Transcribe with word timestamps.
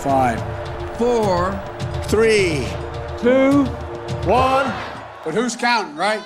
Five, 0.00 0.40
four, 0.96 1.52
three, 2.04 2.66
two, 3.20 3.64
one. 4.24 4.72
But 5.22 5.34
who's 5.34 5.54
counting, 5.54 5.94
right? 5.94 6.22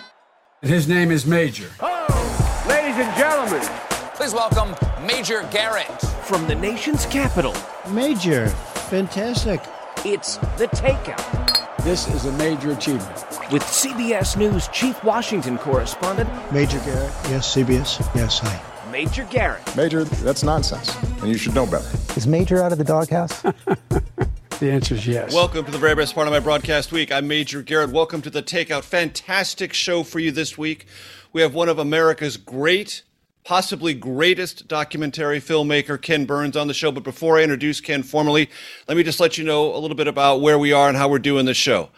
And 0.63 0.71
his 0.71 0.87
name 0.87 1.11
is 1.11 1.27
Major. 1.27 1.69
Oh, 1.81 2.65
ladies 2.69 2.95
and 3.05 3.17
gentlemen, 3.19 3.67
please 4.15 4.33
welcome 4.33 4.77
Major 5.05 5.43
Garrett 5.51 6.01
from 6.23 6.47
the 6.47 6.55
nation's 6.55 7.05
capital. 7.07 7.53
Major, 7.91 8.47
fantastic. 8.89 9.61
It's 10.05 10.37
the 10.57 10.69
takeout. 10.69 11.83
This 11.83 12.07
is 12.07 12.27
a 12.27 12.33
major 12.35 12.71
achievement. 12.71 13.27
With 13.51 13.65
CBS 13.65 14.37
News 14.37 14.69
Chief 14.69 15.03
Washington 15.03 15.59
correspondent 15.59 16.31
Major 16.53 16.79
Garrett. 16.79 17.13
Yes, 17.29 17.53
CBS. 17.53 18.15
Yes, 18.15 18.39
hi. 18.39 18.74
Major 18.95 19.25
Garrett. 19.25 19.77
Major, 19.77 20.05
that's 20.05 20.45
nonsense, 20.45 20.95
and 21.21 21.27
you 21.27 21.37
should 21.37 21.53
know 21.53 21.67
better. 21.67 21.91
Is 22.17 22.29
Major 22.29 22.63
out 22.63 22.71
of 22.71 22.79
the 22.79 22.85
doghouse? 22.85 23.43
the 24.61 24.71
answer 24.71 24.95
is 24.95 25.05
yes. 25.05 25.35
Welcome 25.35 25.65
to 25.65 25.73
the 25.73 25.79
very 25.79 25.97
best 25.97 26.15
part 26.15 26.29
of 26.29 26.33
my 26.33 26.39
broadcast 26.39 26.93
week. 26.93 27.11
I'm 27.11 27.27
Major 27.27 27.61
Garrett. 27.61 27.91
Welcome 27.91 28.23
to 28.23 28.31
the 28.31 28.41
Takeout. 28.41 28.85
Fantastic 28.85 29.73
show 29.73 30.05
for 30.05 30.21
you 30.21 30.31
this 30.31 30.57
week. 30.57 30.87
We 31.33 31.43
have 31.43 31.55
one 31.55 31.69
of 31.69 31.81
America's 31.81 32.37
great, 32.37 33.03
possibly 33.43 33.95
greatest 33.95 34.69
documentary 34.69 35.41
filmmaker, 35.41 36.01
Ken 36.01 36.25
Burns, 36.25 36.57
on 36.57 36.69
the 36.69 36.73
show. 36.73 36.93
But 36.93 37.03
before 37.03 37.37
I 37.37 37.43
introduce 37.43 37.81
Ken 37.81 38.05
formally, 38.05 38.49
let 38.87 38.97
me 38.97 39.03
just 39.03 39.19
let 39.19 39.37
you 39.37 39.43
know 39.43 39.75
a 39.75 39.79
little 39.79 39.97
bit 39.97 40.07
about 40.07 40.41
where 40.41 40.57
we 40.57 40.73
are 40.73 40.87
and 40.87 40.97
how 40.97 41.09
we're 41.09 41.19
doing 41.19 41.47
the 41.47 41.55
show. 41.55 41.89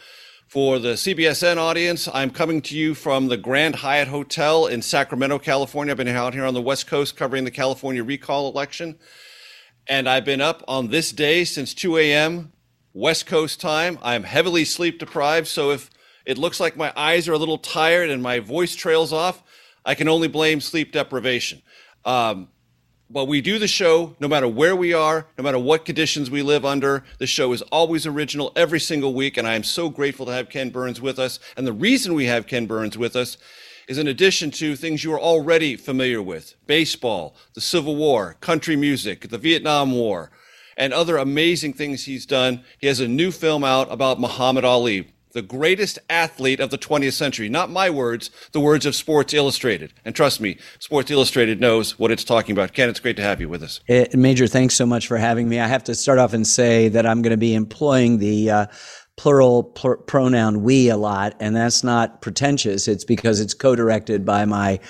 For 0.47 0.79
the 0.79 0.93
CBSN 0.93 1.57
audience, 1.57 2.09
I'm 2.15 2.31
coming 2.31 2.63
to 2.63 2.77
you 2.77 2.95
from 2.95 3.27
the 3.27 3.37
Grand 3.37 3.75
Hyatt 3.75 4.07
Hotel 4.07 4.69
in 4.69 4.81
Sacramento, 4.81 5.41
California. 5.41 5.91
I've 5.91 5.97
been 5.97 6.07
out 6.07 6.35
here 6.35 6.45
on 6.45 6.55
the 6.55 6.63
West 6.63 6.87
Coast 6.87 7.17
covering 7.17 7.43
the 7.43 7.51
California 7.51 8.05
recall 8.05 8.49
election. 8.49 8.97
And 9.89 10.09
I've 10.09 10.25
been 10.25 10.41
up 10.41 10.63
on 10.69 10.87
this 10.87 11.11
day 11.11 11.45
since 11.45 11.75
2 11.75 11.99
a.m. 11.99 12.53
West 12.93 13.27
Coast 13.27 13.61
time. 13.61 13.99
I'm 14.03 14.23
heavily 14.23 14.65
sleep 14.65 15.01
deprived. 15.01 15.49
So 15.49 15.73
if 15.73 15.91
it 16.25 16.39
looks 16.39 16.61
like 16.61 16.77
my 16.77 16.93
eyes 16.95 17.27
are 17.27 17.33
a 17.33 17.39
little 17.39 17.59
tired 17.59 18.09
and 18.09 18.23
my 18.23 18.39
voice 18.39 18.77
trails 18.77 19.13
off, 19.13 19.43
I 19.85 19.97
can 19.97 20.09
only 20.09 20.29
blame 20.29 20.61
sleep 20.61 20.93
deprivation. 20.93 21.61
Um, 22.05 22.51
but 23.09 23.27
we 23.27 23.41
do 23.41 23.59
the 23.59 23.69
show 23.69 24.17
no 24.19 24.29
matter 24.29 24.49
where 24.49 24.75
we 24.75 24.93
are, 24.93 25.27
no 25.39 25.45
matter 25.45 25.59
what 25.59 25.85
conditions 25.85 26.31
we 26.31 26.43
live 26.43 26.65
under. 26.65 27.05
The 27.19 27.27
show 27.27 27.53
is 27.53 27.63
always 27.63 28.07
original 28.07 28.53
every 28.57 28.81
single 28.81 29.15
week, 29.15 29.37
and 29.37 29.47
I 29.47 29.55
am 29.55 29.63
so 29.63 29.89
grateful 29.89 30.27
to 30.27 30.33
have 30.33 30.49
Ken 30.49 30.71
Burns 30.71 31.01
with 31.01 31.19
us. 31.19 31.39
And 31.57 31.67
the 31.67 31.73
reason 31.73 32.15
we 32.15 32.27
have 32.27 32.47
Ken 32.47 32.67
Burns 32.67 32.99
with 32.99 33.15
us 33.15 33.37
is 33.89 33.99
in 33.99 34.09
addition 34.09 34.51
to 34.51 34.75
things 34.75 35.05
you 35.05 35.13
are 35.13 35.21
already 35.21 35.77
familiar 35.77 36.21
with 36.21 36.57
baseball, 36.67 37.37
the 37.55 37.61
Civil 37.61 37.95
War, 37.97 38.37
country 38.41 38.75
music, 38.75 39.29
the 39.29 39.39
Vietnam 39.39 39.93
War, 39.93 40.31
and 40.77 40.93
other 40.93 41.17
amazing 41.17 41.73
things 41.73 42.05
he's 42.05 42.27
done. 42.27 42.65
He 42.79 42.89
has 42.89 43.01
a 43.01 43.09
new 43.09 43.31
film 43.31 43.63
out 43.63 43.91
about 43.91 44.21
Muhammad 44.21 44.65
Ali, 44.65 45.13
the 45.37 45.43
greatest 45.43 45.99
athlete 46.09 46.61
of 46.61 46.71
the 46.71 46.79
20th 46.79 47.13
century. 47.13 47.51
Not 47.51 47.69
my 47.71 47.91
words, 47.91 48.31
the 48.53 48.59
words 48.59 48.87
of 48.87 48.95
Sports 48.97 49.35
Illustrated. 49.35 49.93
And 50.03 50.15
trust 50.15 50.41
me, 50.41 50.57
Sports 50.79 51.11
Illustrated 51.11 51.61
knows 51.61 51.99
what 51.99 52.11
it's 52.11 52.25
talking 52.25 52.55
about. 52.55 52.73
Ken, 52.73 52.89
it's 52.89 53.01
great 53.01 53.17
to 53.17 53.23
have 53.23 53.39
you 53.39 53.51
with 53.51 53.63
us. 53.63 53.81
Uh, 53.87 54.07
Major, 54.15 54.47
thanks 54.47 54.75
so 54.75 54.87
much 54.87 55.07
for 55.07 55.19
having 55.19 55.47
me. 55.47 55.61
I 55.61 55.67
have 55.67 55.85
to 55.85 55.95
start 55.95 56.19
off 56.19 56.33
and 56.33 56.47
say 56.47 56.89
that 56.89 57.05
I'm 57.05 57.21
going 57.21 57.33
to 57.33 57.37
be 57.37 57.55
employing 57.55 58.17
the 58.17 58.51
uh, 58.51 58.67
plural 59.19 59.65
pl- 59.65 59.99
pronoun 60.07 60.63
we 60.63 60.89
a 60.89 60.97
lot, 60.97 61.37
and 61.39 61.55
that's 61.55 61.85
not 61.85 62.23
pretentious. 62.23 62.89
It's 62.89 63.05
because 63.05 63.39
it's 63.39 63.53
co-directed 63.53 64.25
by 64.25 64.47
my 64.47 64.81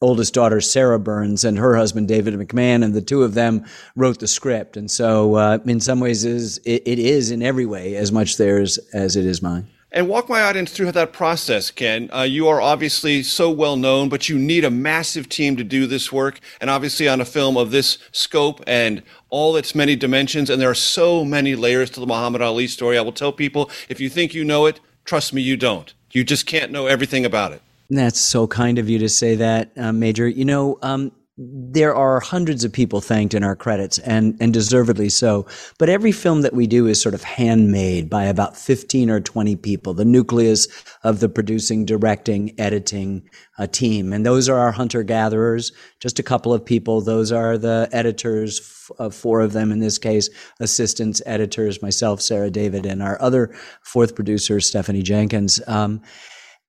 oldest 0.00 0.34
daughter, 0.34 0.60
Sarah 0.60 1.00
Burns, 1.00 1.42
and 1.44 1.58
her 1.58 1.74
husband, 1.74 2.06
David 2.06 2.34
McMahon, 2.34 2.84
and 2.84 2.94
the 2.94 3.02
two 3.02 3.24
of 3.24 3.34
them 3.34 3.64
wrote 3.96 4.20
the 4.20 4.28
script. 4.28 4.76
And 4.76 4.88
so, 4.88 5.34
uh, 5.34 5.58
in 5.66 5.80
some 5.80 5.98
ways, 5.98 6.24
is 6.24 6.58
it, 6.58 6.84
it 6.86 7.00
is 7.00 7.32
in 7.32 7.42
every 7.42 7.66
way 7.66 7.96
as 7.96 8.12
much 8.12 8.36
theirs 8.36 8.78
as 8.94 9.16
it 9.16 9.26
is 9.26 9.42
mine 9.42 9.68
and 9.96 10.08
walk 10.08 10.28
my 10.28 10.42
audience 10.42 10.70
through 10.70 10.92
that 10.92 11.14
process, 11.14 11.70
Ken. 11.70 12.10
Uh, 12.14 12.20
you 12.20 12.46
are 12.48 12.60
obviously 12.60 13.22
so 13.22 13.50
well 13.50 13.76
known, 13.76 14.10
but 14.10 14.28
you 14.28 14.38
need 14.38 14.62
a 14.62 14.70
massive 14.70 15.26
team 15.26 15.56
to 15.56 15.64
do 15.64 15.86
this 15.86 16.12
work. 16.12 16.38
And 16.60 16.68
obviously, 16.68 17.08
on 17.08 17.18
a 17.22 17.24
film 17.24 17.56
of 17.56 17.70
this 17.70 17.96
scope 18.12 18.62
and 18.66 19.02
all 19.30 19.56
its 19.56 19.74
many 19.74 19.96
dimensions, 19.96 20.50
and 20.50 20.60
there 20.60 20.68
are 20.68 20.74
so 20.74 21.24
many 21.24 21.56
layers 21.56 21.88
to 21.90 22.00
the 22.00 22.06
Muhammad 22.06 22.42
Ali 22.42 22.66
story. 22.66 22.98
I 22.98 23.00
will 23.00 23.10
tell 23.10 23.32
people 23.32 23.70
if 23.88 23.98
you 23.98 24.10
think 24.10 24.34
you 24.34 24.44
know 24.44 24.66
it, 24.66 24.80
trust 25.06 25.32
me, 25.32 25.40
you 25.40 25.56
don't. 25.56 25.94
You 26.10 26.24
just 26.24 26.44
can't 26.44 26.70
know 26.70 26.86
everything 26.86 27.24
about 27.24 27.52
it. 27.52 27.62
That's 27.88 28.20
so 28.20 28.46
kind 28.46 28.78
of 28.78 28.90
you 28.90 28.98
to 28.98 29.08
say 29.08 29.34
that, 29.36 29.70
uh, 29.78 29.92
Major. 29.92 30.28
You 30.28 30.44
know, 30.44 30.78
um, 30.82 31.10
there 31.38 31.94
are 31.94 32.18
hundreds 32.18 32.64
of 32.64 32.72
people 32.72 33.02
thanked 33.02 33.34
in 33.34 33.44
our 33.44 33.54
credits 33.54 33.98
and, 33.98 34.38
and 34.40 34.54
deservedly 34.54 35.10
so. 35.10 35.46
But 35.78 35.90
every 35.90 36.12
film 36.12 36.40
that 36.40 36.54
we 36.54 36.66
do 36.66 36.86
is 36.86 37.00
sort 37.00 37.14
of 37.14 37.22
handmade 37.22 38.08
by 38.08 38.24
about 38.24 38.56
15 38.56 39.10
or 39.10 39.20
20 39.20 39.54
people, 39.56 39.92
the 39.92 40.06
nucleus 40.06 40.66
of 41.04 41.20
the 41.20 41.28
producing, 41.28 41.84
directing, 41.84 42.58
editing 42.58 43.28
uh, 43.58 43.66
team. 43.66 44.14
And 44.14 44.24
those 44.24 44.48
are 44.48 44.58
our 44.58 44.72
hunter 44.72 45.02
gatherers, 45.02 45.72
just 46.00 46.18
a 46.18 46.22
couple 46.22 46.54
of 46.54 46.64
people. 46.64 47.02
Those 47.02 47.32
are 47.32 47.58
the 47.58 47.90
editors, 47.92 48.60
f- 48.60 48.90
uh, 48.98 49.10
four 49.10 49.42
of 49.42 49.52
them 49.52 49.70
in 49.70 49.80
this 49.80 49.98
case, 49.98 50.30
assistants, 50.58 51.20
editors, 51.26 51.82
myself, 51.82 52.22
Sarah 52.22 52.50
David, 52.50 52.86
and 52.86 53.02
our 53.02 53.20
other 53.20 53.54
fourth 53.82 54.14
producer, 54.14 54.58
Stephanie 54.58 55.02
Jenkins. 55.02 55.60
Um, 55.66 56.00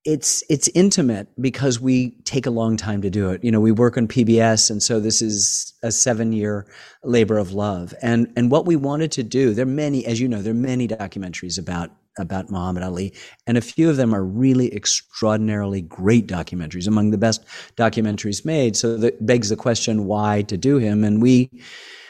it's 0.07 0.41
it's 0.49 0.69
intimate 0.69 1.27
because 1.39 1.81
we 1.81 2.11
take 2.23 2.45
a 2.45 2.49
long 2.49 2.77
time 2.77 3.01
to 3.01 3.09
do 3.09 3.29
it. 3.29 3.43
You 3.43 3.51
know, 3.51 3.59
we 3.59 3.73
work 3.73 3.97
on 3.97 4.07
PBS, 4.07 4.71
and 4.71 4.81
so 4.81 5.01
this 5.01 5.21
is 5.21 5.73
a 5.83 5.91
seven 5.91 6.31
year 6.31 6.65
labor 7.03 7.37
of 7.37 7.51
love. 7.51 7.93
And 8.01 8.31
and 8.37 8.49
what 8.49 8.65
we 8.65 8.77
wanted 8.77 9.11
to 9.11 9.23
do, 9.23 9.53
there 9.53 9.63
are 9.63 9.69
many, 9.69 10.05
as 10.05 10.21
you 10.21 10.29
know, 10.29 10.41
there 10.41 10.53
are 10.53 10.55
many 10.55 10.87
documentaries 10.87 11.59
about 11.59 11.91
about 12.17 12.49
Muhammad 12.49 12.83
Ali, 12.83 13.13
and 13.47 13.57
a 13.57 13.61
few 13.61 13.89
of 13.89 13.97
them 13.97 14.15
are 14.15 14.23
really 14.23 14.73
extraordinarily 14.73 15.81
great 15.81 16.25
documentaries, 16.25 16.87
among 16.87 17.11
the 17.11 17.17
best 17.17 17.43
documentaries 17.75 18.45
made. 18.45 18.77
So 18.77 18.95
that 18.95 19.25
begs 19.25 19.49
the 19.49 19.57
question, 19.57 20.05
why 20.05 20.43
to 20.43 20.55
do 20.55 20.77
him? 20.77 21.03
And 21.03 21.21
we 21.21 21.49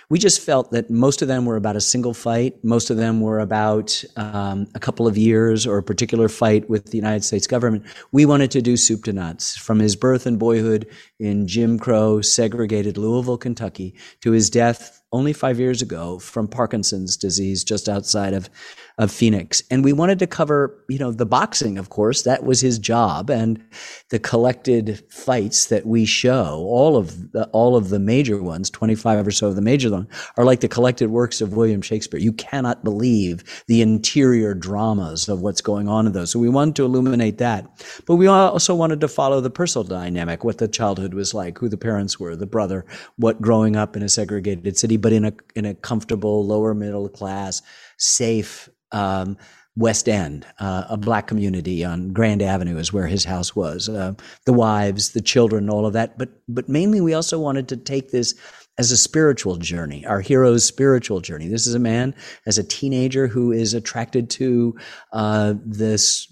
we 0.09 0.19
just 0.19 0.40
felt 0.40 0.72
that 0.72 0.90
most 0.90 1.22
of 1.22 1.28
them 1.28 1.45
were 1.45 1.57
about 1.57 1.75
a 1.75 1.81
single 1.81 2.13
fight. 2.13 2.63
Most 2.63 2.90
of 2.90 2.95
them 2.95 3.19
were 3.19 3.40
about 3.40 4.03
um, 4.16 4.68
a 4.73 4.79
couple 4.79 5.06
of 5.06 5.18
years 5.18 5.68
or 5.68 5.78
a 5.78 5.84
particular 5.84 6.29
fight 6.29 6.69
with 6.69 6.91
the 6.91 6.97
United 6.97 7.25
States 7.25 7.45
government. 7.45 7.85
We 8.13 8.25
wanted 8.25 8.51
to 8.51 8.62
do 8.62 8.78
soup 8.78 9.03
to 9.03 9.13
nuts 9.13 9.57
from 9.57 9.79
his 9.79 9.97
birth 9.97 10.25
and 10.25 10.40
boyhood 10.40 10.88
in 11.19 11.47
Jim 11.47 11.79
Crow 11.79 12.22
segregated 12.22 12.97
Louisville, 12.97 13.38
Kentucky 13.38 13.95
to 14.22 14.31
his 14.31 14.50
death 14.50 15.01
only 15.11 15.33
five 15.33 15.59
years 15.59 15.81
ago 15.81 16.19
from 16.19 16.47
Parkinson's 16.47 17.17
disease 17.17 17.63
just 17.63 17.88
outside 17.89 18.33
of 18.33 18.50
of 18.97 19.11
Phoenix. 19.11 19.61
And 19.69 19.83
we 19.83 19.94
wanted 19.94 20.17
to 20.19 20.27
cover, 20.27 20.83
you 20.89 20.97
know, 20.97 21.11
the 21.11 21.25
boxing, 21.25 21.77
of 21.77 21.89
course, 21.89 22.23
that 22.23 22.44
was 22.44 22.61
his 22.61 22.79
job 22.79 23.29
and 23.29 23.63
the 24.09 24.17
collected 24.17 25.03
fights 25.11 25.67
that 25.67 25.85
we 25.85 26.06
show, 26.06 26.66
all 26.67 26.97
of 26.97 27.31
the, 27.31 27.45
all 27.50 27.75
of 27.75 27.89
the 27.89 28.00
major 28.00 28.41
ones, 28.41 28.72
25 28.72 29.27
or 29.27 29.31
so 29.31 29.47
of 29.50 29.56
the 29.56 29.61
major 29.61 29.91
ones 29.91 30.07
are 30.35 30.45
like 30.45 30.61
the 30.61 30.67
collected 30.67 31.12
works 31.12 31.41
of 31.41 31.56
William 31.56 31.81
Shakespeare. 31.81 32.19
You 32.19 32.33
cannot 32.33 32.83
believe 32.83 33.63
the 33.68 33.83
interior 33.83 34.56
dramas 34.56 35.30
of 35.30 35.41
what's 35.41 35.62
going 35.62 35.88
on 35.88 36.07
in 36.07 36.13
those. 36.13 36.31
So 36.31 36.39
we 36.39 36.50
wanted 36.50 36.75
to 36.77 36.86
illuminate 36.86 37.38
that. 37.38 37.69
But 38.07 38.15
we 38.15 38.25
also 38.25 38.74
wanted 38.74 39.00
to 39.01 39.07
follow 39.07 39.41
the 39.41 39.51
personal 39.51 39.83
dynamic, 39.83 40.44
what 40.44 40.57
the 40.57 40.68
childhood 40.68 41.06
was 41.13 41.33
like, 41.33 41.57
who 41.57 41.69
the 41.69 41.77
parents 41.77 42.19
were, 42.19 42.36
the 42.36 42.45
brother, 42.45 42.86
what 43.18 43.42
growing 43.42 43.75
up 43.75 43.95
in 43.95 44.04
a 44.04 44.09
segregated 44.09 44.77
city, 44.77 44.98
but 44.98 45.13
in 45.13 45.25
a, 45.25 45.33
in 45.56 45.65
a 45.65 45.75
comfortable 45.75 46.45
lower 46.45 46.74
middle 46.74 47.09
class, 47.09 47.62
safe, 47.98 48.69
um, 48.92 49.38
West 49.77 50.09
End, 50.09 50.44
uh, 50.59 50.86
a 50.89 50.98
black 50.98 51.27
community 51.27 51.86
on 51.86 52.12
Grand 52.12 52.42
Avenue 52.42 52.77
is 52.77 52.92
where 52.92 53.06
his 53.06 53.24
house 53.25 53.56
was. 53.56 53.88
Uh, 53.88 54.13
the 54.45 54.54
wives, 54.54 55.12
the 55.12 55.21
children, 55.21 55.69
all 55.69 55.86
of 55.86 55.94
that. 55.94 56.18
But 56.18 56.30
but 56.50 56.68
mainly, 56.68 57.00
we 57.00 57.13
also 57.13 57.39
wanted 57.39 57.68
to 57.68 57.77
take 57.77 58.10
this 58.10 58.33
as 58.80 58.92
a 58.92 58.98
spiritual 58.98 59.57
journey, 59.57 60.06
our 60.06 60.21
hero's 60.21 60.65
spiritual 60.65 61.19
journey. 61.19 61.48
This 61.48 61.68
is 61.68 61.75
a 61.75 61.80
man 61.80 62.15
as 62.45 62.57
a 62.57 62.63
teenager 62.63 63.27
who 63.27 63.51
is 63.51 63.74
attracted 63.74 64.30
to 64.31 64.75
uh, 65.13 65.53
this 65.63 66.27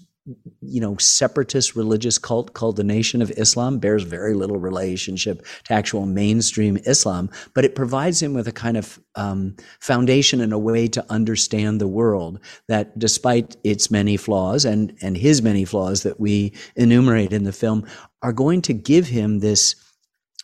you 0.60 0.80
know, 0.80 0.96
separatist 0.96 1.76
religious 1.76 2.18
cult 2.18 2.52
called 2.52 2.76
the 2.76 2.84
Nation 2.84 3.22
of 3.22 3.30
Islam 3.32 3.78
bears 3.78 4.02
very 4.02 4.34
little 4.34 4.58
relationship 4.58 5.46
to 5.64 5.72
actual 5.72 6.06
mainstream 6.06 6.76
Islam, 6.78 7.30
but 7.54 7.64
it 7.64 7.74
provides 7.74 8.20
him 8.20 8.34
with 8.34 8.48
a 8.48 8.52
kind 8.52 8.76
of 8.76 8.98
um, 9.14 9.56
foundation 9.80 10.40
and 10.40 10.52
a 10.52 10.58
way 10.58 10.88
to 10.88 11.04
understand 11.10 11.80
the 11.80 11.86
world 11.86 12.40
that, 12.68 12.98
despite 12.98 13.56
its 13.62 13.90
many 13.90 14.16
flaws 14.16 14.64
and 14.64 14.96
and 15.00 15.16
his 15.16 15.42
many 15.42 15.64
flaws 15.64 16.02
that 16.02 16.18
we 16.18 16.52
enumerate 16.74 17.32
in 17.32 17.44
the 17.44 17.52
film, 17.52 17.86
are 18.22 18.32
going 18.32 18.62
to 18.62 18.72
give 18.72 19.06
him 19.06 19.38
this 19.38 19.76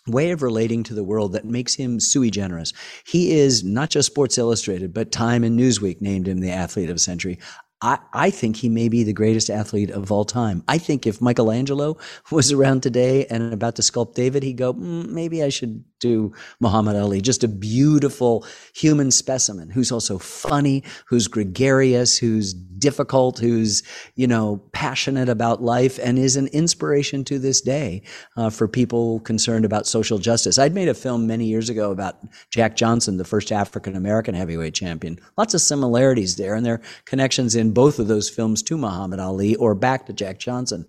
way 0.09 0.33
of 0.33 0.43
relating 0.43 0.83
to 0.83 0.95
the 0.95 1.05
world 1.05 1.33
that 1.33 1.45
makes 1.45 1.75
him 1.75 2.01
sui 2.01 2.31
generis. 2.31 2.73
He 3.07 3.33
is 3.33 3.63
not 3.63 3.91
just 3.91 4.07
Sports 4.07 4.37
Illustrated, 4.37 4.93
but 4.93 5.13
Time 5.13 5.45
and 5.45 5.59
Newsweek 5.59 6.01
named 6.01 6.27
him 6.27 6.39
the 6.39 6.51
athlete 6.51 6.91
of 6.91 6.97
the 6.97 7.01
century. 7.01 7.39
I, 7.83 7.99
I 8.13 8.31
think 8.31 8.57
he 8.57 8.69
may 8.69 8.89
be 8.89 9.03
the 9.03 9.13
greatest 9.13 9.51
athlete 9.51 9.91
of 9.91 10.13
all 10.13 10.25
time. 10.25 10.63
I 10.69 10.79
think 10.79 11.07
if 11.07 11.21
Michelangelo 11.21 11.99
was 12.31 12.53
around 12.53 12.83
today 12.83 13.27
and 13.27 13.53
about 13.53 13.77
to 13.77 13.83
sculpt 13.83 14.15
David, 14.15 14.45
he'd 14.45 14.57
go, 14.57 14.73
mm, 14.73 15.09
maybe 15.09 15.43
I 15.43 15.49
should 15.49 15.85
do 15.99 16.33
Muhammad 16.61 16.97
Ali. 16.97 17.21
Just 17.21 17.43
a 17.43 17.49
beautiful 17.49 18.47
human 18.75 19.11
specimen 19.11 19.71
who's 19.71 19.91
also 19.91 20.19
funny, 20.19 20.85
who's 21.07 21.27
gregarious, 21.27 22.17
who's 22.17 22.55
difficult, 22.83 23.39
who's, 23.39 23.83
you 24.17 24.27
know, 24.27 24.61
passionate 24.73 25.29
about 25.29 25.63
life 25.63 25.99
and 26.03 26.19
is 26.19 26.37
an 26.37 26.49
inspiration 26.49 27.25
to 27.25 27.39
this 27.39 27.61
day 27.61 28.03
uh, 28.37 28.51
for 28.51 28.67
people 28.67 29.21
concerned 29.21 29.65
about 29.65 29.87
social 29.87 30.19
justice. 30.19 30.59
I'd 30.59 30.75
made 30.75 30.89
a 30.89 30.95
film 30.95 31.27
many 31.27 31.47
years 31.47 31.71
ago 31.71 31.93
about 31.93 32.17
Jack 32.51 32.77
Johnson, 32.77 33.17
the 33.17 33.25
first 33.25 33.53
African 33.53 33.95
American 33.95 34.35
heavyweight 34.35 34.75
champion. 34.75 35.19
Lots 35.39 35.55
of 35.55 35.61
similarities 35.61 36.37
there 36.37 36.57
and 36.57 36.67
there 36.67 36.75
are 36.75 36.83
connections 37.05 37.55
in 37.55 37.73
both 37.73 38.01
of 38.01 38.09
those 38.09 38.29
films 38.29 38.63
to 38.65 38.77
Muhammad 38.77 39.21
Ali 39.21 39.55
or 39.55 39.77
back 39.77 40.07
to 40.07 40.13
Jack 40.13 40.41
Johnson. 40.41 40.85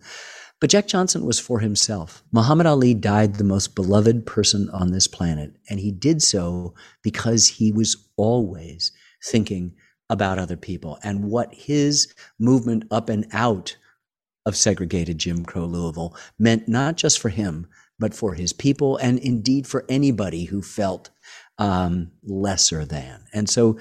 But 0.60 0.72
Jack 0.72 0.88
Johnson 0.88 1.26
was 1.26 1.40
for 1.40 1.60
himself. 1.60 2.24
Muhammad 2.32 2.66
Ali 2.66 2.96
died 2.96 3.36
the 3.36 3.44
most 3.44 3.76
beloved 3.76 4.26
person 4.26 4.70
on 4.70 4.92
this 4.92 5.08
planet, 5.08 5.52
and 5.70 5.80
he 5.80 5.92
did 5.92 6.24
so 6.24 6.74
because 7.04 7.48
he 7.48 7.72
was 7.72 7.98
always 8.16 8.92
thinking 9.24 9.76
about 10.10 10.40
other 10.40 10.58
people 10.58 11.00
and 11.04 11.26
what 11.26 11.54
his 11.54 12.14
movement 12.40 12.86
up 12.92 13.10
and 13.10 13.26
out 13.32 13.76
of 14.46 14.56
segregated 14.56 15.18
Jim 15.18 15.46
Crow 15.46 15.66
Louisville 15.66 16.16
meant 16.38 16.68
not 16.68 16.98
just 16.98 17.20
for 17.20 17.30
him, 17.30 17.68
but 18.00 18.14
for 18.14 18.34
his 18.34 18.52
people 18.52 18.98
and 18.98 19.20
indeed 19.20 19.66
for 19.66 19.86
anybody 19.88 20.46
who 20.46 20.62
felt 20.62 21.10
um, 21.58 22.12
lesser 22.24 22.84
than. 22.84 23.24
And 23.34 23.50
so 23.50 23.78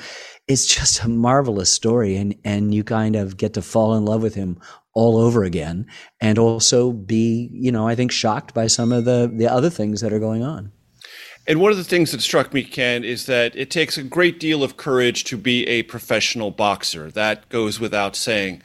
it's 0.47 0.67
just 0.67 1.03
a 1.03 1.09
marvelous 1.09 1.73
story. 1.73 2.17
And, 2.17 2.35
and 2.45 2.75
you 2.75 2.85
kind 2.85 3.17
of 3.17 3.37
get 3.37 3.55
to 3.55 3.63
fall 3.63 3.95
in 3.95 4.05
love 4.05 4.23
with 4.23 4.35
him 4.35 4.61
all 4.95 5.17
over 5.17 5.43
again 5.43 5.87
and 6.21 6.39
also 6.39 6.93
be, 6.93 7.49
you 7.53 7.73
know, 7.73 7.89
I 7.89 7.95
think 7.95 8.13
shocked 8.13 8.55
by 8.55 8.67
some 8.67 8.93
of 8.93 9.05
the, 9.05 9.31
the 9.35 9.49
other 9.49 9.71
things 9.71 10.03
that 10.03 10.13
are 10.13 10.19
going 10.19 10.43
on. 10.43 10.71
And 11.47 11.61
one 11.61 11.73
of 11.73 11.79
the 11.79 11.85
things 11.85 12.13
that 12.13 12.21
struck 12.21 12.55
me, 12.55 12.63
Ken, 12.63 13.03
is 13.03 13.27
that 13.27 13.57
it 13.57 13.71
takes 13.71 13.99
a 13.99 14.03
great 14.03 14.39
deal 14.39 14.63
of 14.63 14.77
courage 14.77 15.25
to 15.25 15.37
be 15.37 15.67
a 15.67 15.83
professional 15.83 16.51
boxer. 16.51 17.11
That 17.11 17.49
goes 17.49 17.81
without 17.81 18.15
saying. 18.15 18.63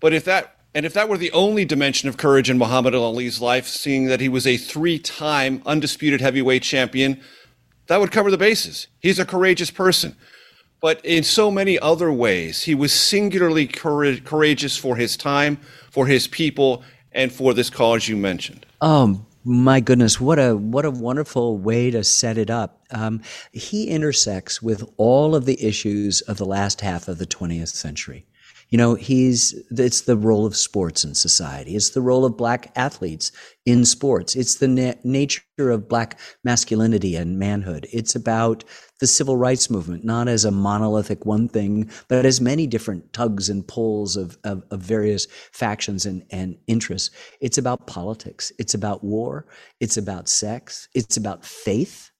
But 0.00 0.12
if 0.12 0.24
that 0.24 0.56
and 0.74 0.86
if 0.86 0.94
that 0.94 1.08
were 1.08 1.18
the 1.18 1.32
only 1.32 1.66
dimension 1.66 2.08
of 2.08 2.16
courage 2.16 2.48
in 2.48 2.56
Muhammad 2.56 2.94
Ali's 2.94 3.42
life, 3.42 3.66
seeing 3.66 4.06
that 4.06 4.20
he 4.20 4.28
was 4.30 4.46
a 4.46 4.56
three-time 4.56 5.62
undisputed 5.66 6.22
heavyweight 6.22 6.62
champion, 6.62 7.20
that 7.88 8.00
would 8.00 8.10
cover 8.10 8.30
the 8.30 8.38
bases. 8.38 8.86
He's 9.00 9.18
a 9.18 9.26
courageous 9.26 9.70
person. 9.70 10.16
But 10.80 11.04
in 11.04 11.24
so 11.24 11.50
many 11.50 11.78
other 11.78 12.10
ways, 12.10 12.62
he 12.62 12.74
was 12.74 12.92
singularly 12.92 13.66
courageous 13.66 14.76
for 14.78 14.96
his 14.96 15.16
time, 15.16 15.58
for 15.90 16.06
his 16.06 16.26
people, 16.26 16.82
and 17.12 17.30
for 17.30 17.52
this 17.52 17.68
cause 17.68 18.08
you 18.08 18.16
mentioned. 18.16 18.64
Um, 18.80 19.26
my 19.44 19.80
goodness, 19.80 20.20
what 20.20 20.38
a 20.38 20.56
what 20.56 20.84
a 20.84 20.90
wonderful 20.90 21.58
way 21.58 21.90
to 21.90 22.04
set 22.04 22.38
it 22.38 22.50
up. 22.50 22.82
Um, 22.90 23.22
he 23.52 23.88
intersects 23.88 24.62
with 24.62 24.84
all 24.96 25.34
of 25.34 25.44
the 25.44 25.62
issues 25.62 26.20
of 26.22 26.38
the 26.38 26.44
last 26.44 26.80
half 26.80 27.08
of 27.08 27.18
the 27.18 27.26
20th 27.26 27.68
century. 27.68 28.26
You 28.72 28.78
know, 28.78 28.94
he's, 28.94 29.52
it's 29.70 30.00
the 30.00 30.16
role 30.16 30.46
of 30.46 30.56
sports 30.56 31.04
in 31.04 31.14
society. 31.14 31.76
It's 31.76 31.90
the 31.90 32.00
role 32.00 32.24
of 32.24 32.38
black 32.38 32.72
athletes 32.74 33.30
in 33.66 33.84
sports. 33.84 34.34
It's 34.34 34.54
the 34.54 34.68
na- 34.68 34.94
nature 35.04 35.42
of 35.58 35.90
black 35.90 36.18
masculinity 36.42 37.14
and 37.14 37.38
manhood. 37.38 37.86
It's 37.92 38.14
about 38.14 38.64
the 39.02 39.06
civil 39.08 39.36
rights 39.36 39.68
movement, 39.68 40.04
not 40.04 40.28
as 40.28 40.44
a 40.44 40.52
monolithic 40.52 41.26
one 41.26 41.48
thing, 41.48 41.90
but 42.06 42.24
as 42.24 42.40
many 42.40 42.68
different 42.68 43.12
tugs 43.12 43.48
and 43.48 43.66
pulls 43.66 44.14
of, 44.16 44.38
of, 44.44 44.62
of 44.70 44.78
various 44.78 45.26
factions 45.50 46.06
and, 46.06 46.24
and 46.30 46.56
interests. 46.68 47.10
It's 47.40 47.58
about 47.58 47.88
politics. 47.88 48.52
It's 48.60 48.74
about 48.74 49.02
war. 49.02 49.48
It's 49.80 49.96
about 49.96 50.28
sex. 50.28 50.86
It's 50.94 51.16
about 51.16 51.44
faith. 51.44 52.12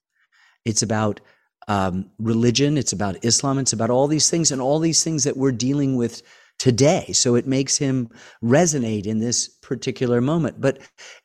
It's 0.64 0.82
about 0.82 1.20
um, 1.68 2.10
religion. 2.18 2.76
It's 2.76 2.92
about 2.92 3.24
Islam. 3.24 3.60
It's 3.60 3.72
about 3.72 3.90
all 3.90 4.08
these 4.08 4.28
things 4.28 4.50
and 4.50 4.60
all 4.60 4.80
these 4.80 5.04
things 5.04 5.22
that 5.22 5.36
we're 5.36 5.52
dealing 5.52 5.94
with 5.94 6.20
today. 6.58 7.12
So 7.12 7.36
it 7.36 7.46
makes 7.46 7.78
him 7.78 8.08
resonate 8.42 9.06
in 9.06 9.20
this 9.20 9.46
particular 9.46 10.20
moment. 10.20 10.60
But 10.60 10.80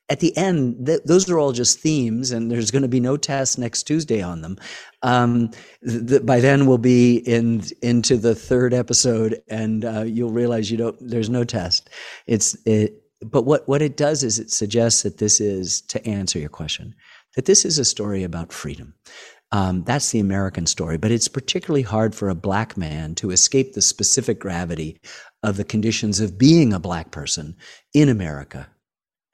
at 0.09 0.19
the 0.19 0.36
end, 0.38 0.86
th- 0.86 1.01
those 1.06 1.30
are 1.30 1.38
all 1.38 1.51
just 1.51 1.80
themes, 1.80 2.31
and 2.31 2.50
there's 2.50 2.71
going 2.71 2.81
to 2.81 2.88
be 2.88 3.00
no 3.00 3.18
test 3.18 3.59
next 3.59 3.83
Tuesday 3.83 4.21
on 4.21 4.42
them. 4.42 4.57
Um, 5.01 5.51
th- 5.86 6.25
by 6.25 6.39
then, 6.39 6.65
we'll 6.65 6.77
be 6.77 7.18
in 7.18 7.63
into 7.81 8.18
the 8.18 8.36
third 8.36 8.74
episode, 8.74 9.42
and 9.50 9.83
uh, 9.83 10.04
you'll 10.04 10.31
realize 10.31 10.71
you 10.71 10.77
don't. 10.77 10.95
There's 11.00 11.30
no 11.30 11.44
test. 11.44 11.89
It's 12.25 12.57
it, 12.65 13.04
but 13.21 13.44
what 13.44 13.68
what 13.68 13.81
it 13.81 13.98
does 13.98 14.24
is 14.24 14.39
it 14.39 14.51
suggests 14.51 15.04
that 15.04 15.18
this 15.18 15.42
is 15.42 15.81
to 15.81 16.06
answer 16.07 16.39
your 16.39 16.50
question 16.50 16.95
that 17.36 17.45
this 17.45 17.65
is 17.65 17.77
a 17.77 17.86
story 17.86 18.24
about 18.24 18.51
freedom. 18.51 18.95
Um, 19.51 19.83
that's 19.83 20.12
the 20.12 20.19
American 20.19 20.65
story, 20.65 20.98
but 20.98 21.12
it's 21.12 21.27
particularly 21.30 21.83
hard 21.83 22.13
for 22.13 22.27
a 22.27 22.36
black 22.36 22.75
man 22.75 23.15
to 23.15 23.31
escape 23.31 23.74
the 23.74 23.81
specific 23.81 24.39
gravity 24.39 25.00
of 25.44 25.56
the 25.56 25.63
conditions 25.63 26.19
of 26.19 26.38
being 26.38 26.74
a 26.74 26.80
black 26.80 27.12
person 27.12 27.56
in 27.94 28.10
America 28.10 28.68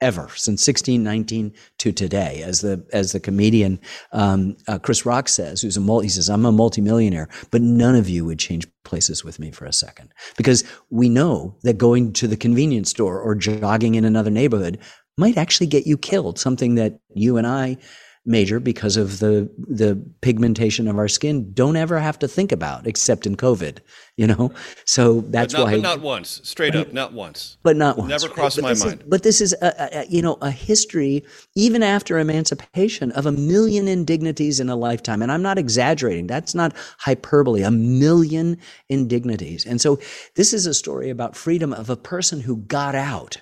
ever 0.04 0.28
since 0.36 0.68
1619 0.68 1.54
to 1.78 1.90
today. 1.90 2.42
As 2.42 2.60
the 2.60 2.84
as 2.92 3.12
the 3.12 3.20
comedian 3.20 3.80
um, 4.12 4.56
uh, 4.68 4.78
Chris 4.78 5.06
Rock 5.06 5.28
says 5.28 5.62
who's 5.62 5.78
a 5.78 5.80
multi 5.80 6.06
he 6.06 6.10
says 6.10 6.28
I'm 6.28 6.44
a 6.44 6.52
multimillionaire 6.52 7.28
but 7.50 7.62
none 7.62 7.96
of 7.96 8.08
you 8.08 8.26
would 8.26 8.38
change 8.38 8.66
places 8.84 9.24
with 9.24 9.38
me 9.38 9.50
for 9.50 9.64
a 9.64 9.72
second. 9.72 10.12
Because 10.36 10.62
we 10.90 11.08
know 11.08 11.56
that 11.62 11.78
going 11.78 12.12
to 12.12 12.28
the 12.28 12.36
convenience 12.36 12.90
store 12.90 13.18
or 13.18 13.34
jogging 13.34 13.94
in 13.94 14.04
another 14.04 14.30
neighborhood 14.30 14.78
might 15.16 15.38
actually 15.38 15.68
get 15.68 15.86
you 15.86 15.96
killed 15.96 16.38
something 16.38 16.74
that 16.74 16.98
you 17.14 17.38
and 17.38 17.46
I 17.46 17.78
major 18.26 18.58
because 18.58 18.96
of 18.96 19.18
the 19.18 19.50
the 19.58 20.02
pigmentation 20.20 20.88
of 20.88 20.98
our 20.98 21.08
skin 21.08 21.52
don't 21.52 21.76
ever 21.76 21.98
have 21.98 22.18
to 22.18 22.28
think 22.28 22.52
about 22.52 22.86
except 22.86 23.26
in 23.26 23.36
covid 23.36 23.78
you 24.16 24.26
know? 24.28 24.52
So 24.84 25.22
that's 25.22 25.54
but 25.54 25.58
not, 25.58 25.64
why 25.64 25.70
but 25.72 25.82
not 25.82 26.00
once. 26.00 26.40
Straight 26.44 26.76
up 26.76 26.92
not 26.92 27.12
once. 27.12 27.56
But 27.62 27.76
not 27.76 27.96
once. 27.96 28.10
Never 28.10 28.28
crossed 28.28 28.56
but 28.56 28.62
my 28.62 28.74
mind 28.74 29.00
is, 29.00 29.08
but 29.08 29.22
this 29.22 29.40
is 29.40 29.54
a, 29.60 30.00
a, 30.02 30.06
you 30.06 30.22
know 30.22 30.38
a 30.40 30.50
history 30.50 31.24
even 31.56 31.82
after 31.82 32.18
emancipation 32.18 33.10
of 33.12 33.26
a 33.26 33.32
million 33.32 33.88
indignities 33.88 34.60
in 34.60 34.68
a 34.68 34.76
lifetime. 34.76 35.22
And 35.22 35.32
i'm 35.32 35.42
not 35.42 35.58
exaggerating. 35.58 36.26
That's 36.26 36.54
not 36.54 36.74
hyperbole. 36.98 37.62
A 37.62 37.70
million 37.70 38.58
indignities. 38.88 39.66
And 39.66 39.80
so 39.80 39.98
this 40.36 40.52
is 40.52 40.66
a 40.66 40.74
story 40.74 41.10
about 41.10 41.36
freedom 41.36 41.72
of 41.72 41.90
a 41.90 41.96
person 41.96 42.40
who 42.40 42.58
got 42.58 42.94
out 42.94 43.40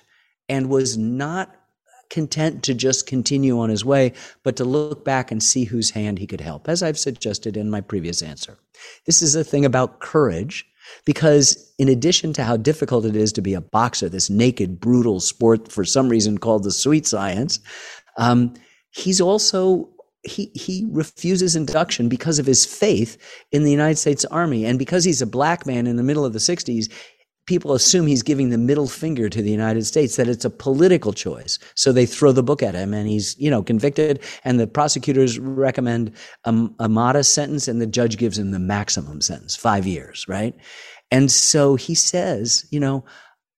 and 0.49 0.69
was 0.69 0.97
not 0.97 1.55
content 2.13 2.61
to 2.61 2.75
just 2.75 3.07
continue 3.07 3.59
on 3.59 3.69
his 3.69 3.83
way, 3.83 4.13
but 4.43 4.55
to 4.55 4.63
look 4.63 5.03
back 5.03 5.31
and 5.31 5.41
see 5.41 5.63
whose 5.63 5.89
hand 5.89 6.19
he 6.19 6.27
could 6.27 6.41
help, 6.41 6.69
as 6.69 6.83
I've 6.83 6.99
suggested 6.99 7.57
in 7.57 7.71
my 7.71 7.81
previous 7.81 8.21
answer. 8.21 8.59
This 9.07 9.23
is 9.23 9.35
a 9.35 9.43
thing 9.43 9.65
about 9.65 9.99
courage, 9.99 10.63
because 11.05 11.73
in 11.79 11.89
addition 11.89 12.31
to 12.33 12.43
how 12.43 12.55
difficult 12.55 13.05
it 13.05 13.15
is 13.15 13.33
to 13.33 13.41
be 13.41 13.55
a 13.55 13.61
boxer, 13.61 14.09
this 14.09 14.29
naked, 14.29 14.79
brutal 14.79 15.19
sport 15.19 15.71
for 15.71 15.83
some 15.83 16.07
reason 16.07 16.37
called 16.37 16.63
the 16.63 16.71
sweet 16.71 17.07
science, 17.07 17.59
um, 18.17 18.53
he's 18.91 19.19
also 19.19 19.89
he 20.23 20.51
he 20.53 20.87
refuses 20.89 21.55
induction 21.55 22.07
because 22.07 22.39
of 22.39 22.45
his 22.45 22.65
faith 22.65 23.17
in 23.51 23.63
the 23.63 23.71
United 23.71 23.97
States 23.97 24.23
Army 24.25 24.65
and 24.65 24.79
because 24.79 25.03
he's 25.03 25.21
a 25.21 25.27
black 25.27 25.65
man 25.65 25.85
in 25.85 25.97
the 25.97 26.03
middle 26.03 26.23
of 26.23 26.31
the 26.31 26.39
60s 26.39 26.89
people 27.45 27.73
assume 27.73 28.07
he's 28.07 28.23
giving 28.23 28.49
the 28.49 28.57
middle 28.57 28.87
finger 28.87 29.29
to 29.29 29.41
the 29.41 29.51
United 29.51 29.85
States, 29.85 30.15
that 30.15 30.27
it's 30.27 30.45
a 30.45 30.49
political 30.49 31.11
choice. 31.11 31.59
So 31.75 31.91
they 31.91 32.05
throw 32.05 32.31
the 32.31 32.43
book 32.43 32.63
at 32.63 32.75
him 32.75 32.93
and 32.93 33.07
he's, 33.07 33.37
you 33.37 33.49
know, 33.49 33.61
convicted 33.61 34.21
and 34.43 34.59
the 34.59 34.67
prosecutors 34.67 35.39
recommend 35.39 36.13
a, 36.45 36.67
a 36.79 36.89
modest 36.89 37.33
sentence 37.33 37.67
and 37.67 37.81
the 37.81 37.87
judge 37.87 38.17
gives 38.17 38.37
him 38.37 38.51
the 38.51 38.59
maximum 38.59 39.21
sentence, 39.21 39.55
five 39.55 39.85
years, 39.85 40.25
right? 40.27 40.55
And 41.11 41.31
so 41.31 41.75
he 41.75 41.95
says, 41.95 42.65
you 42.71 42.79
know, 42.79 43.03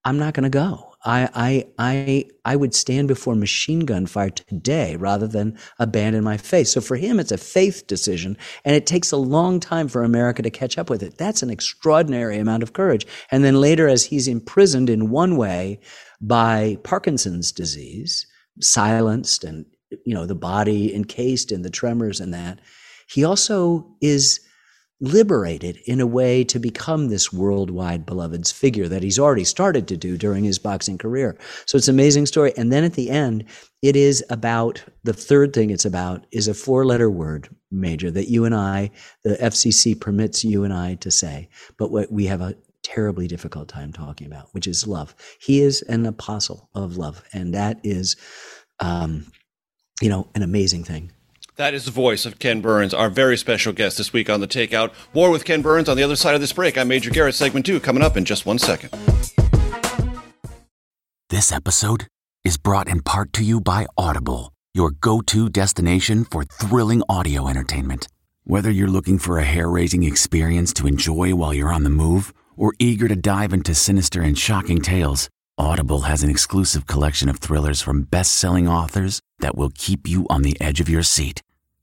I'm 0.04 0.18
not 0.18 0.34
going 0.34 0.44
to 0.44 0.50
go. 0.50 0.95
I, 1.06 1.30
I, 1.36 1.68
I, 1.78 2.26
I 2.44 2.56
would 2.56 2.74
stand 2.74 3.08
before 3.08 3.36
machine 3.36 3.82
gun 3.82 4.08
fire 4.08 4.32
today 4.32 4.96
rather 4.96 5.28
than 5.28 5.58
abandon 5.78 6.24
my 6.24 6.38
faith. 6.38 6.68
So 6.68 6.82
for 6.82 6.98
him, 6.98 7.20
it's 7.20 7.32
a 7.32 7.38
faith 7.38 7.86
decision, 7.86 8.38
and 8.66 8.76
it 8.76 8.88
takes 8.88 9.12
a 9.12 9.18
long 9.18 9.60
time 9.60 9.88
for 9.88 10.04
America 10.04 10.42
to 10.42 10.50
catch 10.50 10.78
up 10.78 10.90
with 10.90 11.04
it. 11.04 11.18
That's 11.18 11.44
an 11.44 11.52
extraordinary 11.52 12.40
amount 12.40 12.64
of 12.64 12.74
courage. 12.74 13.06
And 13.30 13.44
then 13.44 13.62
later, 13.62 13.88
as 13.88 14.06
he's 14.06 14.28
imprisoned 14.28 14.90
in 14.90 15.12
one 15.12 15.38
way 15.38 15.80
by 16.20 16.78
Parkinson's 16.84 17.52
disease, 17.52 18.26
silenced 18.62 19.44
and 19.44 19.66
you 20.06 20.14
know 20.14 20.26
the 20.26 20.34
body 20.34 20.96
encased 20.96 21.52
in 21.52 21.62
the 21.62 21.70
tremors 21.70 22.20
and 22.20 22.34
that, 22.34 22.60
he 23.08 23.24
also 23.24 23.96
is 24.02 24.40
liberated 25.02 25.78
in 25.86 26.00
a 26.00 26.08
way 26.08 26.44
to 26.44 26.58
become 26.58 27.10
this 27.10 27.34
worldwide 27.34 28.06
beloved's 28.06 28.52
figure 28.52 28.88
that 28.88 29.04
he's 29.04 29.20
already 29.20 29.44
started 29.44 29.88
to 29.88 29.98
do 29.98 30.18
during 30.18 30.44
his 30.44 30.58
boxing 30.58 30.98
career. 30.98 31.38
So 31.66 31.78
it's 31.78 31.90
an 31.90 31.96
amazing 31.96 32.28
story. 32.28 32.54
And 32.56 32.72
then 32.72 32.86
at 32.86 32.94
the 32.94 33.10
end, 33.10 33.44
it 33.82 33.96
is 33.96 34.24
about 34.30 34.84
the 35.04 35.14
third 35.14 35.54
thing 35.54 35.70
it's 35.70 35.86
about 35.86 36.26
is 36.32 36.48
a 36.48 36.54
four 36.54 36.86
letter 36.86 37.10
word, 37.10 37.50
Major, 37.72 38.10
that 38.12 38.30
you 38.30 38.46
and 38.46 38.56
I, 38.56 38.92
the 39.24 39.36
FCC 39.36 40.00
permits 40.00 40.46
you 40.46 40.64
and 40.64 40.74
I 40.74 40.96
to 40.96 41.12
say, 41.12 41.50
but 41.78 41.92
what 41.92 42.12
we 42.12 42.26
have 42.28 42.42
a 42.42 42.56
terribly 42.86 43.28
difficult 43.28 43.68
time 43.68 43.92
talking 43.92 44.28
about, 44.28 44.48
which 44.54 44.68
is 44.68 44.88
love. 44.88 45.16
He 45.42 45.60
is 45.60 45.82
an 45.84 46.06
apostle 46.06 46.70
of 46.76 46.98
love. 46.98 47.24
And 47.34 47.54
that 47.54 47.80
is, 47.84 48.16
um, 48.80 49.26
you 50.02 50.10
know, 50.10 50.30
an 50.36 50.44
amazing 50.44 50.84
thing. 50.84 51.12
That 51.58 51.74
is 51.74 51.86
the 51.86 51.92
voice 51.92 52.26
of 52.26 52.38
Ken 52.38 52.60
Burns, 52.60 52.94
our 52.94 53.10
very 53.10 53.38
special 53.38 53.72
guest 53.72 53.98
this 53.98 54.12
week 54.12 54.30
on 54.30 54.42
The 54.42 54.48
Takeout. 54.48 54.92
War 55.14 55.32
with 55.32 55.46
Ken 55.46 55.62
Burns 55.62 55.88
on 55.88 55.96
the 55.96 56.04
other 56.04 56.18
side 56.18 56.36
of 56.36 56.42
this 56.42 56.52
break. 56.52 56.78
I'm 56.78 56.90
Major 56.90 57.12
Garrett, 57.12 57.34
segment 57.34 57.66
two, 57.66 57.80
coming 57.80 58.04
up 58.04 58.18
in 58.18 58.26
just 58.26 58.46
one 58.46 58.60
second. 58.60 58.90
This 61.30 61.54
episode 61.54 62.08
is 62.44 62.58
brought 62.58 62.90
in 62.90 63.02
part 63.02 63.32
to 63.34 63.44
you 63.46 63.62
by 63.62 63.86
Audible, 63.98 64.52
your 64.74 64.92
go 64.92 65.22
to 65.22 65.48
destination 65.48 66.26
for 66.26 66.44
thrilling 66.44 67.02
audio 67.08 67.48
entertainment. 67.48 68.10
Whether 68.44 68.70
you're 68.70 68.90
looking 68.90 69.18
for 69.18 69.40
a 69.40 69.46
hair 69.46 69.70
raising 69.70 70.04
experience 70.04 70.74
to 70.74 70.88
enjoy 70.88 71.36
while 71.36 71.54
you're 71.54 71.72
on 71.72 71.84
the 71.84 71.90
move 71.90 72.34
or 72.58 72.74
eager 72.80 73.08
to 73.08 73.16
dive 73.16 73.54
into 73.54 73.74
sinister 73.74 74.22
and 74.22 74.38
shocking 74.38 74.82
tales, 74.82 75.30
Audible 75.58 76.02
has 76.02 76.22
an 76.22 76.30
exclusive 76.30 76.86
collection 76.86 77.30
of 77.30 77.38
thrillers 77.38 77.82
from 77.82 78.04
best 78.04 78.36
selling 78.36 78.68
authors 78.68 79.22
that 79.40 79.56
will 79.56 79.72
keep 79.74 80.06
you 80.06 80.28
on 80.30 80.42
the 80.42 80.60
edge 80.60 80.82
of 80.82 80.90
your 80.90 81.04
seat. 81.04 81.42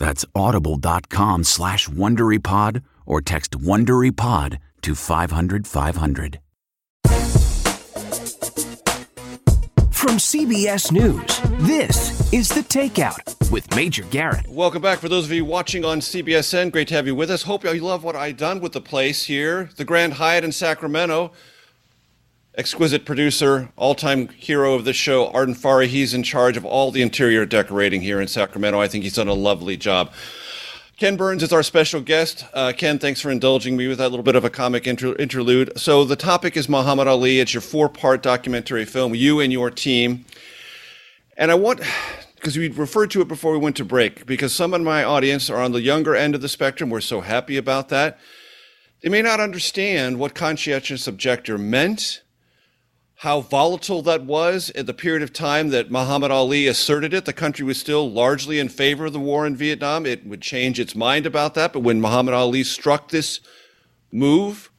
That's 0.00 0.24
audible.com 0.34 1.44
slash 1.44 1.86
WonderyPod 1.88 2.82
or 3.04 3.20
text 3.20 3.52
WonderyPod 3.52 4.58
to 4.80 4.94
500, 4.94 5.66
500. 5.66 6.40
From 9.90 10.16
CBS 10.16 10.90
News, 10.90 11.40
this 11.66 12.32
is 12.32 12.48
The 12.48 12.62
Takeout 12.62 13.50
with 13.50 13.76
Major 13.76 14.04
Garrett. 14.04 14.48
Welcome 14.48 14.80
back. 14.80 15.00
For 15.00 15.10
those 15.10 15.26
of 15.26 15.32
you 15.32 15.44
watching 15.44 15.84
on 15.84 16.00
CBSN, 16.00 16.72
great 16.72 16.88
to 16.88 16.94
have 16.94 17.06
you 17.06 17.14
with 17.14 17.30
us. 17.30 17.42
Hope 17.42 17.62
you 17.62 17.74
love 17.74 18.02
what 18.02 18.16
I 18.16 18.32
done 18.32 18.60
with 18.60 18.72
the 18.72 18.80
place 18.80 19.26
here, 19.26 19.68
the 19.76 19.84
Grand 19.84 20.14
Hyatt 20.14 20.44
in 20.44 20.52
Sacramento 20.52 21.32
exquisite 22.60 23.06
producer, 23.06 23.70
all 23.74 23.94
time 23.94 24.28
hero 24.28 24.74
of 24.74 24.84
the 24.84 24.92
show, 24.92 25.28
Arden 25.28 25.54
Farhi. 25.54 25.86
He's 25.86 26.12
in 26.12 26.22
charge 26.22 26.58
of 26.58 26.64
all 26.66 26.90
the 26.90 27.00
interior 27.00 27.46
decorating 27.46 28.02
here 28.02 28.20
in 28.20 28.28
Sacramento. 28.28 28.78
I 28.78 28.86
think 28.86 29.02
he's 29.02 29.14
done 29.14 29.28
a 29.28 29.32
lovely 29.32 29.78
job. 29.78 30.12
Ken 30.98 31.16
Burns 31.16 31.42
is 31.42 31.54
our 31.54 31.62
special 31.62 32.02
guest. 32.02 32.44
Uh, 32.52 32.74
Ken, 32.76 32.98
thanks 32.98 33.18
for 33.18 33.30
indulging 33.30 33.78
me 33.78 33.88
with 33.88 33.96
that 33.96 34.10
little 34.10 34.22
bit 34.22 34.36
of 34.36 34.44
a 34.44 34.50
comic 34.50 34.86
inter- 34.86 35.14
interlude. 35.14 35.72
So, 35.80 36.04
the 36.04 36.16
topic 36.16 36.54
is 36.54 36.68
Muhammad 36.68 37.08
Ali. 37.08 37.40
It's 37.40 37.54
your 37.54 37.62
four 37.62 37.88
part 37.88 38.22
documentary 38.22 38.84
film, 38.84 39.14
you 39.14 39.40
and 39.40 39.50
your 39.50 39.70
team. 39.70 40.26
And 41.38 41.50
I 41.50 41.54
want, 41.54 41.80
because 42.34 42.58
we 42.58 42.68
referred 42.68 43.10
to 43.12 43.22
it 43.22 43.28
before 43.28 43.52
we 43.52 43.58
went 43.58 43.76
to 43.76 43.86
break, 43.86 44.26
because 44.26 44.54
some 44.54 44.74
of 44.74 44.82
my 44.82 45.02
audience 45.02 45.48
are 45.48 45.62
on 45.62 45.72
the 45.72 45.80
younger 45.80 46.14
end 46.14 46.34
of 46.34 46.42
the 46.42 46.48
spectrum. 46.50 46.90
We're 46.90 47.00
so 47.00 47.22
happy 47.22 47.56
about 47.56 47.88
that. 47.88 48.18
They 49.02 49.08
may 49.08 49.22
not 49.22 49.40
understand 49.40 50.18
what 50.18 50.34
conscientious 50.34 51.06
objector 51.06 51.56
meant 51.56 52.20
how 53.20 53.42
volatile 53.42 54.00
that 54.00 54.24
was 54.24 54.70
at 54.74 54.86
the 54.86 54.94
period 54.94 55.22
of 55.22 55.30
time 55.30 55.68
that 55.68 55.90
Muhammad 55.90 56.30
Ali 56.30 56.66
asserted 56.66 57.12
it. 57.12 57.26
The 57.26 57.34
country 57.34 57.66
was 57.66 57.78
still 57.78 58.10
largely 58.10 58.58
in 58.58 58.70
favor 58.70 59.04
of 59.04 59.12
the 59.12 59.20
war 59.20 59.46
in 59.46 59.54
Vietnam. 59.54 60.06
It 60.06 60.26
would 60.26 60.40
change 60.40 60.80
its 60.80 60.96
mind 60.96 61.26
about 61.26 61.52
that. 61.52 61.74
But 61.74 61.80
when 61.80 62.00
Muhammad 62.00 62.32
Ali 62.32 62.64
struck 62.64 63.10
this 63.10 63.40
move, 64.10 64.70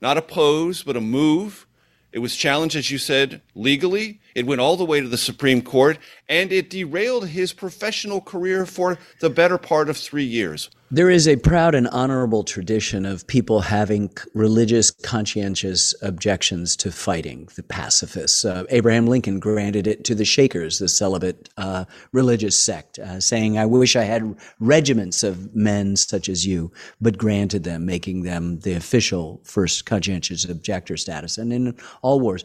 not 0.00 0.16
a 0.16 0.22
pose, 0.22 0.84
but 0.84 0.96
a 0.96 1.00
move, 1.00 1.66
it 2.12 2.20
was 2.20 2.36
challenged, 2.36 2.76
as 2.76 2.88
you 2.88 2.98
said, 2.98 3.42
legally. 3.56 4.20
It 4.32 4.46
went 4.46 4.60
all 4.60 4.76
the 4.76 4.84
way 4.84 5.00
to 5.00 5.08
the 5.08 5.18
Supreme 5.18 5.60
Court, 5.60 5.98
and 6.28 6.52
it 6.52 6.70
derailed 6.70 7.26
his 7.26 7.52
professional 7.52 8.20
career 8.20 8.64
for 8.64 8.96
the 9.18 9.28
better 9.28 9.58
part 9.58 9.88
of 9.88 9.96
three 9.96 10.22
years. 10.22 10.70
There 10.90 11.10
is 11.10 11.28
a 11.28 11.36
proud 11.36 11.74
and 11.74 11.86
honorable 11.88 12.44
tradition 12.44 13.04
of 13.04 13.26
people 13.26 13.60
having 13.60 14.10
religious, 14.32 14.90
conscientious 14.90 15.94
objections 16.00 16.76
to 16.76 16.90
fighting, 16.90 17.46
the 17.56 17.62
pacifists. 17.62 18.42
Uh, 18.42 18.64
Abraham 18.70 19.06
Lincoln 19.06 19.38
granted 19.38 19.86
it 19.86 20.02
to 20.04 20.14
the 20.14 20.24
Shakers, 20.24 20.78
the 20.78 20.88
celibate 20.88 21.50
uh, 21.58 21.84
religious 22.12 22.58
sect, 22.58 22.98
uh, 22.98 23.20
saying, 23.20 23.58
I 23.58 23.66
wish 23.66 23.96
I 23.96 24.04
had 24.04 24.34
regiments 24.60 25.22
of 25.22 25.54
men 25.54 25.94
such 25.94 26.26
as 26.30 26.46
you, 26.46 26.72
but 27.02 27.18
granted 27.18 27.64
them, 27.64 27.84
making 27.84 28.22
them 28.22 28.60
the 28.60 28.72
official 28.72 29.42
first 29.44 29.84
conscientious 29.84 30.48
objector 30.48 30.96
status. 30.96 31.36
And 31.36 31.52
in 31.52 31.76
all 32.00 32.18
wars, 32.18 32.44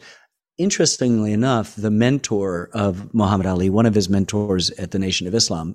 Interestingly 0.56 1.32
enough, 1.32 1.74
the 1.74 1.90
mentor 1.90 2.70
of 2.72 3.12
Muhammad 3.12 3.44
Ali, 3.44 3.68
one 3.70 3.86
of 3.86 3.94
his 3.96 4.08
mentors 4.08 4.70
at 4.70 4.92
the 4.92 5.00
Nation 5.00 5.26
of 5.26 5.34
Islam, 5.34 5.74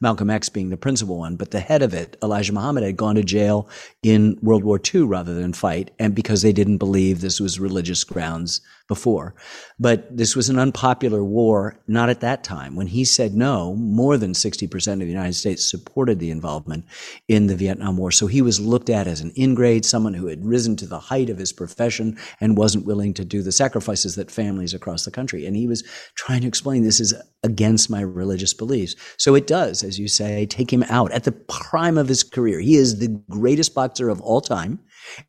Malcolm 0.00 0.30
X 0.30 0.48
being 0.48 0.70
the 0.70 0.78
principal 0.78 1.18
one, 1.18 1.36
but 1.36 1.50
the 1.50 1.60
head 1.60 1.82
of 1.82 1.92
it, 1.92 2.16
Elijah 2.22 2.54
Muhammad, 2.54 2.84
had 2.84 2.96
gone 2.96 3.16
to 3.16 3.22
jail 3.22 3.68
in 4.02 4.38
World 4.40 4.64
War 4.64 4.80
II 4.94 5.02
rather 5.02 5.34
than 5.34 5.52
fight, 5.52 5.90
and 5.98 6.14
because 6.14 6.40
they 6.40 6.54
didn't 6.54 6.78
believe 6.78 7.20
this 7.20 7.38
was 7.38 7.60
religious 7.60 8.02
grounds 8.02 8.62
before. 8.88 9.34
But 9.78 10.16
this 10.16 10.34
was 10.34 10.48
an 10.48 10.58
unpopular 10.58 11.22
war, 11.22 11.78
not 11.86 12.08
at 12.08 12.20
that 12.20 12.42
time. 12.42 12.74
When 12.74 12.88
he 12.88 13.04
said 13.04 13.34
no, 13.34 13.74
more 13.74 14.16
than 14.16 14.32
60% 14.32 14.92
of 14.94 14.98
the 15.00 15.06
United 15.06 15.34
States 15.34 15.70
supported 15.70 16.18
the 16.18 16.30
involvement 16.30 16.86
in 17.28 17.46
the 17.46 17.54
Vietnam 17.54 17.98
War. 17.98 18.10
So 18.10 18.26
he 18.26 18.42
was 18.42 18.58
looked 18.58 18.90
at 18.90 19.06
as 19.06 19.20
an 19.20 19.32
ingrate, 19.36 19.84
someone 19.84 20.14
who 20.14 20.26
had 20.26 20.44
risen 20.44 20.74
to 20.76 20.86
the 20.86 20.98
height 20.98 21.28
of 21.28 21.38
his 21.38 21.52
profession 21.52 22.18
and 22.40 22.56
wasn't 22.56 22.86
willing 22.86 23.14
to 23.14 23.24
do 23.24 23.42
the 23.42 23.52
sacrifices 23.52 24.16
that 24.16 24.30
families 24.30 24.74
across 24.74 25.04
the 25.04 25.10
country. 25.10 25.46
And 25.46 25.54
he 25.54 25.66
was 25.66 25.84
trying 26.14 26.40
to 26.40 26.48
explain 26.48 26.82
this 26.82 26.98
is 26.98 27.14
against 27.44 27.90
my 27.90 28.00
religious 28.00 28.54
beliefs. 28.54 28.96
So 29.18 29.34
it 29.34 29.46
does, 29.46 29.84
as 29.84 29.98
you 29.98 30.08
say, 30.08 30.46
take 30.46 30.72
him 30.72 30.82
out 30.84 31.12
at 31.12 31.24
the 31.24 31.32
prime 31.32 31.98
of 31.98 32.08
his 32.08 32.24
career. 32.24 32.58
He 32.58 32.76
is 32.76 32.98
the 32.98 33.22
greatest 33.28 33.74
boxer 33.74 34.08
of 34.08 34.20
all 34.22 34.40
time. 34.40 34.80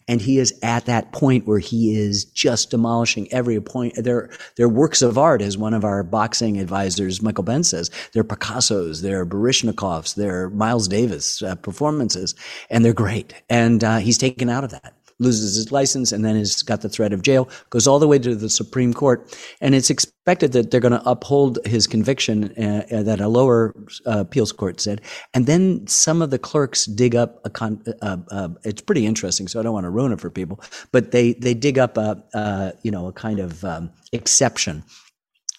And 0.08 0.22
he 0.22 0.40
is 0.40 0.58
at 0.64 0.86
that 0.86 1.12
point 1.12 1.48
where 1.48 1.60
he 1.60 1.96
is 1.98 2.26
just 2.26 2.72
demolishing 2.72 3.32
every 3.32 3.60
point. 3.62 3.94
They're, 3.96 4.30
they're 4.56 4.70
works 4.70 5.02
of 5.02 5.18
art, 5.18 5.42
as 5.42 5.58
one 5.58 5.74
of 5.74 5.84
our 5.84 6.04
boxing 6.04 6.60
advisors, 6.60 7.22
Michael 7.22 7.44
Bentt 7.44 7.66
says. 7.66 7.92
They're 8.14 8.24
Picasso's, 8.24 9.02
they're 9.02 9.26
Baryshnikov's, 9.26 10.16
they're 10.16 10.50
Miles 10.50 10.88
Davis 10.88 11.42
uh, 11.42 11.56
performances, 11.56 12.36
and 12.70 12.84
they're 12.84 12.94
great. 12.94 13.34
And 13.50 13.84
uh, 13.84 13.98
he's 13.98 14.18
taken 14.18 14.50
out 14.50 14.64
of 14.64 14.72
that 14.72 14.94
loses 15.20 15.56
his 15.56 15.72
license, 15.72 16.12
and 16.12 16.24
then 16.24 16.36
has 16.36 16.64
got 16.64 16.82
the 16.82 16.90
threat 16.90 17.14
of 17.14 17.22
jail, 17.22 17.50
goes 17.70 17.88
all 17.88 18.00
the 18.00 18.08
way 18.08 18.18
to 18.20 18.36
the 18.36 18.50
Supreme 18.50 18.94
Court. 18.94 19.38
And 19.62 19.76
it's 19.76 19.90
expected 19.90 20.54
that 20.54 20.72
they're 20.72 20.80
going 20.80 20.94
to 20.94 21.10
uphold 21.10 21.60
his 21.66 21.88
conviction 21.88 22.54
uh, 22.58 22.86
uh, 22.92 23.04
that 23.04 23.20
a 23.20 23.28
lower 23.28 23.76
uh, 24.06 24.20
appeals 24.20 24.52
court 24.52 24.80
said. 24.80 25.02
And 25.34 25.46
then 25.46 25.86
some 25.88 26.22
of 26.22 26.30
the 26.30 26.40
clerks 26.40 26.86
dig 26.86 27.16
up 27.16 27.42
a 27.46 27.50
con, 27.50 27.84
uh, 28.02 28.18
uh 28.32 28.50
it's 28.64 28.82
pretty 28.82 29.06
interesting, 29.06 29.48
so 29.48 29.60
I 29.60 29.64
don't 29.64 29.74
want 29.74 29.86
to 29.86 29.90
ruin 29.90 30.12
it 30.12 30.22
for 30.22 30.30
people, 30.30 30.62
but 30.92 31.12
they, 31.12 31.34
they 31.34 31.54
dig 31.54 31.78
up 31.78 31.98
a, 31.98 32.24
uh, 32.34 32.72
you 32.84 32.92
know, 32.92 33.08
a 33.08 33.14
kind 33.14 33.40
of 33.40 33.64
um, 33.66 33.92
exception 34.12 34.84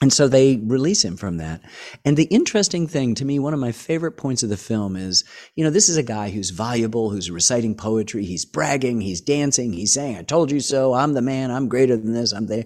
and 0.01 0.13
so 0.13 0.29
they 0.29 0.57
release 0.57 1.05
him 1.05 1.17
from 1.17 1.37
that. 1.39 1.61
And 2.05 2.17
the 2.17 2.25
interesting 2.25 2.87
thing 2.87 3.15
to 3.17 3.25
me, 3.25 3.39
one 3.39 3.53
of 3.53 3.61
my 3.61 3.73
favorite 3.73 4.13
points 4.13 4.43
of 4.43 4.49
the 4.49 4.57
film 4.57 4.97
is, 4.97 5.25
you 5.57 5.63
know, 5.63 5.71
this 5.71 5.91
is 5.91 5.99
a 5.99 6.03
guy 6.03 6.31
who's 6.31 6.51
valuable, 6.51 7.11
who's 7.11 7.31
reciting 7.31 7.75
poetry, 7.75 8.25
he's 8.25 8.47
bragging, 8.47 9.03
he's 9.03 9.21
dancing, 9.21 9.73
he's 9.73 9.93
saying, 9.93 10.17
I 10.17 10.23
told 10.23 10.51
you 10.51 10.61
so, 10.61 10.95
I'm 10.95 11.13
the 11.13 11.23
man, 11.23 11.51
I'm 11.51 11.69
greater 11.69 11.97
than 11.97 12.15
this, 12.15 12.33
I'm 12.33 12.47
there. 12.47 12.65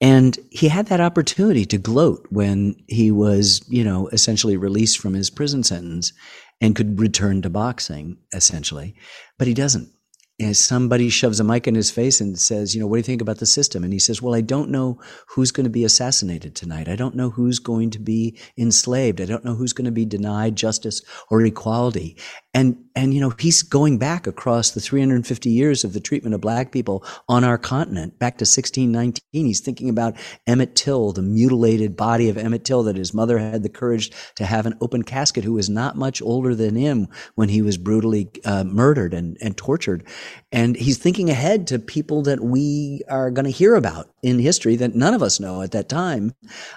And 0.00 0.38
he 0.50 0.68
had 0.68 0.86
that 0.86 1.00
opportunity 1.00 1.64
to 1.66 1.78
gloat 1.78 2.24
when 2.30 2.76
he 2.86 3.10
was, 3.10 3.64
you 3.68 3.82
know, 3.82 4.06
essentially 4.08 4.56
released 4.56 4.98
from 4.98 5.14
his 5.14 5.30
prison 5.30 5.64
sentence 5.64 6.12
and 6.60 6.76
could 6.76 7.00
return 7.00 7.42
to 7.42 7.50
boxing, 7.50 8.18
essentially. 8.32 8.94
But 9.38 9.48
he 9.48 9.54
doesn't 9.54 9.90
and 10.40 10.56
somebody 10.56 11.08
shoves 11.08 11.40
a 11.40 11.44
mic 11.44 11.66
in 11.66 11.74
his 11.74 11.90
face 11.90 12.20
and 12.20 12.38
says, 12.38 12.72
you 12.72 12.80
know, 12.80 12.86
what 12.86 12.96
do 12.96 12.98
you 12.98 13.04
think 13.04 13.20
about 13.20 13.38
the 13.38 13.46
system? 13.46 13.82
And 13.82 13.92
he 13.92 13.98
says, 13.98 14.22
well, 14.22 14.36
I 14.36 14.40
don't 14.40 14.70
know 14.70 15.00
who's 15.26 15.50
going 15.50 15.64
to 15.64 15.70
be 15.70 15.84
assassinated 15.84 16.54
tonight. 16.54 16.88
I 16.88 16.94
don't 16.94 17.16
know 17.16 17.30
who's 17.30 17.58
going 17.58 17.90
to 17.90 17.98
be 17.98 18.38
enslaved. 18.56 19.20
I 19.20 19.24
don't 19.24 19.44
know 19.44 19.56
who's 19.56 19.72
going 19.72 19.86
to 19.86 19.90
be 19.90 20.04
denied 20.04 20.54
justice 20.54 21.02
or 21.28 21.44
equality. 21.44 22.16
And, 22.54 22.84
and, 22.94 23.12
you 23.12 23.20
know, 23.20 23.32
he's 23.38 23.62
going 23.62 23.98
back 23.98 24.26
across 24.28 24.70
the 24.70 24.80
350 24.80 25.50
years 25.50 25.82
of 25.82 25.92
the 25.92 26.00
treatment 26.00 26.34
of 26.34 26.40
black 26.40 26.70
people 26.70 27.04
on 27.28 27.42
our 27.42 27.58
continent, 27.58 28.18
back 28.18 28.38
to 28.38 28.42
1619. 28.42 29.20
He's 29.32 29.60
thinking 29.60 29.88
about 29.88 30.16
Emmett 30.46 30.74
Till, 30.76 31.12
the 31.12 31.22
mutilated 31.22 31.96
body 31.96 32.28
of 32.28 32.38
Emmett 32.38 32.64
Till 32.64 32.84
that 32.84 32.96
his 32.96 33.12
mother 33.12 33.38
had 33.38 33.64
the 33.64 33.68
courage 33.68 34.12
to 34.36 34.46
have 34.46 34.66
an 34.66 34.74
open 34.80 35.02
casket, 35.02 35.44
who 35.44 35.52
was 35.52 35.68
not 35.68 35.96
much 35.96 36.22
older 36.22 36.54
than 36.54 36.76
him 36.76 37.08
when 37.34 37.48
he 37.48 37.60
was 37.60 37.76
brutally 37.76 38.30
uh, 38.44 38.64
murdered 38.64 39.14
and, 39.14 39.36
and 39.40 39.56
tortured. 39.56 40.04
And 40.50 40.76
he's 40.76 40.98
thinking 40.98 41.28
ahead 41.28 41.66
to 41.68 41.78
people 41.78 42.22
that 42.22 42.40
we 42.40 43.02
are 43.08 43.30
going 43.30 43.44
to 43.44 43.50
hear 43.50 43.74
about 43.74 44.10
in 44.22 44.38
history 44.38 44.76
that 44.76 44.94
none 44.94 45.14
of 45.14 45.22
us 45.22 45.38
know 45.38 45.62
at 45.62 45.72
that 45.72 45.88
time. 45.88 46.32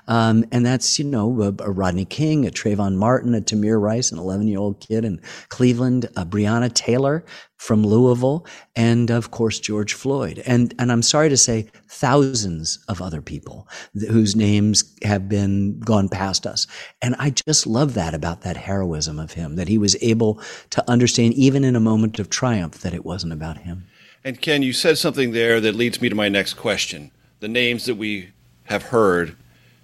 Um, 0.07 0.45
and 0.51 0.65
that's, 0.65 0.99
you 0.99 1.05
know, 1.05 1.41
a, 1.41 1.47
a, 1.63 1.71
Rodney 1.71 2.05
King, 2.05 2.45
a 2.45 2.51
Trayvon 2.51 2.95
Martin, 2.95 3.33
a 3.33 3.41
Tamir 3.41 3.81
Rice, 3.81 4.11
an 4.11 4.19
11 4.19 4.47
year 4.47 4.59
old 4.59 4.79
kid 4.79 5.05
in 5.05 5.21
Cleveland, 5.49 6.05
a 6.15 6.25
Breonna 6.25 6.71
Taylor 6.73 7.23
from 7.61 7.83
Louisville, 7.83 8.43
and 8.75 9.11
of 9.11 9.29
course, 9.29 9.59
George 9.59 9.93
Floyd. 9.93 10.41
And, 10.47 10.73
and 10.79 10.91
I'm 10.91 11.03
sorry 11.03 11.29
to 11.29 11.37
say 11.37 11.67
thousands 11.87 12.79
of 12.87 13.03
other 13.03 13.21
people 13.21 13.67
whose 14.09 14.35
names 14.35 14.83
have 15.03 15.29
been 15.29 15.79
gone 15.79 16.09
past 16.09 16.47
us. 16.47 16.65
And 17.03 17.15
I 17.19 17.29
just 17.29 17.67
love 17.67 17.93
that 17.93 18.15
about 18.15 18.41
that 18.41 18.57
heroism 18.57 19.19
of 19.19 19.33
him, 19.33 19.57
that 19.57 19.67
he 19.67 19.77
was 19.77 19.95
able 20.01 20.41
to 20.71 20.89
understand 20.89 21.35
even 21.35 21.63
in 21.63 21.75
a 21.75 21.79
moment 21.79 22.17
of 22.17 22.31
triumph 22.31 22.79
that 22.79 22.95
it 22.95 23.05
wasn't 23.05 23.33
about 23.33 23.59
him. 23.59 23.85
And 24.23 24.41
Ken, 24.41 24.63
you 24.63 24.73
said 24.73 24.97
something 24.97 25.31
there 25.31 25.61
that 25.61 25.75
leads 25.75 26.01
me 26.01 26.09
to 26.09 26.15
my 26.15 26.29
next 26.29 26.55
question 26.55 27.11
the 27.41 27.47
names 27.47 27.85
that 27.85 27.95
we 27.95 28.31
have 28.65 28.85
heard 28.85 29.35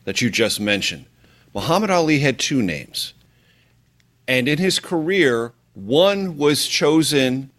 that 0.05 0.19
you 0.19 0.31
just 0.31 0.59
mentioned. 0.59 1.05
Muhammad 1.53 1.91
Ali 1.91 2.19
had 2.19 2.39
two 2.39 2.63
names. 2.63 3.13
And 4.27 4.47
in 4.47 4.57
his 4.57 4.79
career, 4.79 5.53
one 5.75 6.37
was 6.37 6.65
chosen 6.65 7.51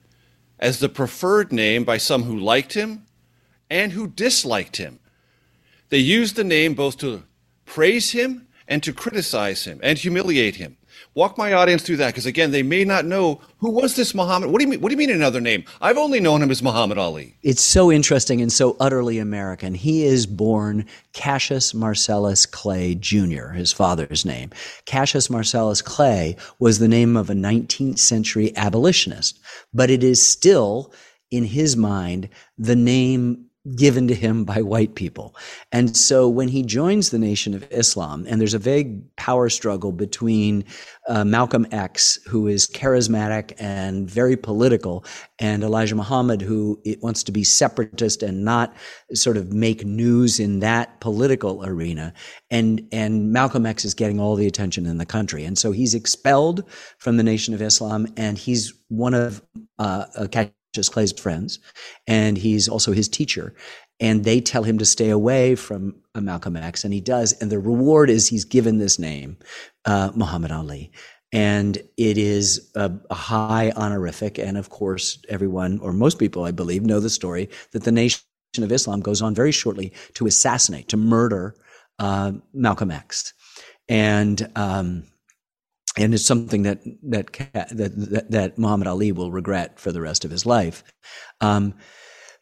as 0.59 0.79
the 0.79 0.88
preferred 0.88 1.53
name 1.53 1.85
by 1.85 1.99
some 1.99 2.23
who 2.23 2.38
liked 2.38 2.73
him 2.73 3.05
and 3.69 3.93
who 3.93 4.07
disliked 4.07 4.79
him. 4.79 4.99
They 5.91 5.99
used 5.99 6.37
the 6.37 6.45
name 6.45 6.75
both 6.75 6.97
to 6.99 7.25
praise 7.67 8.12
him 8.12 8.49
and 8.67 8.83
to 8.83 8.93
criticize 8.93 9.65
him 9.65 9.81
and 9.83 9.99
humiliate 9.99 10.57
him. 10.57 10.78
Walk 11.14 11.37
my 11.38 11.52
audience 11.52 11.83
through 11.83 11.97
that 11.99 12.09
because 12.09 12.26
again, 12.26 12.50
they 12.50 12.62
may 12.62 12.85
not 12.85 13.05
know 13.05 13.40
who 13.59 13.71
was 13.71 13.97
this 13.97 14.14
Muhammad. 14.14 14.50
What 14.50 14.59
do 14.59 14.64
you 14.64 14.71
mean? 14.71 14.81
What 14.81 14.88
do 14.88 14.95
you 14.95 14.99
mean 14.99 15.11
another 15.11 15.40
name? 15.40 15.64
I've 15.81 15.99
only 15.99 16.21
known 16.21 16.43
him 16.43 16.50
as 16.50 16.62
Muhammad 16.62 16.99
Ali. 16.99 17.37
It's 17.43 17.62
so 17.62 17.90
interesting 17.90 18.40
and 18.40 18.52
so 18.52 18.76
utterly 18.81 19.19
American. 19.19 19.75
He 19.75 20.05
is 20.05 20.26
born 20.26 20.87
Cassius 21.12 21.75
Marcellus 21.75 22.47
Clay 22.47 22.95
Jr., 22.95 23.49
his 23.49 23.73
father's 23.73 24.25
name. 24.25 24.50
Cassius 24.87 25.31
Marcellus 25.31 25.83
Clay 25.83 26.37
was 26.59 26.78
the 26.78 26.88
name 26.88 27.17
of 27.17 27.31
a 27.31 27.35
19th 27.35 27.99
century 27.99 28.57
abolitionist, 28.57 29.40
but 29.75 29.90
it 29.90 30.05
is 30.05 30.25
still 30.25 30.93
in 31.31 31.45
his 31.45 31.76
mind 31.76 32.28
the 32.57 32.76
name 32.76 33.48
given 33.77 34.09
to 34.09 34.15
him 34.15 34.45
by 34.45 34.63
white 34.63 34.95
people. 34.95 35.35
And 35.73 35.97
so 35.97 36.29
when 36.29 36.49
he 36.49 36.63
joins 36.63 37.11
the 37.11 37.19
Nation 37.19 37.55
of 37.55 37.67
Islam, 37.71 38.27
and 38.29 38.41
there's 38.41 38.55
a 38.55 38.59
vague 38.59 39.17
power 39.17 39.49
struggle 39.49 39.93
between 39.93 40.65
uh, 41.09 41.25
Malcolm 41.25 41.67
X, 41.73 42.19
who 42.27 42.47
is 42.47 42.67
charismatic 42.67 43.53
and 43.59 44.11
very 44.11 44.37
political, 44.37 45.05
and 45.39 45.63
Elijah 45.63 45.95
Muhammad, 45.95 46.43
who 46.43 46.81
wants 47.01 47.23
to 47.25 47.33
be 47.33 47.45
separatist 47.45 48.23
and 48.23 48.45
not 48.45 48.75
sort 49.15 49.37
of 49.37 49.53
make 49.53 49.85
news 49.85 50.41
in 50.41 50.61
that 50.61 51.01
political 51.01 51.65
arena. 51.65 52.13
And, 52.51 52.87
and 52.93 53.33
Malcolm 53.33 53.67
X 53.67 53.85
is 53.85 53.95
getting 53.95 54.21
all 54.21 54.37
the 54.37 54.47
attention 54.47 54.87
in 54.87 54.99
the 54.99 55.07
country. 55.07 55.45
And 55.45 55.57
so 55.59 55.73
he's 55.73 55.95
expelled 55.95 56.69
from 56.99 57.17
the 57.17 57.23
Nation 57.23 57.55
of 57.55 57.63
Islam, 57.63 58.07
and 58.17 58.37
he's 58.39 58.73
one 58.89 59.15
of 59.15 59.43
uh, 59.79 60.07
Cassius 60.79 60.89
Clay's 60.89 61.13
friends, 61.13 61.59
and 62.07 62.39
he's 62.39 62.69
also 62.69 62.93
his 62.93 63.09
teacher. 63.09 63.55
And 64.01 64.25
they 64.25 64.41
tell 64.41 64.62
him 64.62 64.79
to 64.79 64.85
stay 64.85 65.11
away 65.11 65.57
from 65.57 65.97
uh, 66.14 66.21
Malcolm 66.21 66.57
X, 66.57 66.85
and 66.85 66.95
he 66.95 67.01
does. 67.01 67.33
And 67.41 67.51
the 67.51 67.59
reward 67.59 68.11
is 68.11 68.29
he's 68.29 68.45
given 68.45 68.79
this 68.79 68.99
name, 68.99 69.37
uh, 69.85 70.12
Muhammad 70.14 70.53
Ali. 70.53 70.93
And 71.33 71.77
it 71.97 72.17
is 72.17 72.71
a, 72.77 72.93
a, 73.11 73.14
high 73.14 73.73
honorific. 73.77 74.38
And 74.38 74.57
of 74.57 74.71
course, 74.71 75.19
everyone, 75.29 75.79
or 75.81 75.93
most 75.93 76.19
people, 76.19 76.45
I 76.45 76.53
believe, 76.53 76.85
know 76.85 77.01
the 77.01 77.11
story 77.11 77.51
that 77.73 77.83
the 77.83 77.93
Nation 77.93 78.23
of 78.59 78.73
Islam 78.73 79.01
goes 79.01 79.21
on 79.21 79.35
very 79.35 79.53
shortly 79.53 79.93
to 80.14 80.27
assassinate, 80.27 80.88
to 80.88 80.97
murder 80.97 81.55
uh, 81.99 82.33
Malcolm 82.55 82.91
X. 82.91 83.35
And 83.88 84.49
um, 84.55 85.05
and 85.96 86.14
it's 86.14 86.24
something 86.24 86.62
that 86.62 86.81
that 87.03 87.33
that 87.53 88.27
that 88.31 88.59
Muhammad 88.59 88.88
Ali 88.88 89.12
will 89.12 89.33
regret 89.33 89.79
for 89.79 89.92
the 89.92 90.01
rest 90.01 90.24
of 90.24 90.31
his 90.31 90.44
life. 90.44 90.85
Um, 91.40 91.74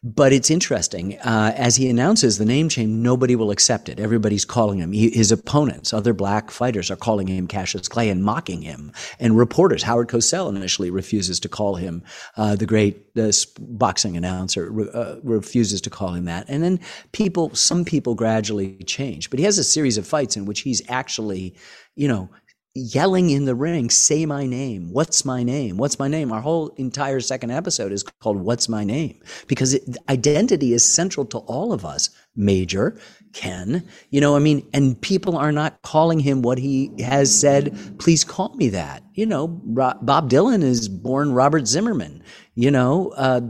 but 0.03 0.31
it's 0.31 0.51
interesting. 0.51 1.17
Uh, 1.19 1.53
as 1.55 1.75
he 1.75 1.89
announces 1.89 2.37
the 2.37 2.45
name 2.45 2.69
change, 2.69 2.89
nobody 2.89 3.35
will 3.35 3.49
accept 3.49 3.89
it. 3.89 3.99
Everybody's 3.99 4.45
calling 4.45 4.77
him. 4.77 4.91
He, 4.91 5.09
his 5.09 5.31
opponents, 5.31 5.91
other 5.91 6.13
black 6.13 6.51
fighters, 6.51 6.91
are 6.91 6.95
calling 6.95 7.27
him 7.27 7.47
Cassius 7.47 7.87
Clay 7.87 8.09
and 8.09 8.23
mocking 8.23 8.61
him. 8.61 8.91
And 9.19 9.37
reporters, 9.37 9.81
Howard 9.81 10.07
Cosell 10.07 10.55
initially 10.55 10.91
refuses 10.91 11.39
to 11.41 11.49
call 11.49 11.75
him 11.75 12.03
uh, 12.37 12.55
the 12.55 12.67
great 12.67 13.07
uh, 13.17 13.31
boxing 13.59 14.15
announcer, 14.15 14.71
uh, 14.93 15.15
refuses 15.23 15.81
to 15.81 15.89
call 15.89 16.13
him 16.13 16.25
that. 16.25 16.45
And 16.47 16.63
then 16.63 16.79
people, 17.11 17.53
some 17.55 17.83
people 17.83 18.13
gradually 18.13 18.77
change. 18.83 19.31
But 19.31 19.39
he 19.39 19.45
has 19.45 19.57
a 19.57 19.63
series 19.63 19.97
of 19.97 20.05
fights 20.05 20.37
in 20.37 20.45
which 20.45 20.61
he's 20.61 20.83
actually, 20.89 21.55
you 21.95 22.07
know, 22.07 22.29
yelling 22.77 23.29
in 23.29 23.45
the 23.45 23.55
ring, 23.55 23.89
say 23.89 24.25
my 24.25 24.45
name. 24.45 24.91
What's 24.91 25.25
my 25.25 25.43
name? 25.43 25.77
What's 25.77 25.99
my 25.99 26.07
name? 26.07 26.31
Our 26.31 26.41
whole 26.41 26.69
entire 26.77 27.19
second 27.19 27.51
episode 27.51 27.91
is 27.91 28.03
called 28.03 28.37
What's 28.37 28.69
My 28.69 28.83
Name? 28.83 29.19
Because 29.47 29.73
it, 29.73 29.97
identity 30.09 30.73
is 30.73 30.87
central 30.87 31.25
to 31.27 31.39
all 31.39 31.73
of 31.73 31.85
us. 31.85 32.09
Major, 32.35 32.99
Ken, 33.33 33.87
you 34.11 34.21
know, 34.21 34.35
I 34.35 34.39
mean, 34.39 34.67
and 34.71 35.01
people 35.01 35.35
are 35.35 35.51
not 35.51 35.81
calling 35.81 36.19
him 36.19 36.43
what 36.43 36.59
he 36.59 36.91
has 37.01 37.35
said, 37.35 37.75
please 37.97 38.23
call 38.23 38.55
me 38.55 38.69
that. 38.69 39.03
You 39.15 39.25
know, 39.25 39.47
Bob 39.47 40.29
Dylan 40.29 40.61
is 40.61 40.87
born 40.87 41.31
Robert 41.31 41.67
Zimmerman. 41.67 42.21
You 42.53 42.69
know, 42.69 43.13
uh, 43.17 43.41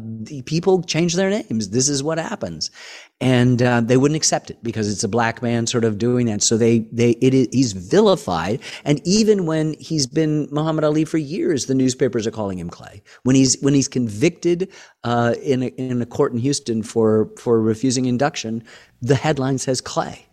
people 0.46 0.84
change 0.84 1.16
their 1.16 1.30
names. 1.30 1.70
This 1.70 1.90
is 1.90 2.02
what 2.02 2.18
happens 2.18 2.72
and 3.20 3.64
uh, 3.64 3.82
they 3.82 3.98
wouldn't 3.98 4.16
accept 4.16 4.52
it 4.52 4.60
because 4.62 4.92
it's 4.92 5.04
a 5.04 5.08
black 5.08 5.42
man 5.42 5.66
sort 5.66 5.84
of 5.84 5.98
doing 5.98 6.28
that. 6.28 6.44
So 6.44 6.56
they 6.56 6.80
they 6.92 7.12
it 7.12 7.34
is, 7.34 7.48
he's 7.52 7.74
vilified, 7.74 8.60
and 8.86 9.02
even 9.06 9.46
when 9.46 9.74
he's 9.80 10.06
been 10.06 10.48
Muhammad 10.52 10.84
Ali 10.84 11.04
for 11.04 11.18
years, 11.18 11.66
the 11.66 11.76
newspapers 11.76 12.28
are 12.28 12.32
calling 12.32 12.60
him 12.60 12.70
Clay. 12.70 13.02
When 13.24 13.36
he's 13.36 13.60
when 13.62 13.74
he's 13.74 13.88
convicted 13.88 14.72
uh, 15.04 15.34
in 15.42 15.64
a, 15.64 15.68
in 15.68 16.02
a 16.02 16.06
court 16.06 16.32
in 16.32 16.38
Houston 16.38 16.84
for 16.84 17.30
for 17.38 17.60
refusing 17.60 18.06
induction, 18.06 18.64
the 19.02 19.16
headline 19.16 19.58
says 19.58 19.82
Clay. 19.82 20.26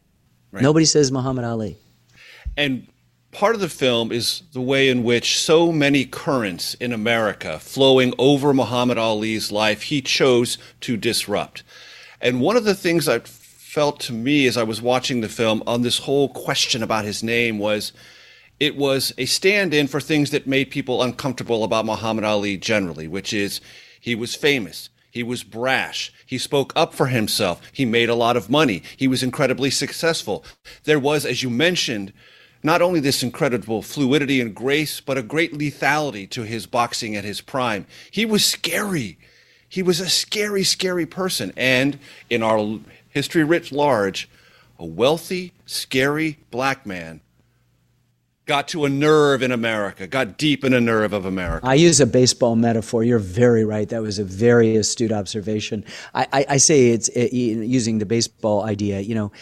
Right. 0.53 0.63
Nobody 0.63 0.85
says 0.85 1.11
Muhammad 1.11 1.45
Ali. 1.45 1.79
And 2.57 2.87
part 3.33 3.55
of 3.55 3.61
the 3.61 3.69
film 3.69 4.13
is 4.13 4.43
the 4.53 4.61
way 4.61 4.89
in 4.89 5.03
which 5.03 5.39
so 5.39 5.73
many 5.73 6.05
currents 6.05 6.75
in 6.75 6.93
America 6.93 7.59
flowing 7.59 8.13
over 8.19 8.53
Muhammad 8.55 8.99
Ali's 8.99 9.51
life 9.51 9.83
he 9.83 10.01
chose 10.01 10.59
to 10.83 10.97
disrupt. 10.97 11.65
And 12.21 12.41
one 12.41 12.57
of 12.57 12.65
the 12.65 12.75
things 12.75 13.09
I 13.09 13.21
felt 13.21 14.01
to 14.01 14.13
me 14.13 14.47
as 14.47 14.57
I 14.57 14.63
was 14.63 14.81
watching 14.81 15.21
the 15.21 15.29
film 15.29 15.63
on 15.67 15.83
this 15.83 15.99
whole 15.99 16.29
question 16.29 16.83
about 16.83 17.05
his 17.05 17.23
name 17.23 17.59
was 17.59 17.93
it 18.61 18.77
was 18.77 19.13
a 19.19 19.27
stand 19.27 19.75
in 19.75 19.89
for 19.89 20.01
things 20.01 20.31
that 20.31 20.47
made 20.47 20.71
people 20.71 21.03
uncomfortable 21.03 21.65
about 21.65 21.85
Muhammad 21.85 22.25
Ali 22.25 22.57
generally, 22.57 23.09
which 23.09 23.33
is 23.33 23.61
he 24.01 24.15
was 24.15 24.35
famous. 24.35 24.91
He 25.11 25.23
was 25.23 25.45
brash. 25.45 26.13
He 26.27 26.39
spoke 26.39 26.73
up 26.75 26.93
for 26.93 27.07
himself. 27.07 27.61
He 27.73 27.85
made 27.85 28.09
a 28.09 28.15
lot 28.15 28.37
of 28.37 28.51
money. 28.51 28.83
He 28.97 29.09
was 29.09 29.23
incredibly 29.23 29.71
successful. 29.71 30.45
There 30.85 30.99
was, 30.99 31.25
as 31.25 31.43
you 31.43 31.51
mentioned, 31.51 32.13
not 32.65 32.83
only 32.83 32.99
this 32.99 33.23
incredible 33.23 33.83
fluidity 33.83 34.41
and 34.41 34.55
grace, 34.55 35.01
but 35.01 35.19
a 35.19 35.23
great 35.23 35.53
lethality 35.53 36.29
to 36.31 36.43
his 36.43 36.67
boxing 36.67 37.15
at 37.15 37.23
his 37.23 37.41
prime. 37.41 37.87
He 38.11 38.25
was 38.25 38.45
scary. 38.45 39.19
He 39.75 39.83
was 39.83 39.99
a 39.99 40.09
scary, 40.09 40.63
scary 40.63 41.05
person. 41.05 41.53
And 41.57 41.99
in 42.31 42.45
our 42.45 42.79
history 43.09 43.43
writ 43.43 43.73
large, 43.73 44.29
a 44.79 44.87
wealthy, 44.87 45.53
scary 45.67 46.39
black 46.53 46.87
man 46.87 47.21
got 48.47 48.69
to 48.69 48.85
a 48.85 48.89
nerve 48.89 49.43
in 49.43 49.51
America, 49.51 50.07
got 50.07 50.39
deep 50.39 50.63
in 50.63 50.75
a 50.75 50.81
nerve 50.81 51.13
of 51.13 51.25
America. 51.25 51.67
I 51.67 51.75
use 51.75 51.99
a 51.99 52.07
baseball 52.07 52.55
metaphor. 52.55 53.03
You're 53.03 53.19
very 53.19 53.65
right. 53.65 53.89
That 53.89 54.01
was 54.01 54.21
a 54.21 54.25
very 54.25 54.77
astute 54.77 55.11
observation. 55.11 55.85
I, 56.15 56.29
I, 56.33 56.47
I 56.51 56.57
say 56.59 56.91
it's 56.91 57.09
it, 57.09 57.33
using 57.33 57.99
the 57.99 58.07
baseball 58.07 58.63
idea. 58.63 59.01
You 59.01 59.17
know, 59.17 59.33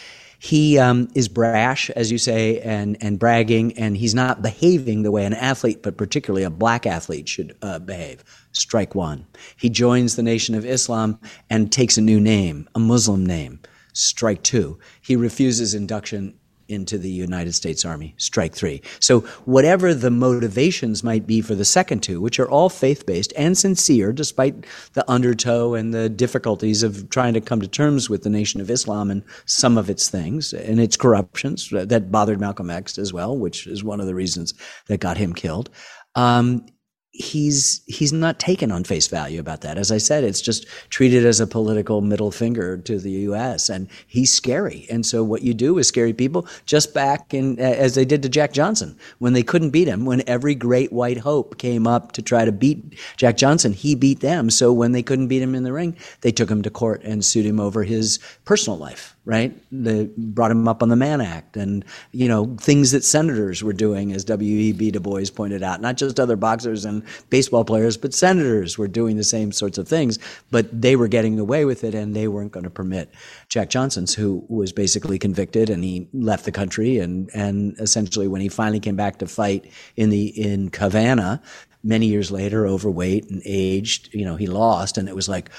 he 0.43 0.77
um, 0.77 1.07
is 1.15 1.29
brash, 1.29 1.89
as 1.91 2.11
you 2.11 2.17
say, 2.17 2.59
and 2.59 2.97
and 2.99 3.17
bragging, 3.17 3.79
and 3.79 3.95
he's 3.95 4.13
not 4.13 4.41
behaving 4.41 5.03
the 5.03 5.09
way 5.09 5.23
an 5.23 5.33
athlete, 5.33 5.81
but 5.81 5.95
particularly 5.95 6.43
a 6.43 6.49
black 6.49 6.85
athlete, 6.85 7.29
should 7.29 7.55
uh, 7.61 7.79
behave. 7.79 8.25
Strike 8.51 8.93
one. 8.93 9.25
He 9.55 9.69
joins 9.69 10.17
the 10.17 10.21
Nation 10.21 10.53
of 10.53 10.65
Islam 10.65 11.17
and 11.49 11.71
takes 11.71 11.97
a 11.97 12.01
new 12.01 12.19
name, 12.19 12.67
a 12.75 12.79
Muslim 12.79 13.25
name. 13.25 13.61
Strike 13.93 14.43
two. 14.43 14.77
He 15.01 15.15
refuses 15.15 15.73
induction 15.73 16.37
into 16.67 16.97
the 16.97 17.09
United 17.09 17.53
States 17.53 17.85
Army. 17.85 18.15
Strike 18.17 18.53
three. 18.53 18.81
So, 18.99 19.21
whatever 19.45 19.93
the 19.93 20.11
motivations 20.11 21.03
might 21.03 21.27
be 21.27 21.41
for 21.41 21.55
the 21.55 21.65
second 21.65 22.01
two, 22.03 22.21
which 22.21 22.39
are 22.39 22.49
all 22.49 22.69
faith 22.69 23.05
based 23.05 23.33
and 23.37 23.57
sincere, 23.57 24.11
despite 24.11 24.65
the 24.93 25.09
undertow 25.09 25.73
and 25.73 25.93
the 25.93 26.09
difficulties 26.09 26.83
of 26.83 27.09
trying 27.09 27.33
to 27.33 27.41
come 27.41 27.61
to 27.61 27.67
terms 27.67 28.09
with 28.09 28.23
the 28.23 28.29
Nation 28.29 28.61
of 28.61 28.69
Islam 28.69 29.11
and 29.11 29.23
some 29.45 29.77
of 29.77 29.89
its 29.89 30.09
things 30.09 30.53
and 30.53 30.79
its 30.79 30.97
corruptions 30.97 31.69
that 31.71 32.11
bothered 32.11 32.39
Malcolm 32.39 32.69
X 32.69 32.97
as 32.97 33.13
well, 33.13 33.37
which 33.37 33.67
is 33.67 33.83
one 33.83 33.99
of 33.99 34.07
the 34.07 34.15
reasons 34.15 34.53
that 34.87 34.99
got 34.99 35.17
him 35.17 35.33
killed. 35.33 35.69
Um, 36.15 36.65
he's 37.13 37.81
he's 37.85 38.11
not 38.11 38.39
taken 38.39 38.71
on 38.71 38.83
face 38.83 39.07
value 39.07 39.39
about 39.39 39.61
that. 39.61 39.77
As 39.77 39.91
I 39.91 39.99
said, 39.99 40.23
it's 40.23 40.41
just 40.41 40.65
treated 40.89 41.25
as 41.25 41.39
a 41.39 41.45
political 41.45 42.01
middle 42.01 42.31
finger 42.31 42.77
to 42.77 42.97
the 42.97 43.11
U.S. 43.11 43.69
and 43.69 43.87
he's 44.07 44.33
scary. 44.33 44.87
And 44.89 45.05
so 45.05 45.23
what 45.23 45.43
you 45.43 45.53
do 45.53 45.77
is 45.77 45.87
scary 45.87 46.11
people. 46.11 46.47
Just 46.65 46.93
back 46.93 47.33
in 47.33 47.59
as 47.59 47.93
they 47.93 48.03
did 48.03 48.23
to 48.23 48.29
Jack 48.29 48.51
Johnson 48.51 48.97
when 49.19 49.33
they 49.33 49.43
couldn't 49.43 49.69
beat 49.69 49.87
him, 49.87 50.05
when 50.05 50.27
every 50.27 50.55
great 50.55 50.91
white 50.91 51.19
hope 51.19 51.59
came 51.59 51.85
up 51.85 52.13
to 52.13 52.21
try 52.23 52.45
to 52.45 52.51
beat 52.51 52.95
Jack 53.15 53.37
Johnson, 53.37 53.73
he 53.73 53.93
beat 53.93 54.21
them. 54.21 54.49
So 54.49 54.73
when 54.73 54.91
they 54.91 55.03
couldn't 55.03 55.27
beat 55.27 55.41
him 55.41 55.53
in 55.53 55.63
the 55.63 55.73
ring, 55.73 55.95
they 56.21 56.31
took 56.31 56.49
him 56.49 56.63
to 56.63 56.71
court 56.71 57.03
and 57.03 57.23
sued 57.23 57.45
him 57.45 57.59
over 57.59 57.83
his 57.83 58.17
personal 58.43 58.79
life 58.79 59.15
right? 59.25 59.57
They 59.71 60.09
brought 60.17 60.51
him 60.51 60.67
up 60.67 60.83
on 60.83 60.89
the 60.89 60.95
Mann 60.95 61.21
Act 61.21 61.55
and, 61.55 61.85
you 62.11 62.27
know, 62.27 62.55
things 62.59 62.91
that 62.91 63.03
senators 63.03 63.63
were 63.63 63.73
doing, 63.73 64.11
as 64.11 64.25
W.E.B. 64.25 64.91
Du 64.91 64.99
Bois 64.99 65.23
pointed 65.33 65.63
out. 65.63 65.81
Not 65.81 65.95
just 65.95 66.19
other 66.19 66.35
boxers 66.35 66.83
and 66.83 67.02
baseball 67.29 67.65
players, 67.65 67.97
but 67.97 68.13
senators 68.13 68.77
were 68.77 68.87
doing 68.87 69.17
the 69.17 69.23
same 69.23 69.51
sorts 69.51 69.77
of 69.77 69.87
things, 69.87 70.19
but 70.51 70.81
they 70.81 70.95
were 70.95 71.07
getting 71.07 71.39
away 71.39 71.65
with 71.65 71.83
it 71.83 71.95
and 71.95 72.15
they 72.15 72.27
weren't 72.27 72.51
going 72.51 72.63
to 72.63 72.69
permit 72.69 73.13
Jack 73.49 73.69
Johnson's, 73.69 74.13
who 74.13 74.45
was 74.47 74.71
basically 74.71 75.19
convicted 75.19 75.69
and 75.69 75.83
he 75.83 76.07
left 76.13 76.45
the 76.45 76.51
country 76.51 76.99
and, 76.99 77.29
and 77.33 77.75
essentially 77.79 78.27
when 78.27 78.41
he 78.41 78.49
finally 78.49 78.79
came 78.79 78.95
back 78.95 79.19
to 79.19 79.27
fight 79.27 79.71
in 79.95 80.09
the, 80.09 80.27
in 80.27 80.69
Havana, 80.73 81.41
many 81.83 82.07
years 82.07 82.31
later, 82.31 82.65
overweight 82.65 83.29
and 83.29 83.41
aged, 83.45 84.13
you 84.13 84.25
know, 84.25 84.35
he 84.35 84.47
lost. 84.47 84.97
And 84.97 85.09
it 85.09 85.15
was 85.15 85.27
like, 85.27 85.49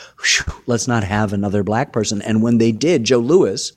let's 0.66 0.88
not 0.88 1.04
have 1.04 1.32
another 1.32 1.62
black 1.62 1.92
person. 1.92 2.22
And 2.22 2.42
when 2.42 2.58
they 2.58 2.72
did, 2.72 3.04
Joe 3.04 3.18
Louis, 3.18 3.72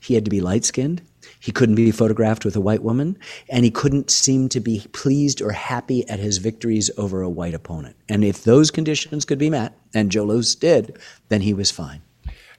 he 0.00 0.14
had 0.14 0.24
to 0.24 0.30
be 0.30 0.40
light 0.40 0.64
skinned. 0.64 1.02
He 1.42 1.50
couldn't 1.50 1.74
be 1.74 1.90
photographed 1.90 2.44
with 2.44 2.54
a 2.54 2.60
white 2.60 2.84
woman, 2.84 3.18
and 3.48 3.64
he 3.64 3.70
couldn't 3.72 4.12
seem 4.12 4.48
to 4.50 4.60
be 4.60 4.86
pleased 4.92 5.42
or 5.42 5.50
happy 5.50 6.08
at 6.08 6.20
his 6.20 6.38
victories 6.38 6.88
over 6.96 7.20
a 7.20 7.28
white 7.28 7.52
opponent. 7.52 7.96
And 8.08 8.22
if 8.22 8.44
those 8.44 8.70
conditions 8.70 9.24
could 9.24 9.38
be 9.38 9.50
met, 9.50 9.76
and 9.92 10.12
Joe 10.12 10.22
Louis 10.22 10.54
did, 10.54 10.96
then 11.30 11.40
he 11.40 11.52
was 11.52 11.72
fine. 11.72 12.02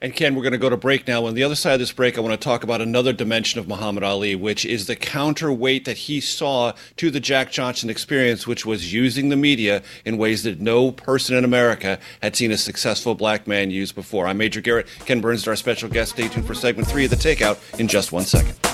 And 0.02 0.14
Ken, 0.14 0.34
we're 0.34 0.42
going 0.42 0.52
to 0.52 0.58
go 0.58 0.68
to 0.68 0.76
break 0.76 1.08
now. 1.08 1.24
On 1.24 1.32
the 1.32 1.42
other 1.42 1.54
side 1.54 1.72
of 1.72 1.78
this 1.78 1.92
break, 1.92 2.18
I 2.18 2.20
want 2.20 2.38
to 2.38 2.44
talk 2.44 2.62
about 2.62 2.82
another 2.82 3.14
dimension 3.14 3.58
of 3.58 3.66
Muhammad 3.66 4.04
Ali, 4.04 4.34
which 4.34 4.66
is 4.66 4.86
the 4.86 4.96
counterweight 4.96 5.86
that 5.86 5.96
he 5.96 6.20
saw 6.20 6.74
to 6.98 7.10
the 7.10 7.20
Jack 7.20 7.50
Johnson 7.50 7.88
experience, 7.88 8.46
which 8.46 8.66
was 8.66 8.92
using 8.92 9.30
the 9.30 9.36
media 9.36 9.82
in 10.04 10.18
ways 10.18 10.42
that 10.42 10.60
no 10.60 10.92
person 10.92 11.34
in 11.36 11.42
America 11.42 11.98
had 12.20 12.36
seen 12.36 12.52
a 12.52 12.58
successful 12.58 13.14
black 13.14 13.46
man 13.46 13.70
use 13.70 13.92
before. 13.92 14.26
I'm 14.26 14.36
Major 14.36 14.60
Garrett. 14.60 14.88
Ken 15.06 15.22
Burns 15.22 15.40
is 15.40 15.48
our 15.48 15.56
special 15.56 15.88
guest. 15.88 16.12
Stay 16.12 16.28
tuned 16.28 16.46
for 16.46 16.54
segment 16.54 16.86
three 16.86 17.06
of 17.06 17.10
The 17.10 17.16
Takeout 17.16 17.80
in 17.80 17.88
just 17.88 18.12
one 18.12 18.24
second. 18.24 18.73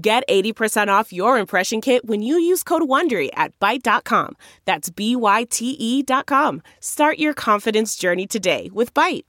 Get 0.00 0.22
80% 0.28 0.86
off 0.86 1.12
your 1.12 1.38
impression 1.38 1.80
kit 1.80 2.04
when 2.04 2.22
you 2.22 2.38
use 2.38 2.62
code 2.62 2.82
WONDERY 2.82 3.30
at 3.34 3.58
Byte.com. 3.58 4.36
That's 4.64 4.90
B-Y-T-E 4.90 6.02
dot 6.04 6.26
com. 6.26 6.62
Start 6.78 7.18
your 7.18 7.34
confidence 7.34 7.96
journey 7.96 8.28
today 8.28 8.70
with 8.72 8.94
Byte. 8.94 9.24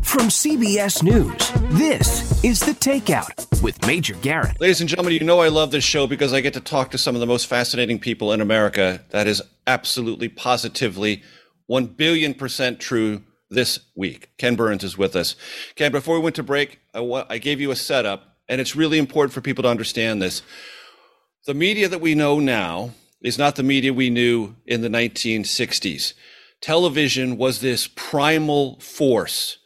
From 0.00 0.28
CBS 0.28 1.02
News, 1.02 1.50
this 1.78 2.42
is 2.42 2.60
The 2.60 2.72
Takeout 2.72 3.62
with 3.62 3.86
Major 3.86 4.14
Garrett. 4.14 4.58
Ladies 4.58 4.80
and 4.80 4.88
gentlemen, 4.88 5.12
you 5.12 5.20
know 5.20 5.40
I 5.40 5.48
love 5.48 5.70
this 5.70 5.84
show 5.84 6.06
because 6.06 6.32
I 6.32 6.40
get 6.40 6.54
to 6.54 6.60
talk 6.60 6.90
to 6.92 6.98
some 6.98 7.14
of 7.14 7.20
the 7.20 7.26
most 7.26 7.46
fascinating 7.46 7.98
people 7.98 8.32
in 8.32 8.40
America. 8.40 9.04
That 9.10 9.26
is 9.26 9.42
absolutely, 9.66 10.30
positively, 10.30 11.22
1 11.66 11.88
billion 11.88 12.32
percent 12.32 12.80
true 12.80 13.22
this 13.50 13.80
week. 13.94 14.30
Ken 14.38 14.56
Burns 14.56 14.84
is 14.84 14.96
with 14.96 15.16
us. 15.16 15.36
Ken, 15.74 15.92
before 15.92 16.14
we 16.14 16.22
went 16.22 16.36
to 16.36 16.42
break, 16.42 16.78
I, 16.94 17.24
I 17.28 17.38
gave 17.38 17.60
you 17.60 17.70
a 17.70 17.76
setup, 17.76 18.36
and 18.48 18.60
it's 18.60 18.76
really 18.76 18.98
important 18.98 19.32
for 19.32 19.40
people 19.40 19.62
to 19.62 19.68
understand 19.68 20.22
this. 20.22 20.42
The 21.46 21.54
media 21.54 21.88
that 21.88 22.00
we 22.00 22.14
know 22.14 22.38
now 22.38 22.90
is 23.20 23.38
not 23.38 23.56
the 23.56 23.62
media 23.62 23.92
we 23.92 24.10
knew 24.10 24.54
in 24.66 24.82
the 24.82 24.88
1960s. 24.88 26.14
Television 26.60 27.36
was 27.36 27.60
this 27.60 27.88
primal 27.88 28.78
force 28.80 29.58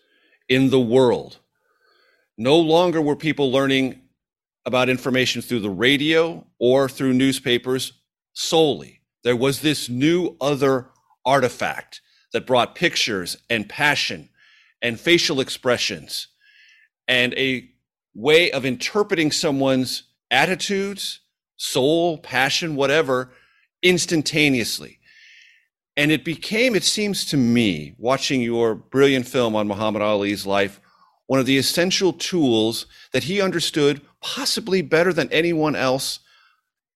in 0.49 0.71
the 0.71 0.81
world. 0.81 1.39
No 2.39 2.59
longer 2.59 3.01
were 3.01 3.17
people 3.17 3.53
learning 3.53 4.01
about 4.67 4.89
information 4.89 5.43
through 5.43 5.61
the 5.61 5.71
radio 5.71 6.47
or 6.59 6.89
through 6.89 7.13
newspapers 7.13 7.93
solely. 8.33 9.01
There 9.23 9.37
was 9.37 9.61
this 9.61 9.89
new 9.89 10.37
other 10.41 10.91
artifact 11.25 12.01
that 12.35 12.47
brought 12.47 12.75
pictures 12.75 13.39
and 13.49 13.69
passion 13.69 14.29
and 14.83 15.01
facial 15.01 15.41
expressions 15.41 16.27
and 17.09 17.33
a 17.35 17.71
way 18.15 18.51
of 18.51 18.67
interpreting 18.67 19.31
someone's 19.31 20.03
attitudes, 20.31 21.21
soul, 21.57 22.19
passion, 22.19 22.75
whatever, 22.75 23.31
instantaneously. 23.83 24.99
And 25.97 26.11
it 26.11 26.25
became, 26.25 26.75
it 26.75 26.83
seems 26.83 27.25
to 27.27 27.37
me, 27.37 27.95
watching 27.99 28.43
your 28.43 28.75
brilliant 28.75 29.29
film 29.29 29.55
on 29.55 29.69
Muhammad 29.69 30.03
Ali's 30.03 30.45
life, 30.45 30.81
one 31.27 31.39
of 31.39 31.47
the 31.47 31.57
essential 31.57 32.13
tools 32.13 32.87
that 33.13 33.25
he 33.25 33.41
understood 33.41 34.01
possibly 34.21 34.83
better 34.83 35.13
than 35.13 35.31
anyone 35.31 35.77
else, 35.77 36.19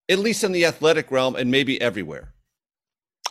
at 0.08 0.18
least 0.18 0.42
in 0.42 0.50
the 0.50 0.64
athletic 0.64 1.12
realm 1.12 1.36
and 1.36 1.50
maybe 1.50 1.80
everywhere. 1.80 2.34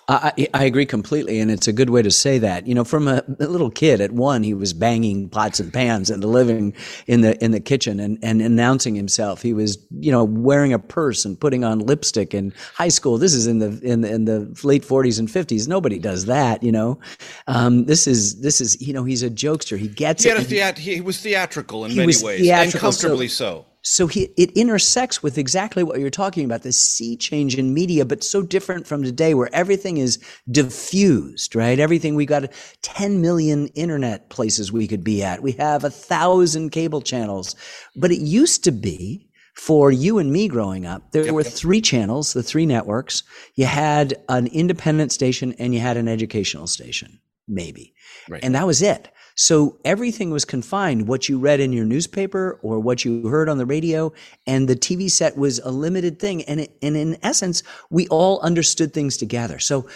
I, 0.09 0.47
I, 0.53 0.63
agree 0.63 0.85
completely, 0.85 1.41
and 1.41 1.51
it's 1.51 1.67
a 1.67 1.73
good 1.73 1.89
way 1.89 2.01
to 2.01 2.11
say 2.11 2.37
that. 2.39 2.65
You 2.65 2.73
know, 2.73 2.85
from 2.85 3.09
a, 3.09 3.23
a, 3.41 3.47
little 3.47 3.69
kid 3.69 3.99
at 3.99 4.13
one, 4.13 4.41
he 4.41 4.53
was 4.53 4.71
banging 4.71 5.27
pots 5.27 5.59
and 5.59 5.73
pans 5.73 6.09
in 6.09 6.21
the 6.21 6.27
living 6.27 6.73
in 7.07 7.21
the 7.21 7.43
in 7.43 7.51
the 7.51 7.59
kitchen 7.59 7.99
and, 7.99 8.17
and 8.23 8.41
announcing 8.41 8.95
himself. 8.95 9.41
He 9.41 9.53
was, 9.53 9.77
you 9.91 10.09
know, 10.09 10.23
wearing 10.23 10.71
a 10.71 10.79
purse 10.79 11.25
and 11.25 11.37
putting 11.37 11.65
on 11.65 11.79
lipstick 11.79 12.33
in 12.33 12.53
high 12.73 12.87
school. 12.87 13.17
This 13.17 13.33
is 13.33 13.47
in 13.47 13.59
the 13.59 13.79
in 13.81 13.99
the, 13.99 14.13
in 14.13 14.23
the 14.23 14.57
late 14.63 14.85
forties 14.85 15.19
and 15.19 15.29
fifties. 15.29 15.67
Nobody 15.67 15.99
does 15.99 16.25
that, 16.27 16.63
you 16.63 16.71
know. 16.71 16.99
Um, 17.47 17.83
this 17.83 18.07
is 18.07 18.39
this 18.39 18.61
is 18.61 18.81
you 18.81 18.93
know 18.93 19.03
he's 19.03 19.23
a 19.23 19.29
jokester. 19.29 19.77
He 19.77 19.89
gets 19.89 20.23
he 20.23 20.29
it. 20.29 20.37
Theat- 20.47 20.77
he 20.77 21.01
was 21.01 21.19
theatrical 21.19 21.83
in 21.83 21.95
many 21.97 22.13
ways, 22.23 22.47
and 22.49 22.71
comfortably 22.73 23.27
so. 23.27 23.65
so. 23.65 23.65
So 23.89 24.07
he, 24.07 24.23
it 24.35 24.51
intersects 24.51 25.23
with 25.23 25.37
exactly 25.37 25.81
what 25.81 25.97
you're 26.01 26.09
talking 26.09 26.43
about, 26.43 26.63
this 26.63 26.77
sea 26.77 27.15
change 27.15 27.57
in 27.57 27.73
media, 27.73 28.03
but 28.03 28.21
so 28.21 28.41
different 28.41 28.85
from 28.85 29.01
today 29.01 29.33
where 29.33 29.49
everything 29.53 29.95
is 29.97 30.19
diffused, 30.51 31.55
right? 31.55 31.79
Everything, 31.79 32.13
we 32.13 32.25
got 32.25 32.51
10 32.81 33.21
million 33.21 33.67
internet 33.67 34.29
places 34.29 34.73
we 34.73 34.89
could 34.89 35.05
be 35.05 35.23
at. 35.23 35.41
We 35.41 35.53
have 35.53 35.85
a 35.85 35.89
thousand 35.89 36.71
cable 36.71 37.01
channels, 37.01 37.55
but 37.95 38.11
it 38.11 38.19
used 38.19 38.65
to 38.65 38.73
be 38.73 39.29
for 39.53 39.89
you 39.89 40.19
and 40.19 40.33
me 40.33 40.49
growing 40.49 40.85
up, 40.85 41.13
there 41.13 41.23
yep, 41.23 41.33
were 41.33 41.43
three 41.43 41.79
channels, 41.79 42.33
the 42.33 42.43
three 42.43 42.65
networks. 42.65 43.23
You 43.55 43.67
had 43.67 44.15
an 44.27 44.47
independent 44.47 45.13
station 45.13 45.53
and 45.59 45.73
you 45.73 45.79
had 45.79 45.95
an 45.95 46.09
educational 46.09 46.67
station, 46.67 47.19
maybe. 47.47 47.93
Right. 48.27 48.43
And 48.43 48.53
that 48.53 48.67
was 48.67 48.81
it. 48.81 49.07
So 49.39 49.77
everything 49.85 50.31
was 50.31 50.45
confined, 50.45 51.07
what 51.07 51.29
you 51.29 51.37
read 51.37 51.59
in 51.59 51.71
your 51.71 51.85
newspaper 51.85 52.59
or 52.63 52.79
what 52.79 53.05
you 53.05 53.27
heard 53.27 53.49
on 53.49 53.59
the 53.59 53.67
radio. 53.67 54.11
And 54.47 54.67
the 54.67 54.75
TV 54.75 55.11
set 55.11 55.37
was 55.37 55.59
a 55.59 55.69
limited 55.69 56.19
thing. 56.19 56.41
And, 56.43 56.61
it, 56.61 56.75
and 56.81 56.97
in 56.97 57.17
essence, 57.21 57.61
we 57.91 58.07
all 58.07 58.39
understood 58.41 58.95
things 58.95 59.15
together. 59.15 59.59
So 59.59 59.87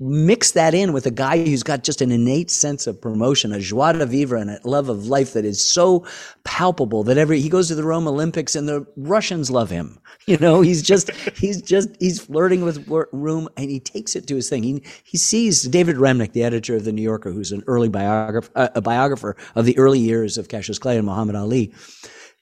mix 0.00 0.50
that 0.52 0.74
in 0.74 0.92
with 0.92 1.06
a 1.06 1.10
guy 1.12 1.44
who's 1.44 1.62
got 1.62 1.84
just 1.84 2.02
an 2.02 2.10
innate 2.10 2.50
sense 2.50 2.88
of 2.88 3.00
promotion, 3.00 3.52
a 3.52 3.60
joie 3.60 3.92
de 3.92 4.06
vivre 4.06 4.36
and 4.36 4.50
a 4.50 4.60
love 4.64 4.88
of 4.88 5.06
life 5.06 5.34
that 5.34 5.44
is 5.44 5.62
so 5.64 6.04
palpable 6.42 7.04
that 7.04 7.16
every, 7.16 7.40
he 7.40 7.48
goes 7.48 7.68
to 7.68 7.76
the 7.76 7.84
Rome 7.84 8.08
Olympics 8.08 8.56
and 8.56 8.68
the 8.68 8.84
Russians 8.96 9.50
love 9.50 9.70
him. 9.70 10.00
You 10.26 10.38
know, 10.38 10.62
he's 10.62 10.82
just, 10.82 11.10
he's 11.36 11.60
just, 11.60 11.90
he's 12.00 12.18
flirting 12.18 12.64
with 12.64 12.88
room 13.12 13.46
and 13.58 13.68
he 13.68 13.78
takes 13.78 14.16
it 14.16 14.26
to 14.28 14.36
his 14.36 14.48
thing. 14.48 14.62
He, 14.62 14.82
he 15.02 15.18
sees 15.18 15.64
David 15.64 15.96
Remnick, 15.96 16.32
the 16.32 16.44
editor 16.44 16.76
of 16.76 16.84
the 16.84 16.92
New 16.92 17.02
Yorker, 17.02 17.30
who's 17.30 17.52
an 17.52 17.62
early 17.66 17.90
biographer, 17.90 18.50
uh, 18.54 18.63
a 18.74 18.80
biographer 18.80 19.36
of 19.54 19.64
the 19.64 19.76
early 19.78 19.98
years 19.98 20.38
of 20.38 20.48
Cassius 20.48 20.78
Clay 20.78 20.96
and 20.96 21.06
Muhammad 21.06 21.36
Ali 21.36 21.72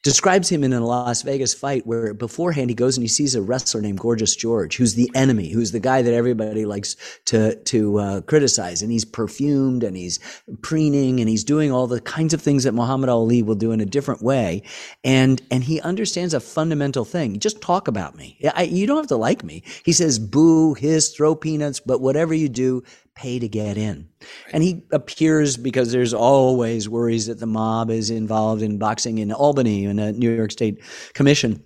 describes 0.03 0.49
him 0.49 0.65
in 0.65 0.73
a 0.73 0.85
Las 0.85 1.23
Vegas 1.23 1.55
fight 1.55 1.87
where 1.87 2.13
beforehand 2.13 2.71
he 2.71 2.75
goes 2.75 2.97
and 2.97 3.05
he 3.05 3.09
sees 3.09 3.35
a 3.35 3.43
wrestler 3.43 3.81
named 3.81 4.01
Gorgeous 4.01 4.35
George, 4.35 4.77
who's 4.77 4.95
the 4.95 5.11
enemy, 5.15 5.51
who's 5.51 5.71
the 5.71 5.81
guy 5.81 6.03
that 6.03 6.13
everybody 6.13 6.65
likes 6.65 6.97
to 7.27 7.55
to 7.55 7.99
uh, 7.99 8.21
criticize, 8.23 8.83
and 8.83 8.91
he's 8.91 9.05
perfumed 9.05 9.85
and 9.85 9.97
he's 9.97 10.19
preening 10.61 11.21
and 11.21 11.29
he's 11.29 11.45
doing 11.45 11.71
all 11.71 11.87
the 11.87 12.01
kinds 12.01 12.35
of 12.35 12.43
things 12.43 12.65
that 12.65 12.73
Muhammad 12.73 13.09
Ali 13.09 13.43
will 13.43 13.55
do 13.55 13.71
in 13.71 13.81
a 13.81 13.87
different 13.87 14.23
way, 14.23 14.63
and 15.05 15.41
and 15.51 15.63
he 15.65 15.81
understands 15.81 16.35
a 16.35 16.41
fundamental 16.41 17.05
thing. 17.05 17.39
Just 17.39 17.61
talk 17.61 17.87
about 17.87 18.17
me. 18.17 18.39
I, 18.55 18.65
you 18.65 18.87
don't 18.87 18.97
have 18.97 19.07
to 19.09 19.17
like 19.17 19.45
me. 19.45 19.63
He 19.85 19.93
says, 19.93 20.19
"Boo, 20.19 20.75
hiss, 20.75 21.15
throw 21.15 21.37
peanuts, 21.37 21.79
but 21.79 22.01
whatever 22.01 22.35
you 22.35 22.49
do, 22.49 22.83
pay 23.15 23.39
to 23.39 23.49
get 23.49 23.77
in. 23.77 24.09
And 24.53 24.63
he 24.63 24.85
appears 24.93 25.57
because 25.57 25.93
there's 25.93 26.15
always 26.15 26.89
worries 26.89 27.27
that 27.27 27.41
the 27.41 27.47
mob 27.47 27.91
is 27.91 28.11
involved 28.11 28.63
in 28.63 28.79
boxing 28.79 29.19
in 29.19 29.33
Albany 29.33 29.85
in 29.85 29.99
a 29.99 30.13
New 30.13 30.35
York 30.35 30.51
State 30.51 30.83
commission. 31.15 31.63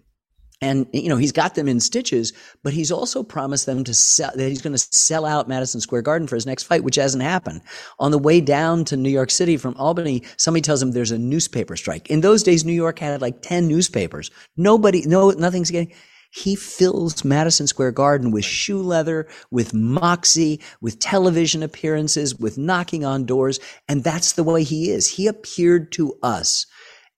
And 0.63 0.87
you 0.95 1.11
know 1.11 1.19
he's 1.19 1.33
got 1.33 1.55
them 1.55 1.69
in 1.69 1.81
stitches, 1.81 2.33
but 2.63 2.73
he's 2.73 2.91
also 2.91 3.23
promised 3.23 3.67
them 3.67 3.85
to 3.85 3.93
sell 3.93 4.31
that 4.35 4.49
he's 4.49 4.63
going 4.63 4.73
to 4.73 4.79
sell 4.79 5.27
out 5.27 5.49
Madison 5.49 5.83
Square 5.83 6.03
Garden 6.03 6.27
for 6.27 6.35
his 6.35 6.47
next 6.47 6.63
fight, 6.63 6.83
which 6.83 6.97
hasn't 6.97 7.23
happened. 7.23 7.61
On 7.99 8.11
the 8.11 8.19
way 8.19 8.41
down 8.41 8.87
to 8.87 8.97
New 8.97 9.11
York 9.11 9.31
City 9.31 9.59
from 9.59 9.77
Albany, 9.77 10.23
somebody 10.39 10.63
tells 10.63 10.83
him 10.83 10.93
there's 10.93 11.11
a 11.11 11.19
newspaper 11.19 11.77
strike. 11.77 12.09
In 12.09 12.23
those 12.23 12.43
days, 12.43 12.65
New 12.65 12.73
York 12.73 12.99
had 12.99 13.21
like 13.21 13.43
ten 13.43 13.69
newspapers. 13.69 14.31
Nobody, 14.57 15.03
no, 15.05 15.29
nothing's 15.31 15.71
getting 15.71 15.93
he 16.37 16.55
fills 16.55 17.25
Madison 17.25 17.66
Square 17.66 17.92
Garden 17.92 18.31
with 18.31 18.44
shoe 18.44 18.83
leather, 18.83 19.27
with 19.51 19.72
moxie, 19.72 20.61
with 20.83 20.99
television 20.99 21.62
appearances, 21.62 22.35
with 22.35 22.59
knocking 22.59 23.07
on 23.07 23.25
doors. 23.25 23.59
And 23.88 24.05
that's 24.05 24.33
the 24.33 24.44
way 24.44 24.62
he 24.62 24.90
is. 24.90 25.09
He 25.09 25.29
appeared 25.29 25.92
to 25.92 26.12
us. 26.22 26.66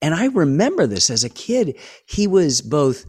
And 0.01 0.15
I 0.15 0.27
remember 0.27 0.87
this 0.87 1.09
as 1.09 1.25
a 1.25 1.29
kid. 1.29 1.77
He 2.05 2.27
was 2.27 2.61
both 2.61 3.05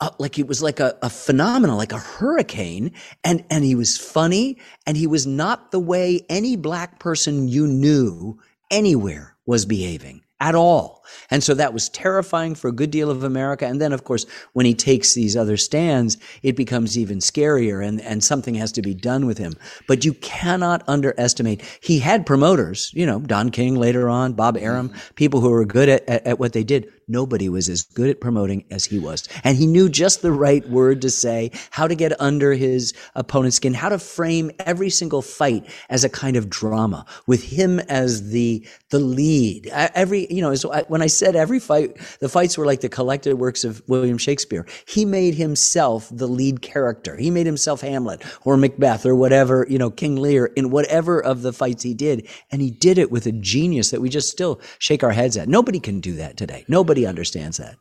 uh, 0.00 0.10
like 0.18 0.40
it 0.40 0.48
was 0.48 0.60
like 0.60 0.80
a, 0.80 0.98
a 1.02 1.08
phenomenon, 1.08 1.76
like 1.76 1.92
a 1.92 1.98
hurricane. 1.98 2.90
And, 3.22 3.44
and 3.48 3.62
he 3.62 3.76
was 3.76 3.96
funny 3.96 4.58
and 4.88 4.96
he 4.96 5.06
was 5.06 5.24
not 5.24 5.70
the 5.70 5.78
way 5.78 6.26
any 6.28 6.56
black 6.56 6.98
person 6.98 7.46
you 7.46 7.68
knew 7.68 8.40
anywhere 8.72 9.36
was 9.46 9.66
behaving 9.66 10.23
at 10.44 10.54
all. 10.54 11.02
And 11.30 11.42
so 11.42 11.54
that 11.54 11.72
was 11.72 11.88
terrifying 11.88 12.54
for 12.54 12.68
a 12.68 12.72
good 12.72 12.90
deal 12.90 13.10
of 13.10 13.24
America. 13.24 13.66
And 13.66 13.80
then, 13.80 13.94
of 13.94 14.04
course, 14.04 14.26
when 14.52 14.66
he 14.66 14.74
takes 14.74 15.14
these 15.14 15.38
other 15.38 15.56
stands, 15.56 16.18
it 16.42 16.54
becomes 16.54 16.98
even 16.98 17.18
scarier 17.18 17.86
and, 17.86 18.02
and 18.02 18.22
something 18.22 18.54
has 18.56 18.70
to 18.72 18.82
be 18.82 18.92
done 18.92 19.24
with 19.24 19.38
him. 19.38 19.54
But 19.88 20.04
you 20.04 20.12
cannot 20.14 20.82
underestimate. 20.86 21.62
He 21.80 21.98
had 21.98 22.26
promoters, 22.26 22.92
you 22.94 23.06
know, 23.06 23.20
Don 23.20 23.50
King 23.50 23.76
later 23.76 24.10
on, 24.10 24.34
Bob 24.34 24.58
Arum, 24.58 24.90
mm-hmm. 24.90 25.14
people 25.14 25.40
who 25.40 25.48
were 25.48 25.64
good 25.64 25.88
at, 25.88 26.06
at, 26.08 26.26
at 26.26 26.38
what 26.38 26.52
they 26.52 26.64
did. 26.64 26.92
Nobody 27.08 27.48
was 27.48 27.68
as 27.68 27.82
good 27.82 28.08
at 28.08 28.20
promoting 28.20 28.64
as 28.70 28.84
he 28.84 28.98
was. 28.98 29.28
And 29.42 29.56
he 29.56 29.66
knew 29.66 29.88
just 29.88 30.22
the 30.22 30.32
right 30.32 30.66
word 30.68 31.02
to 31.02 31.10
say, 31.10 31.50
how 31.70 31.86
to 31.86 31.94
get 31.94 32.20
under 32.20 32.54
his 32.54 32.94
opponent's 33.14 33.56
skin, 33.56 33.74
how 33.74 33.88
to 33.88 33.98
frame 33.98 34.50
every 34.60 34.90
single 34.90 35.22
fight 35.22 35.66
as 35.90 36.04
a 36.04 36.08
kind 36.08 36.36
of 36.36 36.48
drama 36.48 37.06
with 37.26 37.42
him 37.42 37.80
as 37.80 38.30
the, 38.30 38.66
the 38.90 38.98
lead. 38.98 39.66
Every, 39.68 40.26
you 40.32 40.40
know, 40.40 40.54
when 40.88 41.02
I 41.02 41.06
said 41.06 41.36
every 41.36 41.58
fight, 41.58 41.96
the 42.20 42.28
fights 42.28 42.56
were 42.56 42.66
like 42.66 42.80
the 42.80 42.88
collected 42.88 43.34
works 43.34 43.64
of 43.64 43.82
William 43.88 44.18
Shakespeare. 44.18 44.66
He 44.86 45.04
made 45.04 45.34
himself 45.34 46.08
the 46.10 46.26
lead 46.26 46.62
character. 46.62 47.16
He 47.16 47.30
made 47.30 47.46
himself 47.46 47.80
Hamlet 47.80 48.22
or 48.44 48.56
Macbeth 48.56 49.04
or 49.04 49.14
whatever, 49.14 49.66
you 49.68 49.78
know, 49.78 49.90
King 49.90 50.16
Lear 50.16 50.46
in 50.46 50.70
whatever 50.70 51.20
of 51.20 51.42
the 51.42 51.52
fights 51.52 51.82
he 51.82 51.94
did. 51.94 52.28
And 52.50 52.62
he 52.62 52.70
did 52.70 52.98
it 52.98 53.10
with 53.10 53.26
a 53.26 53.32
genius 53.32 53.90
that 53.90 54.00
we 54.00 54.08
just 54.08 54.30
still 54.30 54.60
shake 54.78 55.02
our 55.02 55.12
heads 55.12 55.36
at. 55.36 55.48
Nobody 55.48 55.80
can 55.80 56.00
do 56.00 56.14
that 56.14 56.36
today. 56.36 56.64
Nobody 56.68 56.93
understands 57.02 57.56
that. 57.58 57.76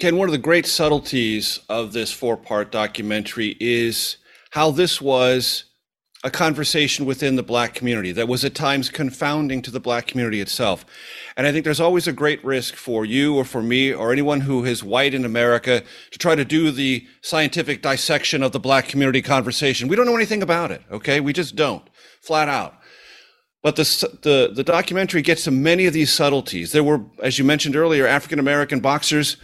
Ken, 0.00 0.16
one 0.16 0.28
of 0.28 0.32
the 0.32 0.38
great 0.38 0.66
subtleties 0.66 1.58
of 1.68 1.92
this 1.92 2.12
four 2.12 2.36
part 2.36 2.70
documentary 2.70 3.56
is 3.58 4.18
how 4.50 4.70
this 4.70 5.00
was 5.00 5.64
a 6.24 6.30
conversation 6.30 7.06
within 7.06 7.36
the 7.36 7.42
black 7.42 7.74
community 7.74 8.10
that 8.10 8.26
was 8.26 8.44
at 8.44 8.54
times 8.54 8.90
confounding 8.90 9.62
to 9.62 9.70
the 9.70 9.78
black 9.78 10.06
community 10.06 10.40
itself. 10.40 10.84
And 11.36 11.46
I 11.46 11.52
think 11.52 11.64
there's 11.64 11.80
always 11.80 12.08
a 12.08 12.12
great 12.12 12.44
risk 12.44 12.74
for 12.74 13.04
you 13.04 13.36
or 13.36 13.44
for 13.44 13.62
me 13.62 13.92
or 13.92 14.12
anyone 14.12 14.40
who 14.40 14.64
is 14.64 14.82
white 14.82 15.14
in 15.14 15.24
America 15.24 15.82
to 16.10 16.18
try 16.18 16.34
to 16.34 16.44
do 16.44 16.72
the 16.72 17.06
scientific 17.22 17.82
dissection 17.82 18.42
of 18.42 18.50
the 18.50 18.58
black 18.58 18.88
community 18.88 19.22
conversation. 19.22 19.86
We 19.88 19.94
don't 19.94 20.06
know 20.06 20.16
anything 20.16 20.42
about 20.42 20.72
it, 20.72 20.82
okay? 20.90 21.20
We 21.20 21.32
just 21.32 21.54
don't, 21.54 21.88
flat 22.20 22.48
out. 22.48 22.77
But 23.62 23.76
the, 23.76 23.82
the, 24.22 24.52
the 24.54 24.64
documentary 24.64 25.22
gets 25.22 25.44
to 25.44 25.50
many 25.50 25.86
of 25.86 25.92
these 25.92 26.12
subtleties. 26.12 26.72
There 26.72 26.84
were, 26.84 27.02
as 27.22 27.38
you 27.38 27.44
mentioned 27.44 27.76
earlier, 27.76 28.06
African 28.06 28.38
American 28.38 28.80
boxers 28.80 29.36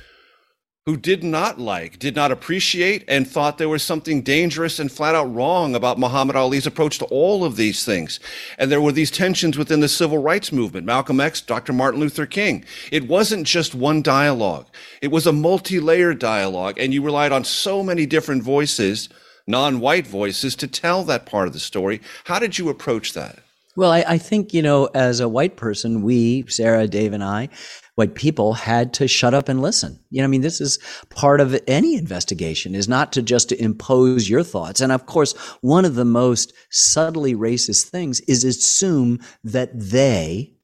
who 0.86 0.96
did 0.98 1.24
not 1.24 1.58
like, 1.58 1.98
did 1.98 2.14
not 2.14 2.30
appreciate, 2.30 3.02
and 3.08 3.26
thought 3.26 3.56
there 3.56 3.70
was 3.70 3.82
something 3.82 4.20
dangerous 4.20 4.78
and 4.78 4.92
flat 4.92 5.14
out 5.14 5.34
wrong 5.34 5.74
about 5.74 5.98
Muhammad 5.98 6.36
Ali's 6.36 6.66
approach 6.66 6.98
to 6.98 7.06
all 7.06 7.42
of 7.42 7.56
these 7.56 7.86
things. 7.86 8.20
And 8.58 8.70
there 8.70 8.82
were 8.82 8.92
these 8.92 9.10
tensions 9.10 9.56
within 9.56 9.80
the 9.80 9.88
civil 9.88 10.18
rights 10.18 10.52
movement, 10.52 10.84
Malcolm 10.84 11.20
X, 11.20 11.40
Dr. 11.40 11.72
Martin 11.72 12.00
Luther 12.00 12.26
King. 12.26 12.66
It 12.92 13.08
wasn't 13.08 13.46
just 13.46 13.74
one 13.74 14.02
dialogue. 14.02 14.66
It 15.00 15.10
was 15.10 15.26
a 15.26 15.32
multi-layered 15.32 16.18
dialogue, 16.18 16.78
and 16.78 16.92
you 16.92 17.02
relied 17.02 17.32
on 17.32 17.44
so 17.44 17.82
many 17.82 18.04
different 18.04 18.42
voices, 18.42 19.08
non-white 19.46 20.06
voices, 20.06 20.54
to 20.56 20.68
tell 20.68 21.02
that 21.04 21.24
part 21.24 21.46
of 21.46 21.54
the 21.54 21.60
story. 21.60 22.02
How 22.24 22.38
did 22.38 22.58
you 22.58 22.68
approach 22.68 23.14
that? 23.14 23.38
Well, 23.76 23.90
I, 23.90 24.04
I, 24.06 24.18
think, 24.18 24.54
you 24.54 24.62
know, 24.62 24.86
as 24.94 25.18
a 25.18 25.28
white 25.28 25.56
person, 25.56 26.02
we, 26.02 26.44
Sarah, 26.46 26.86
Dave, 26.86 27.12
and 27.12 27.24
I, 27.24 27.48
white 27.96 28.14
people 28.14 28.54
had 28.54 28.92
to 28.94 29.08
shut 29.08 29.34
up 29.34 29.48
and 29.48 29.60
listen. 29.60 29.98
You 30.10 30.20
know, 30.20 30.24
I 30.24 30.28
mean, 30.28 30.42
this 30.42 30.60
is 30.60 30.78
part 31.10 31.40
of 31.40 31.60
any 31.66 31.96
investigation 31.96 32.74
is 32.74 32.88
not 32.88 33.12
to 33.12 33.22
just 33.22 33.48
to 33.48 33.60
impose 33.60 34.28
your 34.28 34.44
thoughts. 34.44 34.80
And 34.80 34.92
of 34.92 35.06
course, 35.06 35.32
one 35.60 35.84
of 35.84 35.96
the 35.96 36.04
most 36.04 36.52
subtly 36.70 37.34
racist 37.34 37.88
things 37.88 38.20
is 38.22 38.44
assume 38.44 39.20
that 39.42 39.70
they 39.74 40.54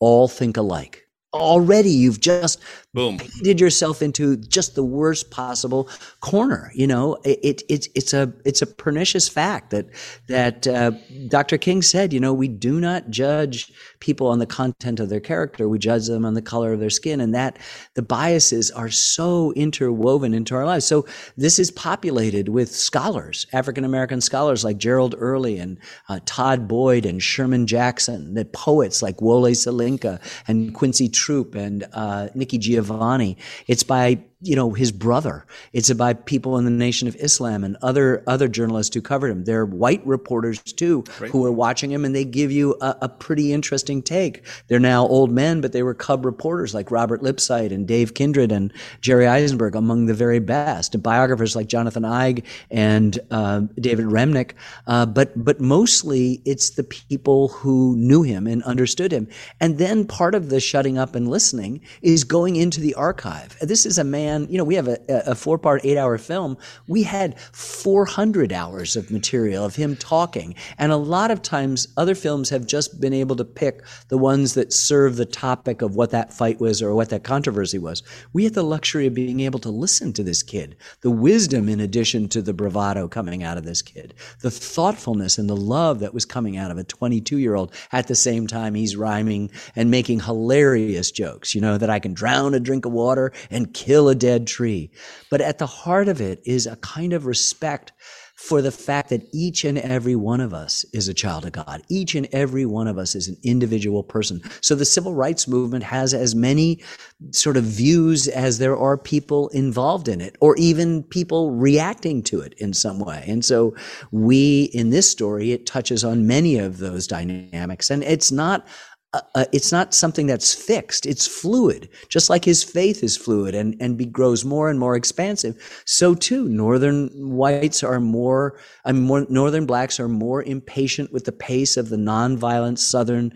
all 0.00 0.26
think 0.26 0.56
alike 0.56 1.01
already 1.34 1.90
you've 1.90 2.20
just 2.20 2.60
boom. 2.94 3.18
did 3.42 3.60
yourself 3.60 4.02
into 4.02 4.36
just 4.36 4.74
the 4.74 4.84
worst 4.84 5.30
possible 5.30 5.88
corner 6.20 6.70
you 6.74 6.86
know? 6.86 7.16
It, 7.24 7.62
it, 7.68 7.88
it's 7.94 8.12
a 8.12 8.32
it's 8.44 8.62
a 8.62 8.66
pernicious 8.66 9.28
fact 9.28 9.70
that 9.70 9.86
that 10.28 10.66
uh, 10.66 10.92
dr 11.28 11.58
king 11.58 11.82
said 11.82 12.12
you 12.12 12.20
know 12.20 12.32
we 12.32 12.48
do 12.48 12.80
not 12.80 13.10
judge 13.10 13.72
people 14.00 14.26
on 14.26 14.38
the 14.38 14.46
content 14.46 15.00
of 15.00 15.08
their 15.08 15.20
character. 15.20 15.68
We 15.68 15.78
judge 15.78 16.06
them 16.06 16.24
on 16.24 16.34
the 16.34 16.42
color 16.42 16.72
of 16.72 16.80
their 16.80 16.90
skin 16.90 17.20
and 17.20 17.34
that 17.34 17.58
the 17.94 18.02
biases 18.02 18.70
are 18.70 18.90
so 18.90 19.52
interwoven 19.52 20.34
into 20.34 20.54
our 20.54 20.66
lives. 20.66 20.84
So 20.84 21.06
this 21.36 21.58
is 21.58 21.70
populated 21.70 22.48
with 22.48 22.70
scholars 22.74 23.46
african 23.52 23.84
american 23.84 24.20
scholars 24.20 24.64
like 24.64 24.78
gerald 24.78 25.14
early 25.18 25.58
and 25.58 25.78
uh, 26.08 26.20
todd 26.24 26.68
boyd 26.68 27.06
and 27.06 27.22
sherman 27.22 27.66
jackson 27.66 28.34
the 28.34 28.44
poets 28.44 29.02
like 29.02 29.18
wole 29.20 29.42
soyinka 29.42 30.20
and 30.46 30.74
quincy 30.74 31.08
Troupe 31.22 31.54
and 31.54 31.86
uh, 31.92 32.28
Nikki 32.34 32.58
Giovanni. 32.58 33.36
It's 33.68 33.84
by 33.84 34.18
you 34.42 34.56
know 34.56 34.72
his 34.72 34.90
brother. 34.90 35.46
It's 35.72 35.88
about 35.88 36.26
people 36.26 36.58
in 36.58 36.64
the 36.64 36.70
Nation 36.70 37.06
of 37.06 37.16
Islam 37.16 37.62
and 37.62 37.76
other 37.80 38.24
other 38.26 38.48
journalists 38.48 38.94
who 38.94 39.00
covered 39.00 39.28
him. 39.28 39.44
They're 39.44 39.64
white 39.64 40.04
reporters 40.06 40.60
too 40.60 41.04
right. 41.20 41.30
who 41.30 41.46
are 41.46 41.52
watching 41.52 41.90
him, 41.90 42.04
and 42.04 42.14
they 42.14 42.24
give 42.24 42.50
you 42.50 42.76
a, 42.80 42.96
a, 43.02 43.08
pretty 43.08 43.52
interesting 43.52 44.02
take. 44.02 44.44
They're 44.66 44.80
now 44.80 45.06
old 45.06 45.30
men, 45.30 45.60
but 45.60 45.72
they 45.72 45.82
were 45.82 45.94
cub 45.94 46.24
reporters 46.24 46.74
like 46.74 46.90
Robert 46.90 47.22
Lipsyte 47.22 47.72
and 47.72 47.86
Dave 47.86 48.14
Kindred 48.14 48.50
and 48.50 48.72
Jerry 49.00 49.26
Izenberg, 49.26 49.76
among 49.76 50.06
the 50.06 50.14
very 50.14 50.40
best. 50.40 50.94
And 50.94 51.02
biographers 51.02 51.54
like 51.54 51.68
Jonathan 51.68 52.02
Eig 52.02 52.44
and 52.70 53.18
uh, 53.30 53.60
David 53.76 54.06
Remnick. 54.06 54.52
Uh, 54.86 55.06
but 55.06 55.32
but 55.44 55.60
mostly 55.60 56.42
it's 56.44 56.70
the 56.70 56.84
people 56.84 57.48
who 57.48 57.96
knew 57.96 58.22
him 58.22 58.46
and 58.46 58.62
understood 58.64 59.12
him. 59.12 59.28
And 59.60 59.78
then 59.78 60.04
part 60.04 60.34
of 60.34 60.50
the 60.50 60.58
shutting 60.58 60.98
up 60.98 61.14
and 61.14 61.28
listening 61.28 61.80
is 62.00 62.24
going 62.24 62.56
into 62.56 62.80
the 62.80 62.94
archive. 62.94 63.56
This 63.60 63.86
is 63.86 63.98
a 63.98 64.04
man 64.04 64.31
ran, 64.32 64.46
you 64.50 64.58
know, 64.58 64.64
we 64.64 64.74
have 64.74 64.88
a, 64.88 64.98
a 65.08 65.34
four 65.34 65.58
part, 65.58 65.84
eight 65.84 65.96
hour 65.96 66.18
film. 66.18 66.56
We 66.86 67.02
had 67.02 67.38
400 67.40 68.52
hours 68.52 68.96
of 68.96 69.10
material 69.10 69.64
of 69.64 69.76
him 69.76 69.96
talking. 69.96 70.54
And 70.78 70.92
a 70.92 70.96
lot 70.96 71.30
of 71.30 71.42
times, 71.42 71.88
other 71.96 72.14
films 72.14 72.50
have 72.50 72.66
just 72.66 73.00
been 73.00 73.12
able 73.12 73.36
to 73.36 73.44
pick 73.44 73.82
the 74.08 74.18
ones 74.18 74.54
that 74.54 74.72
serve 74.72 75.16
the 75.16 75.26
topic 75.26 75.82
of 75.82 75.96
what 75.96 76.10
that 76.10 76.32
fight 76.32 76.60
was 76.60 76.82
or 76.82 76.94
what 76.94 77.10
that 77.10 77.24
controversy 77.24 77.78
was. 77.78 78.02
We 78.32 78.44
had 78.44 78.54
the 78.54 78.62
luxury 78.62 79.06
of 79.06 79.14
being 79.14 79.40
able 79.40 79.58
to 79.60 79.70
listen 79.70 80.12
to 80.14 80.22
this 80.22 80.42
kid, 80.42 80.76
the 81.00 81.10
wisdom 81.10 81.68
in 81.68 81.80
addition 81.80 82.28
to 82.28 82.42
the 82.42 82.52
bravado 82.52 83.08
coming 83.08 83.42
out 83.42 83.58
of 83.58 83.64
this 83.64 83.82
kid, 83.82 84.14
the 84.40 84.50
thoughtfulness 84.50 85.38
and 85.38 85.48
the 85.48 85.56
love 85.56 86.00
that 86.00 86.14
was 86.14 86.24
coming 86.24 86.56
out 86.56 86.70
of 86.70 86.78
a 86.78 86.84
22 86.84 87.38
year 87.38 87.54
old 87.54 87.72
at 87.92 88.08
the 88.08 88.14
same 88.14 88.46
time 88.46 88.74
he's 88.74 88.96
rhyming 88.96 89.50
and 89.76 89.90
making 89.90 90.20
hilarious 90.20 91.10
jokes, 91.10 91.54
you 91.54 91.60
know, 91.60 91.78
that 91.78 91.90
I 91.90 91.98
can 91.98 92.14
drown 92.14 92.54
a 92.54 92.60
drink 92.60 92.84
of 92.84 92.92
water 92.92 93.32
and 93.50 93.72
kill 93.72 94.08
a 94.08 94.14
dead 94.22 94.46
tree. 94.46 94.88
But 95.30 95.40
at 95.40 95.58
the 95.58 95.66
heart 95.66 96.06
of 96.06 96.20
it 96.20 96.40
is 96.44 96.66
a 96.68 96.76
kind 96.76 97.12
of 97.12 97.26
respect 97.26 97.92
for 98.36 98.62
the 98.62 98.72
fact 98.72 99.08
that 99.10 99.22
each 99.32 99.64
and 99.64 99.78
every 99.78 100.16
one 100.16 100.40
of 100.40 100.52
us 100.52 100.84
is 100.92 101.06
a 101.06 101.14
child 101.14 101.44
of 101.44 101.52
God. 101.52 101.82
Each 101.88 102.14
and 102.14 102.26
every 102.32 102.66
one 102.66 102.88
of 102.88 102.98
us 102.98 103.14
is 103.14 103.28
an 103.28 103.36
individual 103.42 104.02
person. 104.02 104.40
So 104.60 104.74
the 104.74 104.84
civil 104.84 105.14
rights 105.14 105.46
movement 105.46 105.84
has 105.84 106.14
as 106.14 106.34
many 106.34 106.82
sort 107.30 107.56
of 107.56 107.64
views 107.64 108.28
as 108.28 108.58
there 108.58 108.76
are 108.76 108.96
people 108.96 109.48
involved 109.50 110.08
in 110.08 110.20
it, 110.20 110.36
or 110.40 110.56
even 110.56 111.04
people 111.04 111.52
reacting 111.52 112.22
to 112.24 112.40
it 112.40 112.54
in 112.58 112.72
some 112.72 112.98
way. 112.98 113.24
And 113.28 113.44
so 113.44 113.76
we, 114.10 114.70
in 114.72 114.90
this 114.90 115.08
story, 115.10 115.52
it 115.52 115.66
touches 115.66 116.02
on 116.04 116.26
many 116.26 116.58
of 116.58 116.78
those 116.78 117.06
dynamics. 117.06 117.90
And 117.90 118.02
it's 118.02 118.32
not 118.32 118.66
uh, 119.14 119.20
uh, 119.34 119.44
it's 119.52 119.70
not 119.70 119.92
something 119.92 120.26
that's 120.26 120.54
fixed. 120.54 121.04
It's 121.04 121.26
fluid, 121.26 121.88
just 122.08 122.30
like 122.30 122.44
his 122.44 122.64
faith 122.64 123.02
is 123.02 123.16
fluid 123.16 123.54
and, 123.54 123.76
and 123.78 123.98
be, 123.98 124.06
grows 124.06 124.44
more 124.44 124.70
and 124.70 124.78
more 124.78 124.96
expansive. 124.96 125.82
So 125.84 126.14
too, 126.14 126.48
northern 126.48 127.08
whites 127.08 127.82
are 127.82 128.00
more, 128.00 128.58
I 128.86 128.92
mean, 128.92 129.02
more, 129.02 129.26
northern 129.28 129.66
blacks 129.66 130.00
are 130.00 130.08
more 130.08 130.42
impatient 130.42 131.12
with 131.12 131.24
the 131.24 131.32
pace 131.32 131.76
of 131.76 131.90
the 131.90 131.96
nonviolent 131.96 132.78
southern, 132.78 133.34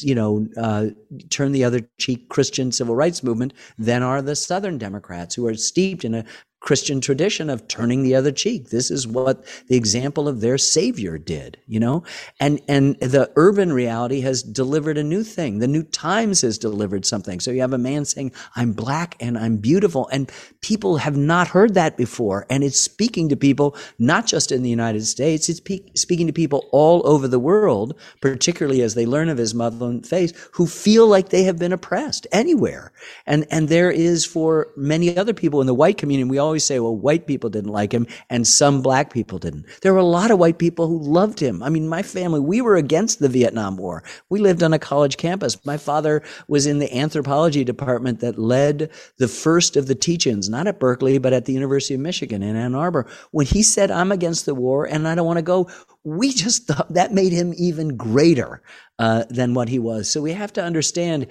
you 0.00 0.14
know, 0.14 0.46
uh, 0.56 0.86
turn 1.30 1.52
the 1.52 1.64
other 1.64 1.80
cheek 1.98 2.28
Christian 2.28 2.70
civil 2.70 2.94
rights 2.94 3.22
movement 3.22 3.52
than 3.78 4.02
are 4.02 4.22
the 4.22 4.36
southern 4.36 4.78
Democrats 4.78 5.34
who 5.34 5.46
are 5.46 5.54
steeped 5.54 6.04
in 6.04 6.14
a 6.14 6.24
Christian 6.66 7.00
tradition 7.00 7.48
of 7.48 7.68
turning 7.68 8.02
the 8.02 8.16
other 8.16 8.32
cheek. 8.32 8.70
This 8.70 8.90
is 8.90 9.06
what 9.06 9.46
the 9.68 9.76
example 9.76 10.26
of 10.26 10.40
their 10.40 10.58
savior 10.58 11.16
did, 11.16 11.58
you 11.68 11.78
know? 11.78 12.02
And, 12.40 12.60
and 12.66 12.98
the 12.98 13.30
urban 13.36 13.72
reality 13.72 14.20
has 14.22 14.42
delivered 14.42 14.98
a 14.98 15.04
new 15.04 15.22
thing. 15.22 15.60
The 15.60 15.68
New 15.68 15.84
Times 15.84 16.40
has 16.40 16.58
delivered 16.58 17.06
something. 17.06 17.38
So 17.38 17.52
you 17.52 17.60
have 17.60 17.72
a 17.72 17.78
man 17.78 18.04
saying, 18.04 18.32
I'm 18.56 18.72
black 18.72 19.14
and 19.20 19.38
I'm 19.38 19.58
beautiful. 19.58 20.08
And 20.08 20.28
people 20.66 20.96
have 20.96 21.16
not 21.16 21.46
heard 21.46 21.74
that 21.74 21.96
before. 21.96 22.44
And 22.50 22.64
it's 22.64 22.80
speaking 22.80 23.28
to 23.28 23.36
people, 23.36 23.76
not 24.00 24.26
just 24.26 24.50
in 24.50 24.64
the 24.64 24.68
United 24.68 25.06
States, 25.06 25.48
it's 25.48 25.60
pe- 25.60 25.92
speaking 25.94 26.26
to 26.26 26.32
people 26.32 26.68
all 26.72 27.06
over 27.06 27.28
the 27.28 27.38
world, 27.38 27.94
particularly 28.20 28.82
as 28.82 28.96
they 28.96 29.06
learn 29.06 29.28
of 29.28 29.38
his 29.38 29.54
Muslim 29.54 30.02
faith, 30.02 30.48
who 30.54 30.66
feel 30.66 31.06
like 31.06 31.28
they 31.28 31.44
have 31.44 31.56
been 31.56 31.72
oppressed 31.72 32.26
anywhere. 32.32 32.90
And, 33.26 33.46
and 33.48 33.68
there 33.68 33.92
is 33.92 34.26
for 34.26 34.66
many 34.76 35.16
other 35.16 35.32
people 35.32 35.60
in 35.60 35.68
the 35.68 35.74
white 35.74 35.98
community, 35.98 36.28
we 36.28 36.38
always 36.38 36.64
say, 36.64 36.80
well, 36.80 36.96
white 36.96 37.28
people 37.28 37.48
didn't 37.48 37.70
like 37.70 37.92
him 37.92 38.08
and 38.28 38.44
some 38.44 38.82
black 38.82 39.12
people 39.12 39.38
didn't. 39.38 39.66
There 39.82 39.92
were 39.92 40.00
a 40.00 40.04
lot 40.04 40.32
of 40.32 40.40
white 40.40 40.58
people 40.58 40.88
who 40.88 40.98
loved 40.98 41.38
him. 41.38 41.62
I 41.62 41.68
mean, 41.68 41.86
my 41.86 42.02
family, 42.02 42.40
we 42.40 42.60
were 42.60 42.74
against 42.74 43.20
the 43.20 43.28
Vietnam 43.28 43.76
War. 43.76 44.02
We 44.30 44.40
lived 44.40 44.64
on 44.64 44.72
a 44.72 44.80
college 44.80 45.16
campus. 45.16 45.64
My 45.64 45.76
father 45.76 46.24
was 46.48 46.66
in 46.66 46.80
the 46.80 46.92
anthropology 46.92 47.62
department 47.62 48.18
that 48.18 48.36
led 48.36 48.90
the 49.18 49.28
first 49.28 49.76
of 49.76 49.86
the 49.86 49.94
teach-ins, 49.94 50.48
not 50.56 50.66
at 50.66 50.80
Berkeley, 50.80 51.18
but 51.18 51.32
at 51.32 51.44
the 51.44 51.52
University 51.52 51.94
of 51.94 52.00
Michigan 52.00 52.42
in 52.42 52.56
Ann 52.56 52.74
Arbor. 52.74 53.06
When 53.30 53.46
he 53.46 53.62
said, 53.62 53.90
I'm 53.90 54.10
against 54.10 54.46
the 54.46 54.54
war 54.54 54.86
and 54.86 55.06
I 55.06 55.14
don't 55.14 55.26
want 55.26 55.38
to 55.38 55.42
go, 55.42 55.68
we 56.04 56.32
just 56.32 56.66
thought 56.66 56.94
that 56.94 57.12
made 57.12 57.32
him 57.32 57.52
even 57.56 57.96
greater 57.96 58.62
uh, 58.98 59.24
than 59.28 59.54
what 59.54 59.68
he 59.68 59.78
was. 59.78 60.10
So 60.10 60.22
we 60.22 60.32
have 60.32 60.52
to 60.54 60.64
understand 60.64 61.26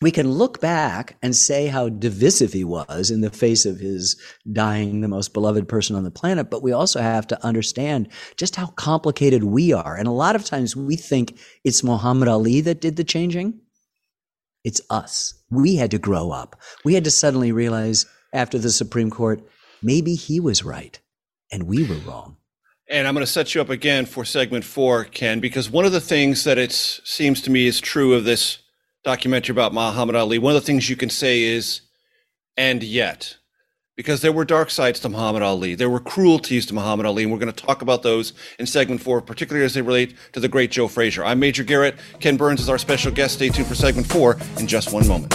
we 0.00 0.12
can 0.12 0.30
look 0.30 0.60
back 0.60 1.16
and 1.22 1.34
say 1.34 1.66
how 1.66 1.88
divisive 1.88 2.52
he 2.52 2.62
was 2.62 3.10
in 3.10 3.20
the 3.20 3.30
face 3.30 3.66
of 3.66 3.80
his 3.80 4.16
dying 4.52 5.00
the 5.00 5.08
most 5.08 5.34
beloved 5.34 5.66
person 5.66 5.96
on 5.96 6.04
the 6.04 6.10
planet, 6.12 6.50
but 6.50 6.62
we 6.62 6.70
also 6.70 7.00
have 7.00 7.26
to 7.26 7.44
understand 7.44 8.08
just 8.36 8.54
how 8.54 8.66
complicated 8.66 9.42
we 9.42 9.72
are. 9.72 9.96
And 9.96 10.06
a 10.06 10.12
lot 10.12 10.36
of 10.36 10.44
times 10.44 10.76
we 10.76 10.94
think 10.94 11.36
it's 11.64 11.82
Muhammad 11.82 12.28
Ali 12.28 12.60
that 12.60 12.80
did 12.80 12.94
the 12.94 13.02
changing. 13.02 13.60
It's 14.62 14.80
us. 14.88 15.34
We 15.50 15.74
had 15.74 15.90
to 15.90 15.98
grow 15.98 16.30
up. 16.30 16.60
We 16.84 16.94
had 16.94 17.04
to 17.04 17.10
suddenly 17.10 17.50
realize 17.50 18.06
after 18.32 18.58
the 18.58 18.70
Supreme 18.70 19.10
Court, 19.10 19.42
maybe 19.82 20.14
he 20.14 20.40
was 20.40 20.64
right 20.64 21.00
and 21.50 21.64
we 21.64 21.86
were 21.86 21.96
wrong. 21.96 22.36
And 22.90 23.06
I'm 23.06 23.14
going 23.14 23.26
to 23.26 23.30
set 23.30 23.54
you 23.54 23.60
up 23.60 23.68
again 23.68 24.06
for 24.06 24.24
segment 24.24 24.64
four, 24.64 25.04
Ken, 25.04 25.40
because 25.40 25.68
one 25.70 25.84
of 25.84 25.92
the 25.92 26.00
things 26.00 26.44
that 26.44 26.56
it 26.56 26.72
seems 26.72 27.42
to 27.42 27.50
me 27.50 27.66
is 27.66 27.80
true 27.80 28.14
of 28.14 28.24
this 28.24 28.58
documentary 29.04 29.52
about 29.52 29.74
Muhammad 29.74 30.16
Ali, 30.16 30.38
one 30.38 30.54
of 30.54 30.60
the 30.60 30.66
things 30.66 30.88
you 30.88 30.96
can 30.96 31.10
say 31.10 31.42
is, 31.42 31.82
and 32.56 32.82
yet, 32.82 33.36
because 33.94 34.22
there 34.22 34.32
were 34.32 34.44
dark 34.44 34.70
sides 34.70 35.00
to 35.00 35.08
Muhammad 35.08 35.42
Ali, 35.42 35.74
there 35.74 35.90
were 35.90 36.00
cruelties 36.00 36.64
to 36.66 36.74
Muhammad 36.74 37.04
Ali, 37.04 37.24
and 37.24 37.32
we're 37.32 37.38
going 37.38 37.52
to 37.52 37.64
talk 37.64 37.82
about 37.82 38.02
those 38.02 38.32
in 38.58 38.64
segment 38.64 39.02
four, 39.02 39.20
particularly 39.20 39.66
as 39.66 39.74
they 39.74 39.82
relate 39.82 40.16
to 40.32 40.40
the 40.40 40.48
great 40.48 40.70
Joe 40.70 40.88
Frazier. 40.88 41.24
I'm 41.24 41.38
Major 41.38 41.64
Garrett. 41.64 41.96
Ken 42.20 42.36
Burns 42.36 42.60
is 42.60 42.68
our 42.68 42.78
special 42.78 43.12
guest. 43.12 43.34
Stay 43.34 43.50
tuned 43.50 43.68
for 43.68 43.74
segment 43.74 44.06
four 44.06 44.38
in 44.58 44.66
just 44.66 44.92
one 44.92 45.06
moment. 45.06 45.34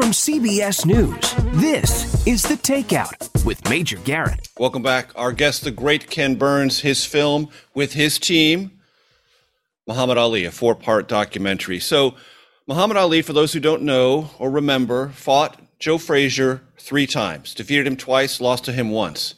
From 0.00 0.12
CBS 0.12 0.86
News, 0.86 1.34
this 1.60 2.26
is 2.26 2.42
The 2.42 2.54
Takeout 2.54 3.44
with 3.44 3.68
Major 3.68 3.98
Garrett. 3.98 4.48
Welcome 4.58 4.82
back. 4.82 5.10
Our 5.14 5.30
guest, 5.30 5.62
the 5.62 5.70
great 5.70 6.08
Ken 6.08 6.36
Burns, 6.36 6.80
his 6.80 7.04
film 7.04 7.50
with 7.74 7.92
his 7.92 8.18
team, 8.18 8.80
Muhammad 9.86 10.16
Ali, 10.16 10.46
a 10.46 10.50
four 10.50 10.74
part 10.74 11.06
documentary. 11.06 11.80
So, 11.80 12.14
Muhammad 12.66 12.96
Ali, 12.96 13.20
for 13.20 13.34
those 13.34 13.52
who 13.52 13.60
don't 13.60 13.82
know 13.82 14.30
or 14.38 14.50
remember, 14.50 15.10
fought 15.10 15.60
Joe 15.78 15.98
Frazier 15.98 16.62
three 16.78 17.06
times, 17.06 17.54
defeated 17.54 17.86
him 17.86 17.98
twice, 17.98 18.40
lost 18.40 18.64
to 18.64 18.72
him 18.72 18.88
once. 18.88 19.34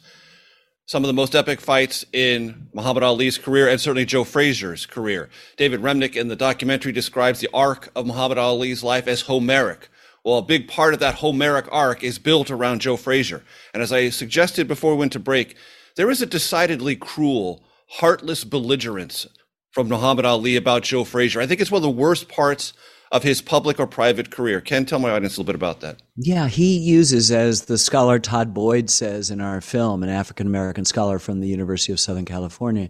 Some 0.87 1.03
of 1.03 1.09
the 1.09 1.13
most 1.13 1.35
epic 1.35 1.61
fights 1.61 2.05
in 2.13 2.69
Muhammad 2.73 3.03
Ali's 3.03 3.37
career 3.37 3.69
and 3.69 3.81
certainly 3.81 4.05
Joe 4.05 4.23
Frazier's 4.23 4.87
career. 4.87 5.29
David 5.57 5.81
Remnick 5.81 6.15
in 6.15 6.29
the 6.29 6.37
documentary 6.37 6.93
describes 6.93 7.41
the 7.41 7.51
arc 7.53 7.91
of 7.97 8.07
Muhammad 8.07 8.39
Ali's 8.39 8.85
life 8.85 9.09
as 9.09 9.23
Homeric 9.23 9.89
well, 10.25 10.39
a 10.39 10.43
big 10.43 10.69
part 10.69 10.95
of 10.95 11.01
that 11.01 11.17
Homeric 11.17 11.67
arc 11.73 12.03
is 12.03 12.19
built 12.19 12.51
around 12.51 12.81
Joe 12.81 12.97
Frazier. 12.97 13.43
And 13.75 13.83
as 13.83 13.93
I 13.93 14.11
suggested 14.11 14.69
before 14.69 14.93
we 14.93 14.99
went 14.99 15.13
to 15.13 15.19
break, 15.19 15.57
there 15.97 16.11
is 16.11 16.23
a 16.23 16.27
decidedly 16.27 16.97
cruel, 16.97 17.65
heartless 17.89 18.45
belligerence 18.45 19.27
from 19.73 19.89
Muhammad 19.89 20.25
Ali 20.25 20.57
about 20.57 20.83
Joe 20.83 21.05
Frazier. 21.05 21.41
I 21.41 21.47
think 21.47 21.61
it's 21.61 21.71
one 21.71 21.79
of 21.79 21.83
the 21.83 21.91
worst 21.91 22.29
parts 22.29 22.73
of 23.11 23.23
his 23.23 23.43
public 23.43 23.79
or 23.79 23.87
private 23.87 24.31
career. 24.31 24.61
Ken, 24.61 24.87
tell 24.87 24.99
my 24.99 25.11
audience 25.11 25.37
a 25.37 25.41
little 25.41 25.53
bit 25.53 25.55
about 25.55 25.81
that. 25.81 26.01
Yeah, 26.17 26.49
he 26.49 26.79
uses, 26.79 27.31
as 27.31 27.63
the 27.67 27.77
scholar 27.77 28.19
Todd 28.19 28.55
Boyd 28.55 28.89
says 28.89 29.31
in 29.31 29.41
our 29.41 29.61
film, 29.61 30.03
an 30.03 30.09
African 30.09 30.47
American 30.47 30.85
scholar 30.87 31.19
from 31.19 31.41
the 31.41 31.49
University 31.49 31.93
of 31.93 32.01
Southern 32.01 32.25
California, 32.25 32.89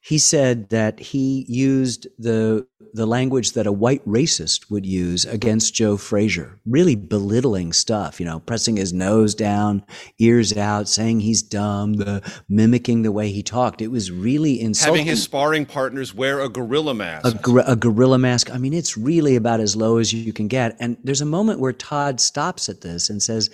he 0.00 0.18
said 0.18 0.70
that 0.70 0.98
he 0.98 1.44
used 1.48 2.08
the 2.18 2.66
the 2.92 3.06
language 3.06 3.52
that 3.52 3.66
a 3.66 3.72
white 3.72 4.04
racist 4.04 4.70
would 4.70 4.84
use 4.84 5.24
against 5.24 5.74
Joe 5.74 5.96
Frazier, 5.96 6.58
really 6.66 6.96
belittling 6.96 7.72
stuff, 7.72 8.18
you 8.18 8.26
know, 8.26 8.40
pressing 8.40 8.76
his 8.76 8.92
nose 8.92 9.34
down, 9.34 9.84
ears 10.18 10.56
out, 10.56 10.88
saying 10.88 11.20
he's 11.20 11.42
dumb, 11.42 11.94
the 11.94 12.20
mimicking 12.48 13.02
the 13.02 13.12
way 13.12 13.30
he 13.30 13.42
talked. 13.42 13.80
It 13.80 13.88
was 13.88 14.10
really 14.10 14.60
insulting. 14.60 14.94
Having 14.94 15.06
his 15.06 15.22
sparring 15.22 15.66
partners 15.66 16.14
wear 16.14 16.40
a 16.40 16.48
gorilla 16.48 16.94
mask. 16.94 17.46
A, 17.46 17.58
a 17.58 17.76
gorilla 17.76 18.18
mask. 18.18 18.50
I 18.50 18.58
mean, 18.58 18.72
it's 18.72 18.96
really 18.96 19.36
about 19.36 19.60
as 19.60 19.76
low 19.76 19.98
as 19.98 20.12
you 20.12 20.32
can 20.32 20.48
get. 20.48 20.76
And 20.80 20.96
there's 21.04 21.20
a 21.20 21.26
moment 21.26 21.60
where 21.60 21.72
Todd 21.72 22.20
stops 22.20 22.68
at 22.68 22.80
this 22.80 23.08
and 23.08 23.22
says, 23.22 23.50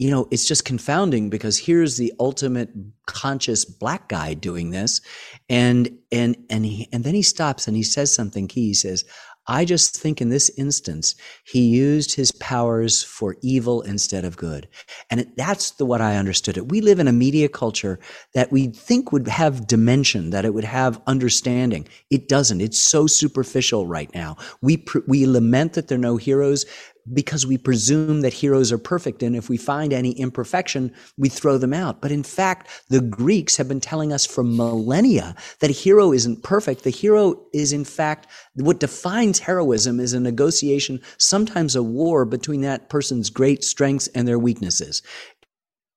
you 0.00 0.10
know, 0.10 0.26
it's 0.30 0.46
just 0.46 0.64
confounding 0.64 1.28
because 1.28 1.58
here's 1.58 1.98
the 1.98 2.10
ultimate 2.18 2.70
conscious 3.04 3.66
black 3.66 4.08
guy 4.08 4.32
doing 4.32 4.70
this. 4.70 5.02
And, 5.50 5.90
and, 6.10 6.38
and 6.48 6.64
he, 6.64 6.88
and 6.90 7.04
then 7.04 7.14
he 7.14 7.20
stops 7.20 7.68
and 7.68 7.76
he 7.76 7.82
says 7.82 8.10
something 8.10 8.48
key. 8.48 8.68
He 8.68 8.74
says, 8.74 9.04
I 9.46 9.66
just 9.66 9.94
think 10.00 10.22
in 10.22 10.30
this 10.30 10.50
instance, 10.56 11.16
he 11.44 11.66
used 11.66 12.14
his 12.14 12.32
powers 12.32 13.02
for 13.02 13.36
evil 13.42 13.82
instead 13.82 14.24
of 14.24 14.38
good. 14.38 14.68
And 15.10 15.30
that's 15.36 15.72
the 15.72 15.84
what 15.84 16.00
I 16.00 16.16
understood 16.16 16.56
it. 16.56 16.70
We 16.70 16.80
live 16.80 16.98
in 16.98 17.08
a 17.08 17.12
media 17.12 17.50
culture 17.50 17.98
that 18.32 18.50
we 18.50 18.68
think 18.68 19.12
would 19.12 19.28
have 19.28 19.66
dimension, 19.66 20.30
that 20.30 20.46
it 20.46 20.54
would 20.54 20.64
have 20.64 21.02
understanding. 21.06 21.86
It 22.08 22.26
doesn't. 22.26 22.62
It's 22.62 22.80
so 22.80 23.06
superficial 23.06 23.86
right 23.86 24.14
now. 24.14 24.36
We, 24.62 24.82
we 25.06 25.26
lament 25.26 25.74
that 25.74 25.88
there 25.88 25.96
are 25.96 26.00
no 26.00 26.16
heroes 26.16 26.64
because 27.12 27.46
we 27.46 27.58
presume 27.58 28.20
that 28.20 28.32
heroes 28.32 28.72
are 28.72 28.78
perfect. 28.78 29.22
And 29.22 29.34
if 29.34 29.48
we 29.48 29.56
find 29.56 29.92
any 29.92 30.12
imperfection, 30.12 30.92
we 31.16 31.28
throw 31.28 31.58
them 31.58 31.74
out. 31.74 32.00
But 32.00 32.12
in 32.12 32.22
fact, 32.22 32.68
the 32.88 33.00
Greeks 33.00 33.56
have 33.56 33.68
been 33.68 33.80
telling 33.80 34.12
us 34.12 34.26
for 34.26 34.44
millennia 34.44 35.34
that 35.60 35.70
a 35.70 35.74
hero 35.74 36.12
isn't 36.12 36.42
perfect. 36.42 36.84
The 36.84 36.90
hero 36.90 37.40
is, 37.52 37.72
in 37.72 37.84
fact, 37.84 38.26
what 38.54 38.80
defines 38.80 39.38
heroism 39.38 40.00
is 40.00 40.12
a 40.12 40.20
negotiation, 40.20 41.00
sometimes 41.18 41.76
a 41.76 41.82
war 41.82 42.24
between 42.24 42.60
that 42.62 42.88
person's 42.88 43.30
great 43.30 43.64
strengths 43.64 44.06
and 44.08 44.26
their 44.26 44.38
weaknesses. 44.38 45.02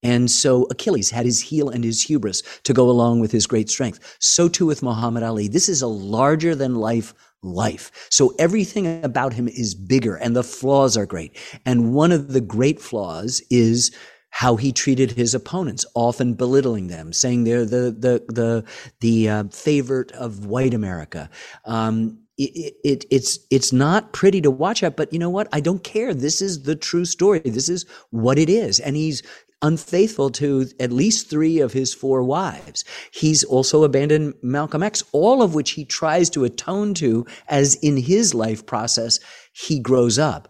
And 0.03 0.29
so 0.29 0.67
Achilles 0.69 1.09
had 1.09 1.25
his 1.25 1.39
heel 1.39 1.69
and 1.69 1.83
his 1.83 2.03
hubris 2.03 2.43
to 2.63 2.73
go 2.73 2.89
along 2.89 3.21
with 3.21 3.31
his 3.31 3.47
great 3.47 3.69
strength. 3.69 4.17
So 4.19 4.49
too 4.49 4.65
with 4.65 4.83
Muhammad 4.83 5.23
Ali. 5.23 5.47
This 5.47 5.69
is 5.69 5.81
a 5.81 5.87
larger 5.87 6.55
than 6.55 6.75
life 6.75 7.13
life. 7.43 8.07
So 8.09 8.33
everything 8.39 9.03
about 9.03 9.33
him 9.33 9.47
is 9.47 9.75
bigger 9.75 10.15
and 10.15 10.35
the 10.35 10.43
flaws 10.43 10.97
are 10.97 11.05
great. 11.05 11.37
And 11.65 11.93
one 11.93 12.11
of 12.11 12.33
the 12.33 12.41
great 12.41 12.81
flaws 12.81 13.41
is 13.49 13.95
how 14.29 14.55
he 14.55 14.71
treated 14.71 15.11
his 15.11 15.35
opponents, 15.35 15.85
often 15.93 16.33
belittling 16.33 16.87
them, 16.87 17.13
saying 17.13 17.43
they're 17.43 17.65
the 17.65 17.91
the 17.91 18.23
the 18.33 18.65
the 18.99 19.29
uh, 19.29 19.43
favorite 19.49 20.11
of 20.13 20.47
white 20.47 20.73
America. 20.73 21.29
Um, 21.65 22.17
it, 22.37 22.73
it, 22.83 23.05
it's 23.11 23.37
it's 23.51 23.71
not 23.71 24.11
pretty 24.11 24.41
to 24.41 24.49
watch 24.49 24.81
at, 24.81 24.97
but 24.97 25.13
you 25.13 25.19
know 25.19 25.29
what? 25.29 25.47
I 25.53 25.59
don't 25.59 25.83
care. 25.83 26.15
This 26.15 26.41
is 26.41 26.63
the 26.63 26.75
true 26.75 27.05
story. 27.05 27.41
This 27.41 27.69
is 27.69 27.85
what 28.09 28.39
it 28.39 28.49
is, 28.49 28.79
and 28.79 28.95
he's 28.95 29.21
unfaithful 29.63 30.29
to 30.29 30.67
at 30.79 30.91
least 30.91 31.29
three 31.29 31.59
of 31.59 31.73
his 31.73 31.93
four 31.93 32.21
wives. 32.21 32.83
He's 33.11 33.43
also 33.43 33.83
abandoned 33.83 34.35
Malcolm 34.43 34.83
X, 34.83 35.03
all 35.13 35.41
of 35.41 35.55
which 35.55 35.71
he 35.71 35.85
tries 35.85 36.29
to 36.31 36.43
atone 36.43 36.93
to 36.95 37.25
as 37.47 37.75
in 37.75 37.97
his 37.97 38.33
life 38.33 38.65
process 38.65 39.19
he 39.53 39.79
grows 39.79 40.19
up. 40.19 40.49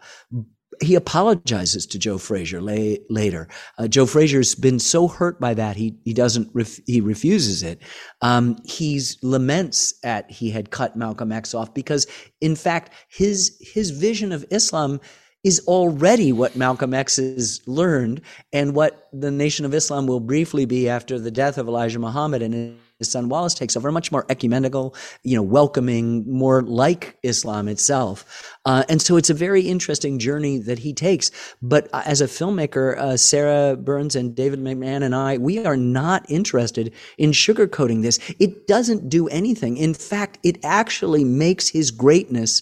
He 0.81 0.95
apologizes 0.95 1.85
to 1.87 1.99
Joe 1.99 2.17
Frazier 2.17 2.59
later. 2.59 3.47
Uh, 3.77 3.87
Joe 3.87 4.07
Frazier's 4.07 4.55
been 4.55 4.79
so 4.79 5.07
hurt 5.07 5.39
by 5.39 5.53
that 5.53 5.75
he 5.75 5.95
he 6.03 6.13
doesn't 6.13 6.49
ref, 6.53 6.79
he 6.87 6.99
refuses 6.99 7.61
it. 7.61 7.79
Um, 8.21 8.57
he's 8.65 9.17
laments 9.21 9.93
at 10.03 10.29
he 10.31 10.49
had 10.49 10.71
cut 10.71 10.97
Malcolm 10.97 11.31
X 11.31 11.53
off 11.53 11.73
because 11.75 12.07
in 12.41 12.55
fact 12.55 12.91
his 13.07 13.55
his 13.61 13.91
vision 13.91 14.31
of 14.31 14.43
Islam 14.49 14.99
is 15.43 15.61
already 15.67 16.31
what 16.31 16.55
Malcolm 16.55 16.93
X 16.93 17.17
has 17.17 17.61
learned 17.67 18.21
and 18.53 18.75
what 18.75 19.09
the 19.11 19.31
Nation 19.31 19.65
of 19.65 19.73
Islam 19.73 20.07
will 20.07 20.21
briefly 20.21 20.65
be 20.65 20.87
after 20.87 21.19
the 21.19 21.31
death 21.31 21.57
of 21.57 21.67
Elijah 21.67 21.99
Muhammad 21.99 22.41
and 22.41 22.77
his 22.99 23.11
son 23.11 23.27
Wallace 23.27 23.53
takes 23.53 23.75
over, 23.75 23.91
much 23.91 24.11
more 24.11 24.25
ecumenical, 24.29 24.95
you 25.23 25.35
know, 25.35 25.41
welcoming, 25.41 26.23
more 26.31 26.61
like 26.61 27.17
Islam 27.23 27.67
itself. 27.67 28.55
Uh, 28.65 28.83
and 28.87 29.01
so 29.01 29.17
it's 29.17 29.29
a 29.29 29.33
very 29.33 29.61
interesting 29.61 30.19
journey 30.19 30.59
that 30.59 30.79
he 30.79 30.93
takes. 30.93 31.29
But 31.61 31.89
uh, 31.91 32.03
as 32.05 32.21
a 32.21 32.27
filmmaker, 32.27 32.97
uh, 32.97 33.17
Sarah 33.17 33.75
Burns 33.75 34.15
and 34.15 34.33
David 34.33 34.59
McMahon 34.59 35.03
and 35.03 35.13
I, 35.13 35.37
we 35.37 35.65
are 35.65 35.75
not 35.75 36.25
interested 36.29 36.93
in 37.17 37.31
sugarcoating 37.31 38.03
this. 38.03 38.19
It 38.39 38.67
doesn't 38.67 39.09
do 39.09 39.27
anything. 39.27 39.75
In 39.75 39.93
fact, 39.93 40.37
it 40.43 40.57
actually 40.63 41.25
makes 41.25 41.67
his 41.67 41.91
greatness 41.91 42.61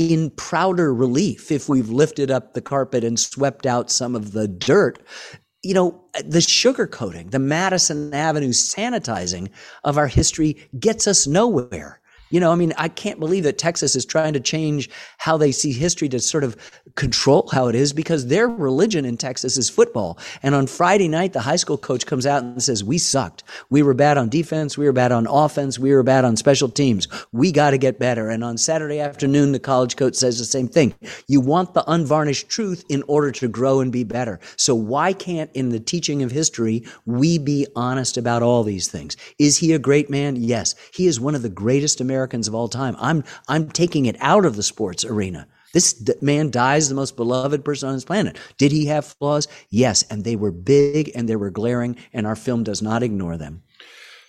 in 0.00 0.30
prouder 0.30 0.94
relief 0.94 1.52
if 1.52 1.68
we've 1.68 1.90
lifted 1.90 2.30
up 2.30 2.54
the 2.54 2.62
carpet 2.62 3.04
and 3.04 3.20
swept 3.20 3.66
out 3.66 3.90
some 3.90 4.16
of 4.16 4.32
the 4.32 4.48
dirt. 4.48 4.98
You 5.62 5.74
know, 5.74 6.02
the 6.24 6.38
sugarcoating, 6.38 7.32
the 7.32 7.38
Madison 7.38 8.14
Avenue 8.14 8.48
sanitizing 8.48 9.50
of 9.84 9.98
our 9.98 10.06
history 10.06 10.56
gets 10.78 11.06
us 11.06 11.26
nowhere. 11.26 11.99
You 12.30 12.38
know, 12.40 12.52
I 12.52 12.54
mean, 12.54 12.72
I 12.78 12.88
can't 12.88 13.18
believe 13.18 13.44
that 13.44 13.58
Texas 13.58 13.96
is 13.96 14.04
trying 14.04 14.32
to 14.34 14.40
change 14.40 14.88
how 15.18 15.36
they 15.36 15.52
see 15.52 15.72
history 15.72 16.08
to 16.10 16.20
sort 16.20 16.44
of 16.44 16.56
control 16.94 17.48
how 17.52 17.66
it 17.68 17.74
is 17.74 17.92
because 17.92 18.26
their 18.26 18.48
religion 18.48 19.04
in 19.04 19.16
Texas 19.16 19.56
is 19.56 19.68
football. 19.68 20.18
And 20.42 20.54
on 20.54 20.66
Friday 20.66 21.08
night, 21.08 21.32
the 21.32 21.40
high 21.40 21.56
school 21.56 21.76
coach 21.76 22.06
comes 22.06 22.26
out 22.26 22.42
and 22.42 22.62
says, 22.62 22.84
We 22.84 22.98
sucked. 22.98 23.42
We 23.68 23.82
were 23.82 23.94
bad 23.94 24.16
on 24.16 24.28
defense. 24.28 24.78
We 24.78 24.86
were 24.86 24.92
bad 24.92 25.12
on 25.12 25.26
offense. 25.26 25.78
We 25.78 25.92
were 25.92 26.04
bad 26.04 26.24
on 26.24 26.36
special 26.36 26.68
teams. 26.68 27.08
We 27.32 27.50
got 27.50 27.70
to 27.70 27.78
get 27.78 27.98
better. 27.98 28.28
And 28.30 28.44
on 28.44 28.56
Saturday 28.58 29.00
afternoon, 29.00 29.52
the 29.52 29.58
college 29.58 29.96
coach 29.96 30.14
says 30.14 30.38
the 30.38 30.44
same 30.44 30.68
thing. 30.68 30.94
You 31.26 31.40
want 31.40 31.74
the 31.74 31.84
unvarnished 31.90 32.48
truth 32.48 32.84
in 32.88 33.02
order 33.08 33.32
to 33.32 33.48
grow 33.48 33.80
and 33.80 33.90
be 33.90 34.04
better. 34.04 34.38
So 34.56 34.74
why 34.74 35.12
can't, 35.12 35.50
in 35.54 35.70
the 35.70 35.80
teaching 35.80 36.22
of 36.22 36.30
history, 36.30 36.84
we 37.06 37.38
be 37.38 37.66
honest 37.74 38.16
about 38.16 38.42
all 38.42 38.62
these 38.62 38.88
things? 38.88 39.16
Is 39.38 39.58
he 39.58 39.72
a 39.72 39.78
great 39.78 40.10
man? 40.10 40.36
Yes. 40.36 40.76
He 40.94 41.06
is 41.06 41.18
one 41.18 41.34
of 41.34 41.42
the 41.42 41.48
greatest 41.48 42.00
Americans 42.00 42.19
Americans 42.20 42.48
of 42.48 42.54
all 42.54 42.68
time. 42.68 42.94
I'm, 42.98 43.24
I'm 43.48 43.70
taking 43.70 44.04
it 44.04 44.16
out 44.20 44.44
of 44.44 44.54
the 44.54 44.62
sports 44.62 45.06
arena. 45.06 45.46
This 45.72 46.06
man 46.20 46.50
dies 46.50 46.88
the 46.88 46.94
most 46.94 47.16
beloved 47.16 47.64
person 47.64 47.88
on 47.88 47.94
this 47.94 48.04
planet. 48.04 48.36
Did 48.58 48.72
he 48.72 48.86
have 48.86 49.06
flaws? 49.06 49.48
Yes. 49.70 50.02
And 50.10 50.22
they 50.22 50.36
were 50.36 50.50
big 50.50 51.10
and 51.14 51.28
they 51.28 51.36
were 51.36 51.50
glaring, 51.50 51.96
and 52.12 52.26
our 52.26 52.36
film 52.36 52.62
does 52.62 52.82
not 52.82 53.02
ignore 53.02 53.38
them. 53.38 53.62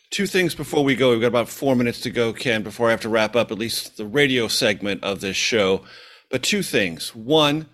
Two 0.09 0.25
things 0.25 0.55
before 0.55 0.85
we 0.85 0.95
go. 0.95 1.09
We've 1.11 1.19
got 1.19 1.27
about 1.27 1.49
four 1.49 1.75
minutes 1.75 1.99
to 2.01 2.11
go, 2.11 2.31
Ken, 2.31 2.63
before 2.63 2.87
I 2.87 2.91
have 2.91 3.01
to 3.01 3.09
wrap 3.09 3.35
up 3.35 3.51
at 3.51 3.59
least 3.59 3.97
the 3.97 4.05
radio 4.05 4.47
segment 4.47 5.03
of 5.03 5.19
this 5.19 5.35
show. 5.35 5.81
But 6.29 6.43
two 6.43 6.63
things. 6.63 7.13
One, 7.13 7.67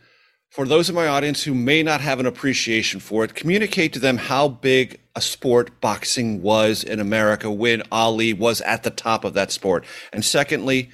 for 0.50 0.66
those 0.66 0.90
in 0.90 0.96
my 0.96 1.08
audience 1.08 1.44
who 1.44 1.54
may 1.54 1.84
not 1.84 2.02
have 2.02 2.20
an 2.20 2.26
appreciation 2.26 3.00
for 3.00 3.24
it, 3.24 3.36
communicate 3.36 3.94
to 3.94 4.00
them 4.00 4.18
how 4.18 4.48
big 4.48 5.00
a 5.18 5.22
sport 5.22 5.82
boxing 5.82 6.44
was 6.44 6.84
in 6.84 7.00
America 7.00 7.50
when 7.50 7.82
Ali 7.92 8.34
was 8.34 8.62
at 8.62 8.84
the 8.84 8.92
top 8.92 9.26
of 9.26 9.34
that 9.34 9.52
sport. 9.52 9.84
And 10.14 10.24
secondly, 10.24 10.92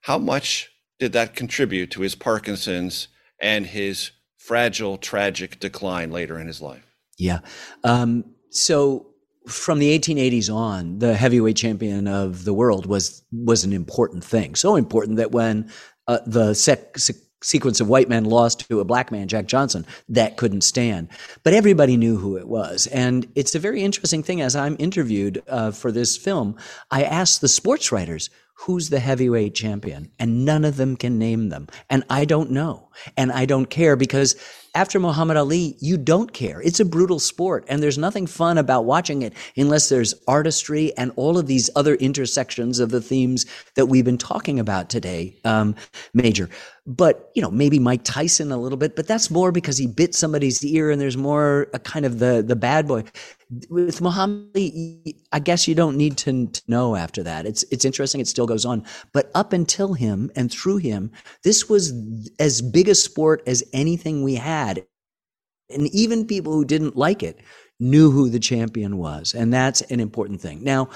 how 0.00 0.16
much 0.16 0.70
did 0.98 1.12
that 1.12 1.36
contribute 1.36 1.90
to 1.90 2.00
his 2.00 2.14
Parkinson's 2.14 3.08
and 3.38 3.66
his 3.66 4.12
fragile, 4.38 4.96
tragic 4.96 5.60
decline 5.60 6.10
later 6.10 6.40
in 6.40 6.46
his 6.46 6.62
life? 6.62 6.86
Yeah. 7.18 7.40
Um, 7.84 8.24
so 8.48 9.08
from 9.46 9.78
the 9.78 9.98
1880s 9.98 10.52
on, 10.52 10.98
the 10.98 11.14
heavyweight 11.14 11.56
champion 11.56 12.08
of 12.08 12.46
the 12.46 12.54
world 12.54 12.86
was 12.86 13.22
was 13.30 13.62
an 13.62 13.74
important 13.74 14.24
thing. 14.24 14.54
So 14.54 14.74
important 14.74 15.18
that 15.18 15.32
when 15.32 15.70
uh, 16.08 16.20
the 16.24 16.54
sec- 16.54 16.96
sec- 16.96 17.16
sequence 17.42 17.80
of 17.80 17.88
white 17.88 18.08
men 18.08 18.24
lost 18.24 18.68
to 18.68 18.80
a 18.80 18.84
black 18.84 19.10
man, 19.10 19.28
Jack 19.28 19.46
Johnson, 19.46 19.86
that 20.08 20.36
couldn't 20.36 20.62
stand. 20.62 21.08
But 21.42 21.54
everybody 21.54 21.96
knew 21.96 22.16
who 22.16 22.36
it 22.36 22.48
was. 22.48 22.86
And 22.88 23.26
it's 23.34 23.54
a 23.54 23.58
very 23.58 23.82
interesting 23.82 24.22
thing 24.22 24.40
as 24.40 24.56
I'm 24.56 24.76
interviewed 24.78 25.42
uh, 25.48 25.70
for 25.70 25.90
this 25.92 26.16
film, 26.16 26.56
I 26.90 27.02
asked 27.02 27.40
the 27.40 27.48
sports 27.48 27.92
writers, 27.92 28.30
who's 28.66 28.90
the 28.90 29.00
heavyweight 29.00 29.54
champion? 29.54 30.10
And 30.18 30.44
none 30.44 30.66
of 30.66 30.76
them 30.76 30.96
can 30.96 31.18
name 31.18 31.48
them. 31.48 31.66
And 31.88 32.04
I 32.10 32.26
don't 32.26 32.50
know. 32.50 32.90
And 33.16 33.32
I 33.32 33.46
don't 33.46 33.70
care 33.70 33.96
because 33.96 34.36
after 34.74 35.00
Muhammad 35.00 35.38
Ali, 35.38 35.76
you 35.80 35.96
don't 35.96 36.32
care. 36.32 36.60
It's 36.60 36.78
a 36.78 36.84
brutal 36.84 37.18
sport 37.18 37.64
and 37.68 37.82
there's 37.82 37.96
nothing 37.96 38.26
fun 38.26 38.58
about 38.58 38.84
watching 38.84 39.22
it 39.22 39.32
unless 39.56 39.88
there's 39.88 40.14
artistry 40.28 40.94
and 40.98 41.10
all 41.16 41.38
of 41.38 41.46
these 41.46 41.70
other 41.74 41.94
intersections 41.94 42.80
of 42.80 42.90
the 42.90 43.00
themes 43.00 43.46
that 43.76 43.86
we've 43.86 44.04
been 44.04 44.18
talking 44.18 44.60
about 44.60 44.90
today, 44.90 45.38
um, 45.44 45.74
Major. 46.12 46.50
But, 46.86 47.30
you 47.34 47.42
know, 47.42 47.50
maybe 47.50 47.78
Mike 47.78 48.00
Tyson 48.04 48.50
a 48.50 48.56
little 48.56 48.78
bit, 48.78 48.96
but 48.96 49.06
that's 49.06 49.30
more 49.30 49.52
because 49.52 49.78
he 49.78 49.86
bit 49.86 50.14
somebody's 50.14 50.64
ear 50.64 50.90
and 50.90 51.00
there's 51.00 51.16
more 51.16 51.68
a 51.74 51.78
kind 51.78 52.06
of 52.06 52.18
the, 52.18 52.42
the 52.46 52.56
bad 52.56 52.88
boy. 52.88 53.04
With 53.68 54.00
Muhammad 54.00 54.50
I 55.32 55.38
guess 55.40 55.68
you 55.68 55.74
don't 55.74 55.96
need 55.96 56.16
to, 56.18 56.46
to 56.46 56.62
know 56.68 56.96
after 56.96 57.22
that. 57.22 57.46
It's, 57.46 57.64
it's 57.70 57.84
interesting. 57.84 58.20
It 58.20 58.28
still 58.28 58.46
goes 58.46 58.64
on. 58.64 58.84
But 59.12 59.30
up 59.34 59.52
until 59.52 59.94
him 59.94 60.30
and 60.34 60.50
through 60.50 60.78
him, 60.78 61.12
this 61.44 61.68
was 61.68 61.92
as 62.38 62.62
big 62.62 62.88
a 62.88 62.94
sport 62.94 63.42
as 63.46 63.62
anything 63.72 64.22
we 64.22 64.36
had. 64.36 64.84
And 65.68 65.86
even 65.94 66.26
people 66.26 66.52
who 66.52 66.64
didn't 66.64 66.96
like 66.96 67.22
it 67.22 67.38
knew 67.80 68.10
who 68.10 68.28
the 68.28 68.38
champion 68.38 68.98
was. 68.98 69.34
And 69.34 69.52
that's 69.52 69.80
an 69.82 69.98
important 69.98 70.40
thing. 70.40 70.62
Now, 70.62 70.90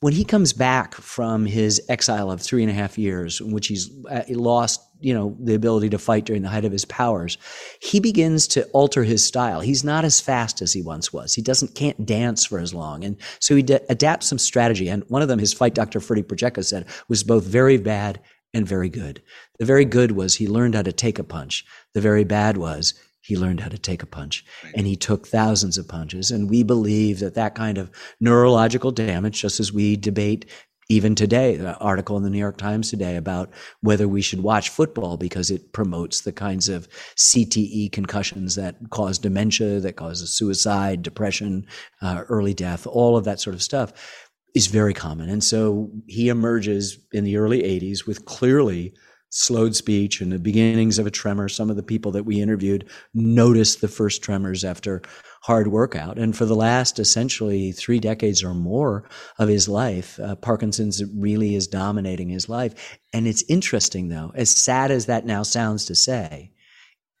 when 0.00 0.12
he 0.12 0.24
comes 0.24 0.52
back 0.52 0.94
from 0.96 1.46
his 1.46 1.80
exile 1.88 2.32
of 2.32 2.40
three 2.40 2.62
and 2.62 2.70
a 2.70 2.74
half 2.74 2.98
years, 2.98 3.40
in 3.40 3.52
which 3.52 3.68
he's 3.68 3.88
uh, 4.10 4.22
lost, 4.30 4.80
you 4.98 5.14
know, 5.14 5.36
the 5.38 5.54
ability 5.54 5.90
to 5.90 5.98
fight 5.98 6.24
during 6.24 6.42
the 6.42 6.48
height 6.48 6.64
of 6.64 6.72
his 6.72 6.84
powers, 6.86 7.38
he 7.80 8.00
begins 8.00 8.48
to 8.48 8.64
alter 8.70 9.04
his 9.04 9.24
style. 9.24 9.60
He's 9.60 9.84
not 9.84 10.04
as 10.04 10.20
fast 10.20 10.60
as 10.60 10.72
he 10.72 10.82
once 10.82 11.12
was. 11.12 11.34
He 11.34 11.42
doesn't 11.42 11.76
can't 11.76 12.04
dance 12.04 12.44
for 12.46 12.58
as 12.58 12.74
long, 12.74 13.04
and 13.04 13.16
so 13.38 13.54
he 13.54 13.62
adapts 13.88 14.26
some 14.26 14.38
strategy. 14.38 14.88
And 14.88 15.04
one 15.08 15.22
of 15.22 15.28
them, 15.28 15.38
his 15.38 15.52
fight 15.52 15.74
doctor 15.74 16.00
Ferdie 16.00 16.26
Pacheco 16.26 16.62
said, 16.62 16.86
was 17.08 17.22
both 17.22 17.44
very 17.44 17.76
bad 17.76 18.20
and 18.54 18.66
very 18.66 18.88
good. 18.88 19.22
The 19.58 19.64
very 19.64 19.84
good 19.84 20.12
was 20.12 20.34
he 20.34 20.48
learned 20.48 20.74
how 20.74 20.82
to 20.82 20.92
take 20.92 21.18
a 21.18 21.24
punch. 21.24 21.64
The 21.94 22.00
very 22.00 22.24
bad 22.24 22.56
was 22.56 22.94
he 23.22 23.36
learned 23.36 23.60
how 23.60 23.68
to 23.68 23.78
take 23.78 24.02
a 24.02 24.06
punch 24.06 24.44
and 24.74 24.86
he 24.86 24.96
took 24.96 25.26
thousands 25.26 25.78
of 25.78 25.88
punches. 25.88 26.30
And 26.30 26.50
we 26.50 26.62
believe 26.62 27.20
that 27.20 27.34
that 27.34 27.54
kind 27.54 27.78
of 27.78 27.90
neurological 28.20 28.90
damage, 28.90 29.40
just 29.40 29.60
as 29.60 29.72
we 29.72 29.96
debate 29.96 30.46
even 30.88 31.14
today, 31.14 31.56
the 31.56 31.76
article 31.78 32.16
in 32.16 32.22
the 32.22 32.28
New 32.28 32.38
York 32.38 32.58
Times 32.58 32.90
today 32.90 33.16
about 33.16 33.50
whether 33.80 34.06
we 34.06 34.20
should 34.20 34.42
watch 34.42 34.68
football 34.68 35.16
because 35.16 35.50
it 35.50 35.72
promotes 35.72 36.20
the 36.20 36.32
kinds 36.32 36.68
of 36.68 36.88
CTE 37.16 37.92
concussions 37.92 38.56
that 38.56 38.76
cause 38.90 39.18
dementia, 39.18 39.80
that 39.80 39.96
causes 39.96 40.36
suicide, 40.36 41.02
depression, 41.02 41.66
uh, 42.02 42.24
early 42.28 42.52
death, 42.52 42.86
all 42.86 43.16
of 43.16 43.24
that 43.24 43.40
sort 43.40 43.54
of 43.54 43.62
stuff 43.62 44.28
is 44.54 44.66
very 44.66 44.92
common. 44.92 45.30
And 45.30 45.42
so 45.42 45.90
he 46.08 46.28
emerges 46.28 46.98
in 47.12 47.24
the 47.24 47.36
early 47.38 47.62
80s 47.62 48.06
with 48.06 48.26
clearly 48.26 48.92
slowed 49.34 49.74
speech 49.74 50.20
and 50.20 50.30
the 50.30 50.38
beginnings 50.38 50.98
of 50.98 51.06
a 51.06 51.10
tremor. 51.10 51.48
Some 51.48 51.70
of 51.70 51.76
the 51.76 51.82
people 51.82 52.12
that 52.12 52.24
we 52.24 52.40
interviewed 52.40 52.88
noticed 53.14 53.80
the 53.80 53.88
first 53.88 54.22
tremors 54.22 54.62
after 54.62 55.00
hard 55.40 55.68
workout. 55.68 56.18
And 56.18 56.36
for 56.36 56.44
the 56.44 56.54
last 56.54 56.98
essentially 56.98 57.72
three 57.72 57.98
decades 57.98 58.44
or 58.44 58.52
more 58.52 59.08
of 59.38 59.48
his 59.48 59.68
life, 59.68 60.20
uh, 60.20 60.36
Parkinson's 60.36 61.02
really 61.14 61.54
is 61.54 61.66
dominating 61.66 62.28
his 62.28 62.50
life. 62.50 62.98
And 63.14 63.26
it's 63.26 63.42
interesting, 63.48 64.10
though, 64.10 64.32
as 64.34 64.50
sad 64.50 64.90
as 64.90 65.06
that 65.06 65.24
now 65.24 65.42
sounds 65.42 65.86
to 65.86 65.94
say, 65.94 66.52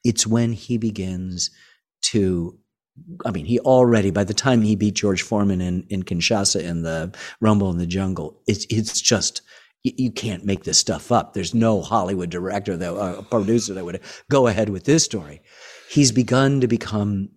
it's 0.04 0.26
when 0.26 0.52
he 0.52 0.76
begins 0.76 1.50
to 2.02 2.58
I 3.24 3.30
mean, 3.30 3.46
he 3.46 3.58
already, 3.60 4.10
by 4.10 4.24
the 4.24 4.34
time 4.34 4.60
he 4.60 4.76
beat 4.76 4.92
George 4.92 5.22
Foreman 5.22 5.62
in, 5.62 5.86
in 5.88 6.02
Kinshasa 6.02 6.62
in 6.62 6.82
the 6.82 7.10
Rumble 7.40 7.70
in 7.70 7.78
the 7.78 7.86
Jungle, 7.86 8.38
it's, 8.46 8.66
it's 8.68 9.00
just, 9.00 9.40
you, 9.82 9.92
you 9.96 10.10
can't 10.10 10.44
make 10.44 10.64
this 10.64 10.78
stuff 10.78 11.12
up. 11.12 11.32
There's 11.32 11.54
no 11.54 11.82
Hollywood 11.82 12.30
director, 12.30 12.76
that, 12.76 12.94
uh, 12.94 13.22
producer 13.22 13.74
that 13.74 13.84
would 13.84 14.00
go 14.30 14.46
ahead 14.46 14.68
with 14.68 14.84
this 14.84 15.04
story. 15.04 15.42
He's 15.88 16.12
begun 16.12 16.60
to 16.60 16.68
become 16.68 17.30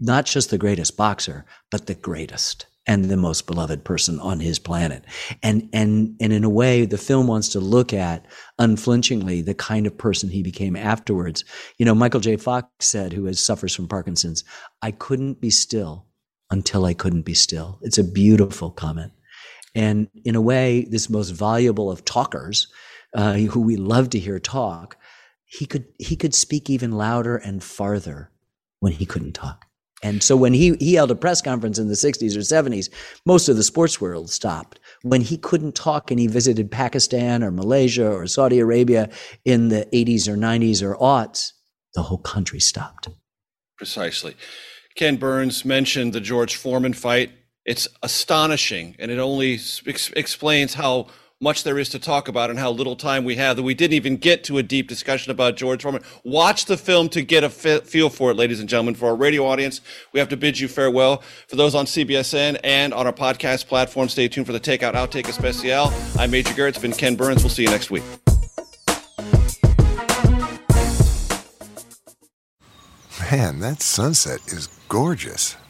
not 0.00 0.24
just 0.24 0.50
the 0.50 0.58
greatest 0.58 0.96
boxer, 0.96 1.44
but 1.70 1.86
the 1.86 1.94
greatest 1.94 2.66
and 2.86 3.04
the 3.04 3.18
most 3.18 3.46
beloved 3.46 3.84
person 3.84 4.18
on 4.20 4.40
his 4.40 4.58
planet. 4.58 5.04
And, 5.42 5.68
and, 5.74 6.16
and 6.22 6.32
in 6.32 6.42
a 6.42 6.48
way, 6.48 6.86
the 6.86 6.96
film 6.96 7.26
wants 7.26 7.50
to 7.50 7.60
look 7.60 7.92
at 7.92 8.24
unflinchingly 8.58 9.42
the 9.42 9.52
kind 9.52 9.86
of 9.86 9.98
person 9.98 10.30
he 10.30 10.42
became 10.42 10.74
afterwards. 10.74 11.44
You 11.76 11.84
know, 11.84 11.94
Michael 11.94 12.20
J. 12.20 12.38
Fox 12.38 12.66
said, 12.80 13.12
who 13.12 13.26
has 13.26 13.40
suffers 13.40 13.74
from 13.74 13.88
Parkinson's, 13.88 14.42
I 14.80 14.92
couldn't 14.92 15.38
be 15.38 15.50
still 15.50 16.06
until 16.50 16.86
I 16.86 16.94
couldn't 16.94 17.26
be 17.26 17.34
still. 17.34 17.78
It's 17.82 17.98
a 17.98 18.04
beautiful 18.04 18.70
comment. 18.70 19.12
And 19.74 20.08
in 20.24 20.34
a 20.34 20.40
way, 20.40 20.86
this 20.90 21.10
most 21.10 21.30
valuable 21.30 21.90
of 21.90 22.04
talkers, 22.04 22.68
uh, 23.14 23.34
who 23.34 23.60
we 23.60 23.76
love 23.76 24.10
to 24.10 24.18
hear 24.18 24.38
talk, 24.38 24.96
he 25.44 25.66
could, 25.66 25.86
he 25.98 26.16
could 26.16 26.34
speak 26.34 26.68
even 26.68 26.92
louder 26.92 27.36
and 27.36 27.62
farther 27.62 28.30
when 28.80 28.92
he 28.92 29.06
couldn't 29.06 29.32
talk. 29.32 29.66
And 30.02 30.22
so 30.22 30.36
when 30.36 30.52
he, 30.52 30.76
he 30.76 30.94
held 30.94 31.10
a 31.10 31.16
press 31.16 31.42
conference 31.42 31.78
in 31.78 31.88
the 31.88 31.94
60s 31.94 32.36
or 32.36 32.40
70s, 32.40 32.88
most 33.26 33.48
of 33.48 33.56
the 33.56 33.64
sports 33.64 34.00
world 34.00 34.30
stopped. 34.30 34.78
When 35.02 35.22
he 35.22 35.36
couldn't 35.36 35.74
talk 35.74 36.10
and 36.10 36.20
he 36.20 36.28
visited 36.28 36.70
Pakistan 36.70 37.42
or 37.42 37.50
Malaysia 37.50 38.08
or 38.08 38.26
Saudi 38.26 38.60
Arabia 38.60 39.10
in 39.44 39.68
the 39.68 39.88
80s 39.92 40.28
or 40.28 40.36
90s 40.36 40.82
or 40.82 40.96
aughts, 40.96 41.52
the 41.94 42.02
whole 42.02 42.18
country 42.18 42.60
stopped. 42.60 43.08
Precisely. 43.76 44.36
Ken 44.94 45.16
Burns 45.16 45.64
mentioned 45.64 46.12
the 46.12 46.20
George 46.20 46.54
Foreman 46.54 46.92
fight. 46.92 47.32
It's 47.68 47.86
astonishing, 48.02 48.96
and 48.98 49.10
it 49.10 49.18
only 49.18 49.60
ex- 49.86 50.10
explains 50.16 50.72
how 50.72 51.08
much 51.38 51.64
there 51.64 51.78
is 51.78 51.90
to 51.90 51.98
talk 51.98 52.26
about 52.26 52.48
and 52.48 52.58
how 52.58 52.70
little 52.70 52.96
time 52.96 53.24
we 53.24 53.36
have 53.36 53.56
that 53.56 53.62
we 53.62 53.74
didn't 53.74 53.92
even 53.92 54.16
get 54.16 54.42
to 54.44 54.56
a 54.56 54.62
deep 54.62 54.88
discussion 54.88 55.30
about 55.30 55.58
George 55.58 55.82
Foreman. 55.82 56.02
Watch 56.24 56.64
the 56.64 56.78
film 56.78 57.10
to 57.10 57.20
get 57.20 57.44
a 57.44 57.50
feel 57.50 58.08
for 58.08 58.30
it, 58.30 58.38
ladies 58.38 58.60
and 58.60 58.70
gentlemen. 58.70 58.94
For 58.94 59.10
our 59.10 59.14
radio 59.14 59.44
audience, 59.44 59.82
we 60.14 60.18
have 60.18 60.30
to 60.30 60.36
bid 60.38 60.58
you 60.58 60.66
farewell. 60.66 61.22
For 61.46 61.56
those 61.56 61.74
on 61.74 61.84
CBSN 61.84 62.58
and 62.64 62.94
on 62.94 63.06
our 63.06 63.12
podcast 63.12 63.66
platform, 63.66 64.08
stay 64.08 64.28
tuned 64.28 64.46
for 64.46 64.54
the 64.54 64.60
Takeout 64.60 64.94
Outtake 64.94 65.28
Especial. 65.28 65.92
I'm 66.18 66.30
Major 66.30 66.54
Garrett. 66.54 66.76
It's 66.76 66.82
been 66.82 66.92
Ken 66.92 67.16
Burns. 67.16 67.42
We'll 67.42 67.50
see 67.50 67.64
you 67.64 67.68
next 67.68 67.90
week. 67.90 68.04
Man, 73.30 73.60
that 73.60 73.82
sunset 73.82 74.40
is 74.46 74.68
gorgeous. 74.88 75.54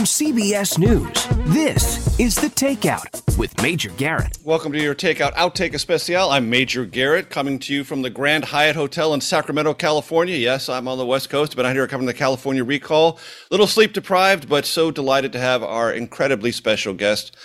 From 0.00 0.06
CBS 0.06 0.78
News, 0.78 1.26
this 1.52 2.18
is 2.18 2.34
The 2.34 2.46
Takeout 2.46 3.36
with 3.36 3.60
Major 3.60 3.90
Garrett. 3.90 4.38
Welcome 4.42 4.72
to 4.72 4.80
your 4.80 4.94
Takeout 4.94 5.34
Outtake 5.34 5.74
Especial. 5.74 6.30
I'm 6.30 6.48
Major 6.48 6.86
Garrett, 6.86 7.28
coming 7.28 7.58
to 7.58 7.74
you 7.74 7.84
from 7.84 8.00
the 8.00 8.08
Grand 8.08 8.46
Hyatt 8.46 8.76
Hotel 8.76 9.12
in 9.12 9.20
Sacramento, 9.20 9.74
California. 9.74 10.36
Yes, 10.36 10.70
I'm 10.70 10.88
on 10.88 10.96
the 10.96 11.04
West 11.04 11.28
Coast, 11.28 11.54
but 11.54 11.66
I'm 11.66 11.76
here 11.76 11.86
covering 11.86 12.06
the 12.06 12.14
California 12.14 12.64
recall. 12.64 13.18
Little 13.50 13.66
sleep 13.66 13.92
deprived, 13.92 14.48
but 14.48 14.64
so 14.64 14.90
delighted 14.90 15.34
to 15.34 15.38
have 15.38 15.62
our 15.62 15.92
incredibly 15.92 16.50
special 16.50 16.94
guest, 16.94 17.36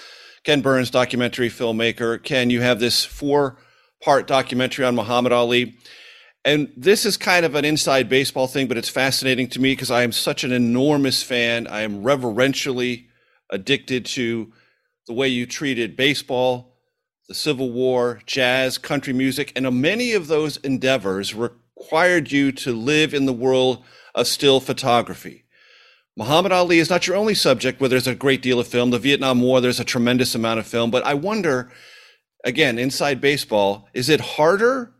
Ken 0.45 0.61
Burns, 0.61 0.89
documentary 0.89 1.49
filmmaker. 1.49 2.23
Ken, 2.23 2.49
you 2.49 2.61
have 2.61 2.79
this 2.79 3.03
four 3.03 3.57
part 4.01 4.27
documentary 4.27 4.85
on 4.85 4.95
Muhammad 4.95 5.33
Ali. 5.33 5.77
And 6.45 6.71
this 6.77 7.07
is 7.07 7.17
kind 7.17 7.43
of 7.43 7.55
an 7.55 7.65
inside 7.65 8.07
baseball 8.07 8.45
thing, 8.45 8.67
but 8.67 8.77
it's 8.77 8.87
fascinating 8.87 9.47
to 9.49 9.59
me 9.59 9.71
because 9.71 9.89
I 9.89 10.03
am 10.03 10.11
such 10.11 10.43
an 10.43 10.51
enormous 10.51 11.23
fan. 11.23 11.65
I 11.65 11.81
am 11.81 12.03
reverentially 12.03 13.07
addicted 13.49 14.05
to 14.05 14.53
the 15.07 15.13
way 15.13 15.27
you 15.27 15.47
treated 15.47 15.97
baseball, 15.97 16.77
the 17.27 17.33
Civil 17.33 17.71
War, 17.71 18.21
jazz, 18.27 18.77
country 18.77 19.11
music, 19.11 19.53
and 19.55 19.65
uh, 19.65 19.71
many 19.71 20.13
of 20.13 20.27
those 20.27 20.57
endeavors 20.57 21.33
required 21.33 22.31
you 22.31 22.51
to 22.51 22.73
live 22.73 23.15
in 23.15 23.25
the 23.25 23.33
world 23.33 23.83
of 24.13 24.27
still 24.27 24.59
photography. 24.59 25.45
Muhammad 26.15 26.51
Ali 26.51 26.77
is 26.77 26.91
not 26.91 27.07
your 27.07 27.17
only 27.17 27.35
subject 27.35 27.81
where 27.81 27.89
there's 27.89 28.07
a 28.07 28.15
great 28.15 28.43
deal 28.43 28.59
of 28.59 28.67
film. 28.67 28.91
The 28.91 28.99
Vietnam 28.99 29.41
War, 29.41 29.61
there's 29.61 29.79
a 29.79 29.83
tremendous 29.83 30.35
amount 30.35 30.59
of 30.59 30.67
film. 30.67 30.91
But 30.91 31.05
I 31.05 31.15
wonder, 31.15 31.71
again, 32.43 32.77
inside 32.77 33.19
baseball, 33.19 33.89
is 33.93 34.09
it 34.09 34.21
harder 34.21 34.94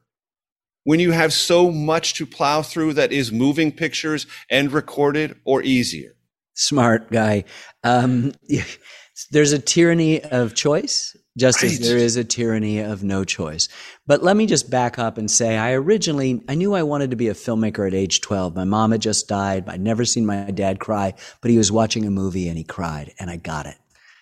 when 0.86 1.02
you 1.02 1.12
have 1.12 1.34
so 1.34 1.70
much 1.70 2.14
to 2.14 2.26
plow 2.26 2.62
through 2.62 2.94
that 2.94 3.12
is 3.12 3.32
moving 3.32 3.72
pictures 3.72 4.26
and 4.50 4.72
recorded 4.72 5.38
or 5.44 5.62
easier? 5.62 6.16
Smart 6.54 7.12
guy. 7.12 7.44
Um, 7.84 8.32
there's 9.32 9.52
a 9.52 9.60
tyranny 9.60 10.24
of 10.24 10.56
choice, 10.56 11.18
just 11.38 11.62
right. 11.62 11.72
as 11.72 11.80
there 11.80 11.98
is 11.98 12.16
a 12.16 12.24
tyranny 12.24 12.80
of 12.80 13.04
no 13.04 13.24
choice. 13.24 13.68
But 14.08 14.24
let 14.24 14.38
me 14.38 14.46
just 14.46 14.70
back 14.70 14.98
up 14.98 15.18
and 15.18 15.30
say 15.30 15.58
I 15.58 15.74
originally 15.74 16.42
I 16.48 16.56
knew 16.56 16.74
I 16.74 16.84
wanted 16.84 17.10
to 17.12 17.18
be 17.18 17.28
a 17.28 17.34
filmmaker 17.34 17.86
at 17.86 17.94
age 17.94 18.22
12. 18.22 18.56
My 18.56 18.64
mom 18.64 18.92
had 18.92 19.02
just 19.02 19.28
died. 19.28 19.68
I'd 19.68 19.82
never 19.82 20.06
seen 20.06 20.26
my 20.26 20.52
dad 20.52 20.80
cry, 20.80 21.14
but 21.42 21.52
he 21.52 21.58
was 21.58 21.72
watching 21.72 22.06
a 22.06 22.12
movie 22.12 22.48
and 22.48 22.58
he 22.58 22.64
cried 22.64 23.14
and 23.20 23.30
I 23.30 23.38
got 23.38 23.66
it 23.66 23.76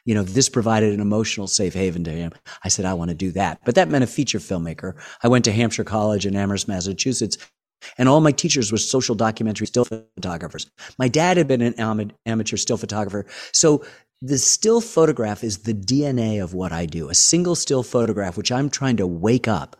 you 0.05 0.13
know, 0.13 0.23
this 0.23 0.49
provided 0.49 0.93
an 0.93 0.99
emotional 0.99 1.47
safe 1.47 1.73
haven 1.73 2.03
to 2.03 2.11
him. 2.11 2.31
I 2.63 2.69
said, 2.69 2.85
I 2.85 2.93
want 2.93 3.09
to 3.09 3.15
do 3.15 3.31
that. 3.31 3.59
But 3.65 3.75
that 3.75 3.89
meant 3.89 4.03
a 4.03 4.07
feature 4.07 4.39
filmmaker. 4.39 4.95
I 5.23 5.27
went 5.27 5.45
to 5.45 5.51
Hampshire 5.51 5.83
College 5.83 6.25
in 6.25 6.35
Amherst, 6.35 6.67
Massachusetts, 6.67 7.37
and 7.97 8.07
all 8.07 8.21
my 8.21 8.31
teachers 8.31 8.71
were 8.71 8.77
social 8.77 9.15
documentary 9.15 9.67
still 9.67 9.85
photographers. 9.85 10.69
My 10.97 11.07
dad 11.07 11.37
had 11.37 11.47
been 11.47 11.61
an 11.61 12.13
amateur 12.25 12.57
still 12.57 12.77
photographer. 12.77 13.25
So 13.51 13.85
the 14.21 14.37
still 14.37 14.79
photograph 14.79 15.43
is 15.43 15.59
the 15.59 15.73
DNA 15.73 16.41
of 16.41 16.53
what 16.53 16.71
I 16.71 16.85
do. 16.85 17.09
A 17.09 17.13
single 17.13 17.55
still 17.55 17.83
photograph, 17.83 18.37
which 18.37 18.53
I'm 18.53 18.69
trying 18.69 18.95
to 18.97 19.07
wake 19.07 19.49
up 19.49 19.75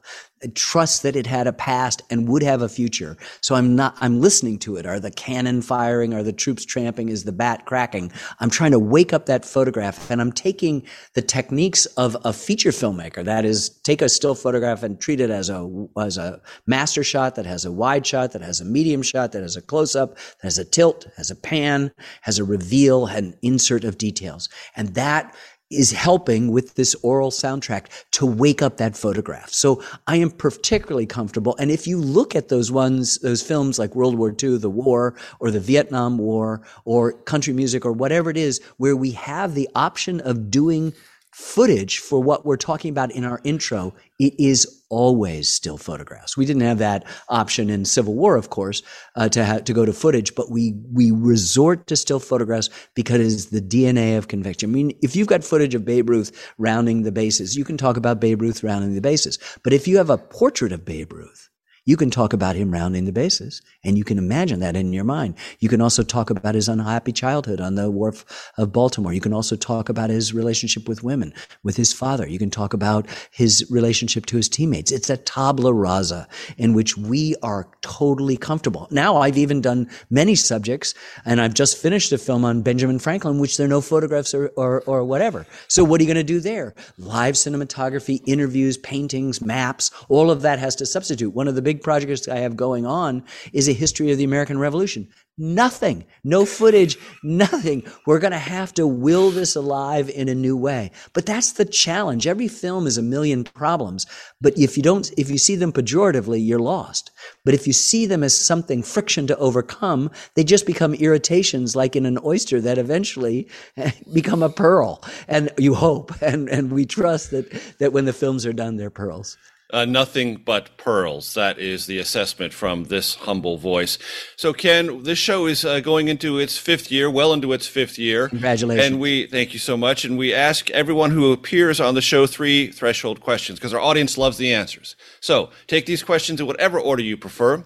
trust 0.50 1.04
that 1.04 1.16
it 1.16 1.28
had 1.28 1.48
a 1.48 1.54
past 1.54 2.02
and 2.10 2.28
would 2.28 2.44
have 2.44 2.62
a 2.62 2.70
future. 2.70 3.18
So 3.42 3.56
I'm 3.56 3.76
not, 3.76 3.96
I'm 4.02 4.20
listening 4.22 4.60
to 4.60 4.76
it. 4.76 4.86
Are 4.86 5.00
the 5.00 5.12
cannon 5.12 5.62
firing? 5.62 6.14
Are 6.14 6.24
the 6.24 6.34
troops 6.34 6.66
tramping? 6.66 7.10
Is 7.10 7.24
the 7.24 7.32
bat 7.32 7.66
cracking? 7.66 8.12
I'm 8.40 8.50
trying 8.50 8.72
to 8.72 8.80
wake 8.80 9.14
up 9.14 9.26
that 9.28 9.46
photograph 9.46 10.10
and 10.12 10.22
I'm 10.22 10.32
taking 10.32 10.86
the 11.14 11.22
techniques 11.22 11.86
of 11.98 12.18
a 12.26 12.34
feature 12.34 12.72
filmmaker. 12.72 13.24
That 13.24 13.46
is, 13.46 13.70
take 13.70 14.02
a 14.02 14.10
still 14.10 14.36
photograph 14.36 14.84
and 14.84 15.00
treat 15.00 15.20
it 15.20 15.30
as 15.30 15.50
a, 15.50 15.88
as 16.00 16.18
a 16.18 16.42
master 16.68 17.04
shot 17.04 17.36
that 17.36 17.46
has 17.46 17.66
a 17.66 17.72
wide 17.72 18.06
shot, 18.06 18.32
that 18.32 18.42
has 18.42 18.62
a 18.62 18.66
medium 18.66 19.02
shot, 19.02 19.32
that 19.32 19.42
has 19.42 19.56
a 19.56 19.62
close 19.62 19.96
up, 19.96 20.16
that 20.16 20.44
has 20.44 20.58
a 20.58 20.66
tilt, 20.66 21.08
has 21.18 21.32
a 21.32 21.36
pan, 21.36 21.92
has 22.22 22.40
a 22.40 22.44
reveal, 22.44 23.06
an 23.06 23.36
insert 23.42 23.84
of 23.84 23.98
details. 23.98 24.50
And 24.76 24.96
that 24.96 25.36
is 25.78 25.92
helping 25.92 26.52
with 26.52 26.76
this 26.76 26.96
oral 27.04 27.32
soundtrack 27.32 27.86
to 28.12 28.26
wake 28.26 28.62
up 28.62 28.78
that 28.78 28.98
photograph. 28.98 29.50
So 29.52 29.84
I 30.08 30.18
am 30.18 30.32
particularly 30.32 31.06
comfortable. 31.06 31.56
And 31.60 31.72
if 31.72 31.88
you 31.88 32.00
look 32.00 32.36
at 32.36 32.50
those 32.50 32.72
ones, 32.72 33.18
those 33.20 33.42
films 33.42 33.80
like 33.80 33.96
World 33.96 34.18
War 34.18 34.36
II, 34.42 34.58
the 34.58 34.70
war, 34.70 35.16
or 35.40 35.52
the 35.52 35.60
Vietnam 35.60 36.18
War, 36.18 36.62
or 36.86 37.14
country 37.14 37.54
music, 37.54 37.86
or 37.86 37.92
whatever 37.92 38.30
it 38.30 38.38
is, 38.38 38.62
where 38.78 38.96
we 38.96 39.12
have 39.12 39.56
the 39.56 39.70
option 39.76 40.22
of 40.22 40.50
doing 40.50 40.94
footage 41.34 42.00
for 42.00 42.22
what 42.22 42.46
we're 42.46 42.58
talking 42.58 42.90
about 42.90 43.12
in 43.12 43.24
our 43.24 43.40
intro, 43.44 43.94
it 44.20 44.34
is 44.40 44.84
always 44.90 45.50
still 45.50 45.78
photographs. 45.78 46.38
We 46.38 46.46
didn't 46.46 46.62
have 46.62 46.78
that 46.78 47.06
option 47.30 47.70
in 47.70 47.86
Civil 47.86 48.14
War, 48.14 48.36
of 48.36 48.50
course, 48.52 48.84
uh, 49.16 49.30
to 49.30 49.46
ha- 49.46 49.60
to 49.60 49.74
go 49.74 49.86
to 49.86 49.94
footage, 49.94 50.36
but 50.36 50.52
we 50.52 50.76
we 50.92 51.12
resort 51.12 51.88
to 51.88 51.96
still 51.96 52.20
photographs 52.20 52.70
because 52.94 53.16
it 53.16 53.26
is 53.26 53.46
the 53.48 53.62
DNA 53.62 54.18
of 54.18 54.28
conviction. 54.28 54.70
I 54.70 54.74
mean, 54.74 54.98
if 55.02 55.16
you've 55.16 55.28
got 55.28 55.44
footage 55.44 55.74
of 55.74 55.86
Babe 55.86 56.10
Ruth 56.10 56.32
rounding 56.58 57.04
the 57.04 57.12
bases, 57.12 57.58
you 57.58 57.66
can 57.66 57.78
talk 57.78 57.98
about 57.98 58.22
Babe 58.22 58.42
Ruth 58.42 58.64
rounding 58.64 58.94
the 58.94 59.02
bases. 59.02 59.40
But 59.64 59.74
if 59.74 59.88
you 59.88 59.98
have 59.98 60.10
a 60.10 60.18
portrait 60.18 60.72
of 60.72 60.86
Babe 60.86 61.12
Ruth, 61.12 61.50
you 61.86 61.98
can 61.98 62.10
talk 62.10 62.32
about 62.32 62.56
him 62.56 62.72
rounding 62.72 63.06
the 63.06 63.12
bases 63.12 63.62
and 63.84 63.98
you 63.98 64.06
can 64.06 64.18
imagine 64.18 64.62
that 64.62 64.76
in 64.76 64.94
your 64.94 65.04
mind. 65.04 65.36
You 65.60 65.68
can 65.68 65.82
also 65.82 66.02
talk 66.02 66.30
about 66.30 66.56
his 66.56 66.70
unhappy 66.70 67.12
childhood 67.12 67.60
on 67.60 67.76
the 67.76 67.92
wharf 67.92 68.52
of 68.58 68.72
Baltimore. 68.72 69.12
You 69.12 69.20
can 69.20 69.34
also 69.34 69.58
talk 69.58 69.90
about 69.90 70.10
his 70.10 70.34
relationship 70.34 70.88
with 70.88 71.04
women, 71.04 71.34
with 71.62 71.76
his 71.76 71.92
father. 71.92 72.28
You 72.28 72.40
can 72.40 72.50
talk 72.50 72.74
about 72.74 73.08
his 73.32 73.66
relationship 73.70 74.26
to 74.28 74.38
his 74.38 74.48
teammates. 74.48 74.92
It's 74.92 75.10
a 75.10 75.18
tabla 75.18 75.74
rasa 75.74 76.28
in 76.58 76.74
which 76.74 76.98
we 76.98 77.36
are 77.44 77.68
totally 77.82 78.38
comfortable. 78.38 78.88
Now 78.90 79.18
I've 79.18 79.38
even 79.38 79.60
done 79.60 79.90
many 80.10 80.36
subjects 80.36 80.94
and 81.26 81.42
I've 81.42 81.54
just 81.54 81.78
finished 81.78 82.14
a 82.14 82.18
film 82.18 82.46
on 82.46 82.62
Benjamin 82.62 83.00
Franklin, 83.00 83.40
which 83.40 83.58
there 83.58 83.66
are 83.66 83.70
no 83.70 83.82
photographs 83.82 84.34
or, 84.34 84.54
or, 84.56 84.82
or 84.82 85.04
whatever. 85.04 85.46
So 85.68 85.84
what 85.84 86.00
are 86.00 86.04
you 86.04 86.14
going 86.14 86.26
to 86.26 86.34
do 86.34 86.40
there? 86.40 86.76
Live 86.98 87.36
cinematography, 87.36 88.22
interviews, 88.26 88.78
paintings, 88.78 89.42
maps, 89.42 89.92
all 90.08 90.32
of 90.32 90.44
that 90.44 90.60
has 90.60 90.78
to 90.78 90.86
substitute. 90.86 91.34
One 91.34 91.50
of 91.50 91.56
the 91.56 91.62
big 91.62 91.73
big 91.74 91.82
projects 91.82 92.28
I 92.28 92.38
have 92.38 92.56
going 92.56 92.86
on 92.86 93.24
is 93.52 93.68
a 93.68 93.74
history 93.74 94.12
of 94.12 94.20
the 94.20 94.24
American 94.24 94.60
Revolution. 94.60 95.08
Nothing, 95.40 96.06
no 96.24 96.46
footage, 96.46 97.00
nothing. 97.24 97.82
We're 98.06 98.20
going 98.20 98.34
to 98.34 98.38
have 98.38 98.72
to 98.76 98.86
will 98.86 99.32
this 99.32 99.56
alive 99.56 100.08
in 100.12 100.30
a 100.30 100.36
new 100.36 100.56
way. 100.56 100.92
But 101.14 101.26
that's 101.26 101.54
the 101.54 101.66
challenge. 101.66 102.28
Every 102.28 102.48
film 102.48 102.86
is 102.86 103.00
a 103.00 103.02
million 103.02 103.44
problems. 103.44 104.06
But 104.40 104.56
if 104.56 104.78
you 104.78 104.84
don't, 104.84 105.12
if 105.18 105.32
you 105.32 105.40
see 105.40 105.56
them 105.56 105.74
pejoratively, 105.74 106.46
you're 106.46 106.60
lost. 106.60 107.10
But 107.44 107.56
if 107.56 107.66
you 107.66 107.74
see 107.74 108.06
them 108.06 108.24
as 108.24 108.38
something 108.38 108.84
friction 108.84 109.26
to 109.26 109.38
overcome, 109.38 110.12
they 110.36 110.44
just 110.44 110.68
become 110.68 110.94
irritations 110.94 111.76
like 111.76 111.96
in 111.96 112.06
an 112.06 112.20
oyster 112.24 112.62
that 112.62 112.78
eventually 112.78 113.50
eh, 113.78 113.90
become 114.14 114.44
a 114.44 114.50
pearl. 114.50 115.04
And 115.28 115.50
you 115.58 115.74
hope 115.74 116.12
and, 116.22 116.48
and 116.48 116.72
we 116.72 116.86
trust 116.86 117.32
that, 117.32 117.50
that 117.80 117.94
when 117.94 118.06
the 118.06 118.14
films 118.14 118.46
are 118.46 118.54
done, 118.54 118.78
they're 118.78 118.92
pearls. 118.92 119.36
Uh, 119.74 119.86
nothing 119.86 120.36
but 120.36 120.78
pearls. 120.78 121.34
That 121.34 121.58
is 121.58 121.88
the 121.88 121.98
assessment 121.98 122.54
from 122.54 122.84
this 122.84 123.16
humble 123.16 123.58
voice. 123.58 123.98
So, 124.36 124.54
Ken, 124.54 125.02
this 125.02 125.18
show 125.18 125.48
is 125.48 125.66
uh, 125.66 125.80
going 125.80 126.10
into 126.10 126.38
its 126.38 126.60
fifth 126.60 126.92
year, 126.92 127.10
well 127.10 127.34
into 127.34 127.52
its 127.54 127.66
fifth 127.66 127.98
year. 127.98 128.30
Congratulations. 128.30 128.86
And 128.86 129.00
we 129.00 129.26
thank 129.26 129.52
you 129.52 129.58
so 129.58 129.76
much. 129.76 130.06
And 130.06 130.16
we 130.16 130.32
ask 130.32 130.70
everyone 130.70 131.10
who 131.10 131.32
appears 131.32 131.80
on 131.80 131.96
the 131.96 132.02
show 132.02 132.28
three 132.28 132.72
threshold 132.72 133.20
questions 133.20 133.58
because 133.58 133.74
our 133.74 133.80
audience 133.80 134.16
loves 134.16 134.38
the 134.38 134.54
answers. 134.54 134.96
So, 135.22 135.50
take 135.66 135.88
these 135.88 136.04
questions 136.04 136.40
in 136.40 136.46
whatever 136.46 136.80
order 136.80 137.02
you 137.02 137.18
prefer. 137.18 137.66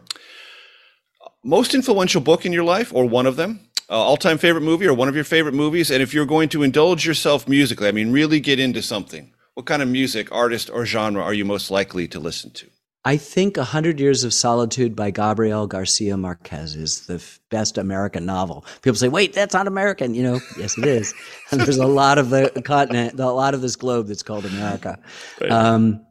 Most 1.43 1.75
influential 1.75 2.21
book 2.21 2.45
in 2.45 2.53
your 2.53 2.63
life, 2.63 2.93
or 2.95 3.03
one 3.03 3.25
of 3.25 3.35
them? 3.35 3.59
Uh, 3.89 3.95
all-time 3.95 4.37
favorite 4.37 4.61
movie, 4.61 4.87
or 4.87 4.93
one 4.93 5.09
of 5.09 5.15
your 5.15 5.25
favorite 5.25 5.53
movies? 5.53 5.91
And 5.91 6.01
if 6.01 6.13
you're 6.13 6.25
going 6.25 6.47
to 6.49 6.63
indulge 6.63 7.05
yourself 7.05 7.49
musically, 7.49 7.89
I 7.89 7.91
mean, 7.91 8.13
really 8.13 8.39
get 8.39 8.61
into 8.61 8.81
something 8.81 9.33
what 9.57 9.65
kind 9.65 9.81
of 9.81 9.87
music, 9.87 10.31
artist, 10.31 10.69
or 10.69 10.85
genre 10.85 11.23
are 11.23 11.33
you 11.33 11.43
most 11.43 11.71
likely 11.71 12.07
to 12.09 12.19
listen 12.19 12.51
to? 12.51 12.67
I 13.03 13.17
think 13.17 13.57
A 13.57 13.63
Hundred 13.63 13.99
Years 13.99 14.23
of 14.23 14.31
Solitude 14.31 14.95
by 14.95 15.09
Gabriel 15.09 15.65
Garcia 15.65 16.15
Marquez 16.15 16.75
is 16.75 17.07
the 17.07 17.15
f- 17.15 17.39
best 17.49 17.79
American 17.79 18.23
novel. 18.23 18.65
People 18.83 18.97
say, 18.97 19.07
wait, 19.07 19.33
that's 19.33 19.55
not 19.55 19.65
American. 19.65 20.13
You 20.13 20.21
know, 20.21 20.39
yes, 20.59 20.77
it 20.77 20.85
is. 20.85 21.11
and 21.49 21.59
there's 21.65 21.79
a 21.79 21.87
lot 21.87 22.19
of 22.19 22.29
the 22.29 22.61
continent, 22.63 23.19
a 23.19 23.31
lot 23.31 23.55
of 23.55 23.61
this 23.61 23.75
globe 23.75 24.05
that's 24.09 24.21
called 24.21 24.45
America. 24.45 24.99
Right. 25.41 25.49
Um, 25.49 26.05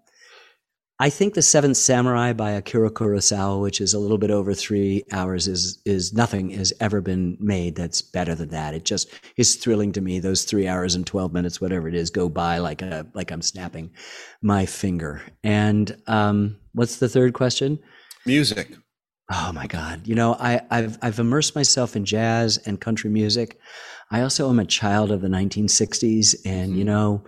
I 0.99 1.11
think 1.11 1.35
the 1.35 1.43
Seventh 1.43 1.77
Samurai 1.77 2.33
by 2.33 2.53
Akira 2.53 2.91
Kurosawa, 2.91 3.61
which 3.61 3.83
is 3.83 3.93
a 3.93 3.99
little 3.99 4.17
bit 4.17 4.31
over 4.31 4.55
three 4.55 5.05
hours, 5.13 5.47
is 5.47 5.79
is 5.85 6.15
nothing 6.15 6.51
has 6.51 6.73
ever 6.81 7.03
been 7.03 7.37
made 7.39 7.77
that's 7.77 8.01
better 8.01 8.35
than 8.35 8.49
that. 8.49 8.73
It 8.73 8.87
just 8.87 9.11
is 9.37 9.57
thrilling 9.57 9.93
to 9.93 10.01
me. 10.01 10.21
Those 10.21 10.45
three 10.45 10.67
hours 10.67 10.95
and 10.95 11.07
twelve 11.07 11.35
minutes, 11.35 11.61
whatever 11.61 11.87
it 11.87 11.95
is, 11.95 12.09
go 12.09 12.31
by 12.31 12.59
like 12.59 12.81
a 12.81 13.07
like 13.13 13.31
I'm 13.31 13.43
snapping 13.43 13.91
my 14.41 14.65
finger. 14.65 15.21
And 15.45 15.95
um, 16.07 16.57
what's 16.73 16.97
the 16.97 17.11
third 17.11 17.35
question? 17.35 17.79
Music. 18.25 18.75
Oh 19.31 19.53
my 19.53 19.67
God! 19.67 20.07
You 20.07 20.15
know, 20.15 20.35
I, 20.35 20.63
I've 20.71 20.99
I've 21.03 21.19
immersed 21.19 21.55
myself 21.55 21.95
in 21.95 22.07
jazz 22.07 22.57
and 22.65 22.81
country 22.81 23.11
music. 23.11 23.59
I 24.11 24.23
also 24.23 24.49
am 24.49 24.61
a 24.61 24.65
child 24.65 25.11
of 25.11 25.21
the 25.21 25.29
1960s, 25.29 26.37
and 26.47 26.71
you 26.71 26.85
mm-hmm. 26.85 26.87
know 26.87 27.25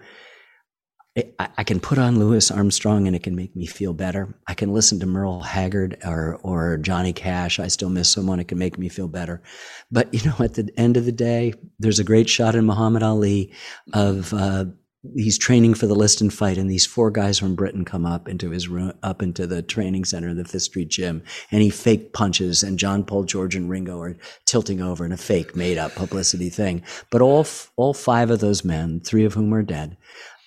I, 1.38 1.64
can 1.64 1.80
put 1.80 1.98
on 1.98 2.18
Louis 2.18 2.50
Armstrong 2.50 3.06
and 3.06 3.16
it 3.16 3.22
can 3.22 3.34
make 3.34 3.56
me 3.56 3.66
feel 3.66 3.92
better. 3.92 4.34
I 4.46 4.54
can 4.54 4.72
listen 4.72 5.00
to 5.00 5.06
Merle 5.06 5.40
Haggard 5.40 5.98
or, 6.04 6.38
or 6.42 6.76
Johnny 6.76 7.12
Cash. 7.12 7.58
I 7.58 7.68
still 7.68 7.90
miss 7.90 8.10
someone. 8.10 8.38
It 8.38 8.48
can 8.48 8.58
make 8.58 8.78
me 8.78 8.88
feel 8.88 9.08
better. 9.08 9.42
But, 9.90 10.12
you 10.14 10.20
know, 10.24 10.36
at 10.38 10.54
the 10.54 10.70
end 10.76 10.96
of 10.96 11.04
the 11.04 11.12
day, 11.12 11.54
there's 11.78 11.98
a 11.98 12.04
great 12.04 12.28
shot 12.28 12.54
in 12.54 12.66
Muhammad 12.66 13.02
Ali 13.02 13.52
of, 13.92 14.32
uh, 14.32 14.66
he's 15.14 15.38
training 15.38 15.74
for 15.74 15.86
the 15.86 15.94
Liston 15.94 16.28
fight 16.28 16.58
and 16.58 16.70
these 16.70 16.86
four 16.86 17.10
guys 17.10 17.38
from 17.38 17.54
Britain 17.54 17.84
come 17.84 18.04
up 18.04 18.28
into 18.28 18.50
his 18.50 18.68
room, 18.68 18.92
up 19.02 19.22
into 19.22 19.46
the 19.46 19.62
training 19.62 20.04
center, 20.04 20.34
the 20.34 20.44
Fifth 20.44 20.62
Street 20.62 20.88
gym, 20.88 21.22
and 21.50 21.62
he 21.62 21.70
fake 21.70 22.12
punches 22.12 22.62
and 22.62 22.78
John 22.78 23.04
Paul 23.04 23.24
George 23.24 23.54
and 23.54 23.70
Ringo 23.70 24.00
are 24.00 24.16
tilting 24.44 24.82
over 24.82 25.04
in 25.04 25.12
a 25.12 25.16
fake 25.16 25.54
made 25.54 25.78
up 25.78 25.94
publicity 25.94 26.50
thing. 26.50 26.82
But 27.10 27.22
all, 27.22 27.46
all 27.76 27.94
five 27.94 28.30
of 28.30 28.40
those 28.40 28.64
men, 28.64 29.00
three 29.00 29.24
of 29.24 29.34
whom 29.34 29.54
are 29.54 29.62
dead, 29.62 29.96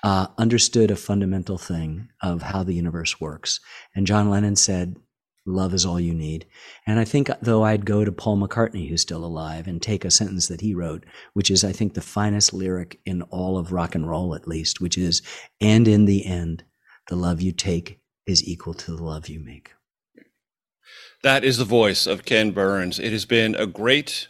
uh, 0.03 0.27
understood 0.37 0.91
a 0.91 0.95
fundamental 0.95 1.57
thing 1.57 2.09
of 2.21 2.41
how 2.41 2.63
the 2.63 2.73
universe 2.73 3.19
works. 3.19 3.59
And 3.95 4.07
John 4.07 4.29
Lennon 4.29 4.55
said, 4.55 4.97
Love 5.43 5.73
is 5.73 5.87
all 5.87 5.99
you 5.99 6.13
need. 6.13 6.45
And 6.85 6.99
I 6.99 7.03
think, 7.05 7.29
though, 7.41 7.63
I'd 7.63 7.83
go 7.83 8.05
to 8.05 8.11
Paul 8.11 8.37
McCartney, 8.37 8.87
who's 8.87 9.01
still 9.01 9.25
alive, 9.25 9.65
and 9.65 9.81
take 9.81 10.05
a 10.05 10.11
sentence 10.11 10.47
that 10.47 10.61
he 10.61 10.75
wrote, 10.75 11.03
which 11.33 11.49
is, 11.49 11.63
I 11.63 11.71
think, 11.71 11.95
the 11.95 12.01
finest 12.01 12.53
lyric 12.53 12.99
in 13.05 13.23
all 13.23 13.57
of 13.57 13.71
rock 13.71 13.95
and 13.95 14.07
roll, 14.07 14.35
at 14.35 14.47
least, 14.47 14.79
which 14.79 14.99
is, 14.99 15.23
And 15.59 15.87
in 15.87 16.05
the 16.05 16.27
end, 16.27 16.63
the 17.07 17.15
love 17.15 17.41
you 17.41 17.53
take 17.53 17.99
is 18.27 18.47
equal 18.47 18.75
to 18.75 18.95
the 18.95 19.03
love 19.03 19.29
you 19.29 19.39
make. 19.39 19.73
That 21.23 21.43
is 21.43 21.57
the 21.57 21.65
voice 21.65 22.05
of 22.05 22.23
Ken 22.23 22.51
Burns. 22.51 22.99
It 22.99 23.11
has 23.11 23.25
been 23.25 23.55
a 23.55 23.65
great 23.65 24.27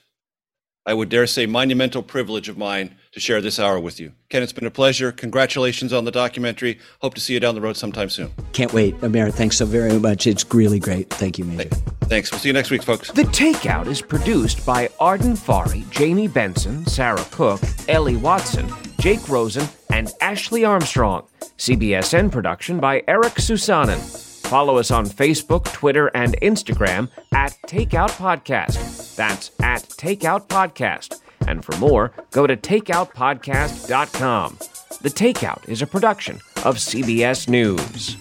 I 0.86 0.94
would 0.94 1.10
dare 1.10 1.28
say, 1.28 1.46
monumental 1.46 2.02
privilege 2.02 2.50
of 2.50 2.58
mine 2.58 2.96
to 3.12 3.20
share 3.20 3.42
this 3.42 3.60
hour 3.60 3.80
with 3.80 4.00
you. 4.00 4.14
Ken, 4.30 4.42
it's 4.42 4.54
been 4.54 4.66
a 4.66 4.72
pleasure. 4.72 5.12
Congratulations 5.12 5.92
on 5.92 6.06
the 6.06 6.12
documentary. 6.12 6.80
Hope 7.02 7.14
to 7.16 7.22
see 7.22 7.34
you 7.34 7.40
down 7.40 7.56
the 7.56 7.62
road 7.62 7.76
sometime 7.76 8.10
soon. 8.10 8.32
Can't 8.54 8.72
wait. 8.74 9.02
Major, 9.02 9.32
thanks 9.32 9.58
so 9.58 9.66
very 9.66 10.00
much. 10.00 10.28
It's 10.28 10.46
really 10.54 10.80
great. 10.80 11.10
Thank 11.10 11.38
you, 11.38 11.46
Major. 11.46 11.70
Thanks. 12.06 12.32
We'll 12.32 12.40
see 12.40 12.50
you 12.50 12.54
next 12.54 12.72
week, 12.72 12.84
folks. 12.84 13.12
The 13.12 13.24
Takeout 13.24 13.88
is 13.88 14.02
produced 14.02 14.66
by 14.66 14.90
Arden 15.00 15.34
Farhi, 15.34 15.90
Jamie 15.90 16.28
Benson, 16.28 16.86
Sarah 16.86 17.26
Cook, 17.32 17.62
Ellie 17.88 18.18
Watson, 18.18 18.70
Jake 19.00 19.28
Rosen, 19.30 19.68
and 19.92 20.12
Ashley 20.22 20.64
Armstrong. 20.66 21.28
CBSN 21.58 22.32
production 22.32 22.80
by 22.80 23.04
Eric 23.08 23.34
Susanen. 23.36 24.00
Follow 24.48 24.78
us 24.78 24.92
on 24.92 25.06
Facebook, 25.06 25.72
Twitter, 25.72 26.08
and 26.14 26.36
Instagram 26.42 27.10
at 27.34 27.56
Takeout 27.68 28.10
Podcast. 28.12 29.16
That's 29.16 29.52
at 29.62 29.84
Takeout 29.84 30.48
Podcast. 30.48 31.22
And 31.48 31.64
for 31.64 31.76
more, 31.78 32.12
go 32.32 32.48
to 32.48 32.58
takeoutpodcast.com. 32.58 34.58
The 35.02 35.10
Takeout 35.10 35.68
is 35.68 35.82
a 35.82 35.88
production 35.88 36.36
of 36.64 36.78
CBS 36.78 37.50
News. 37.50 38.18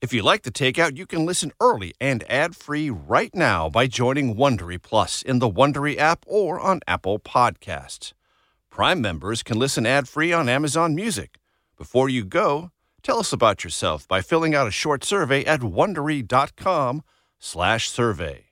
If 0.00 0.12
you 0.12 0.22
like 0.22 0.42
the 0.42 0.50
Takeout, 0.50 0.96
you 0.96 1.06
can 1.06 1.26
listen 1.26 1.52
early 1.60 1.94
and 2.00 2.24
ad-free 2.28 2.90
right 2.90 3.34
now 3.34 3.68
by 3.68 3.86
joining 3.86 4.34
Wondery 4.34 4.82
Plus 4.82 5.22
in 5.22 5.38
the 5.38 5.50
Wondery 5.50 5.96
app 5.96 6.24
or 6.26 6.58
on 6.58 6.80
Apple 6.88 7.18
Podcasts. 7.18 8.12
Prime 8.70 9.00
members 9.00 9.42
can 9.42 9.58
listen 9.58 9.86
ad-free 9.86 10.32
on 10.32 10.48
Amazon 10.48 10.94
Music. 10.94 11.38
Before 11.76 12.08
you 12.08 12.24
go, 12.24 12.70
Tell 13.02 13.18
us 13.18 13.32
about 13.32 13.64
yourself 13.64 14.06
by 14.06 14.20
filling 14.20 14.54
out 14.54 14.68
a 14.68 14.70
short 14.70 15.02
survey 15.02 15.44
at 15.44 15.60
wondery.com/survey. 15.60 18.51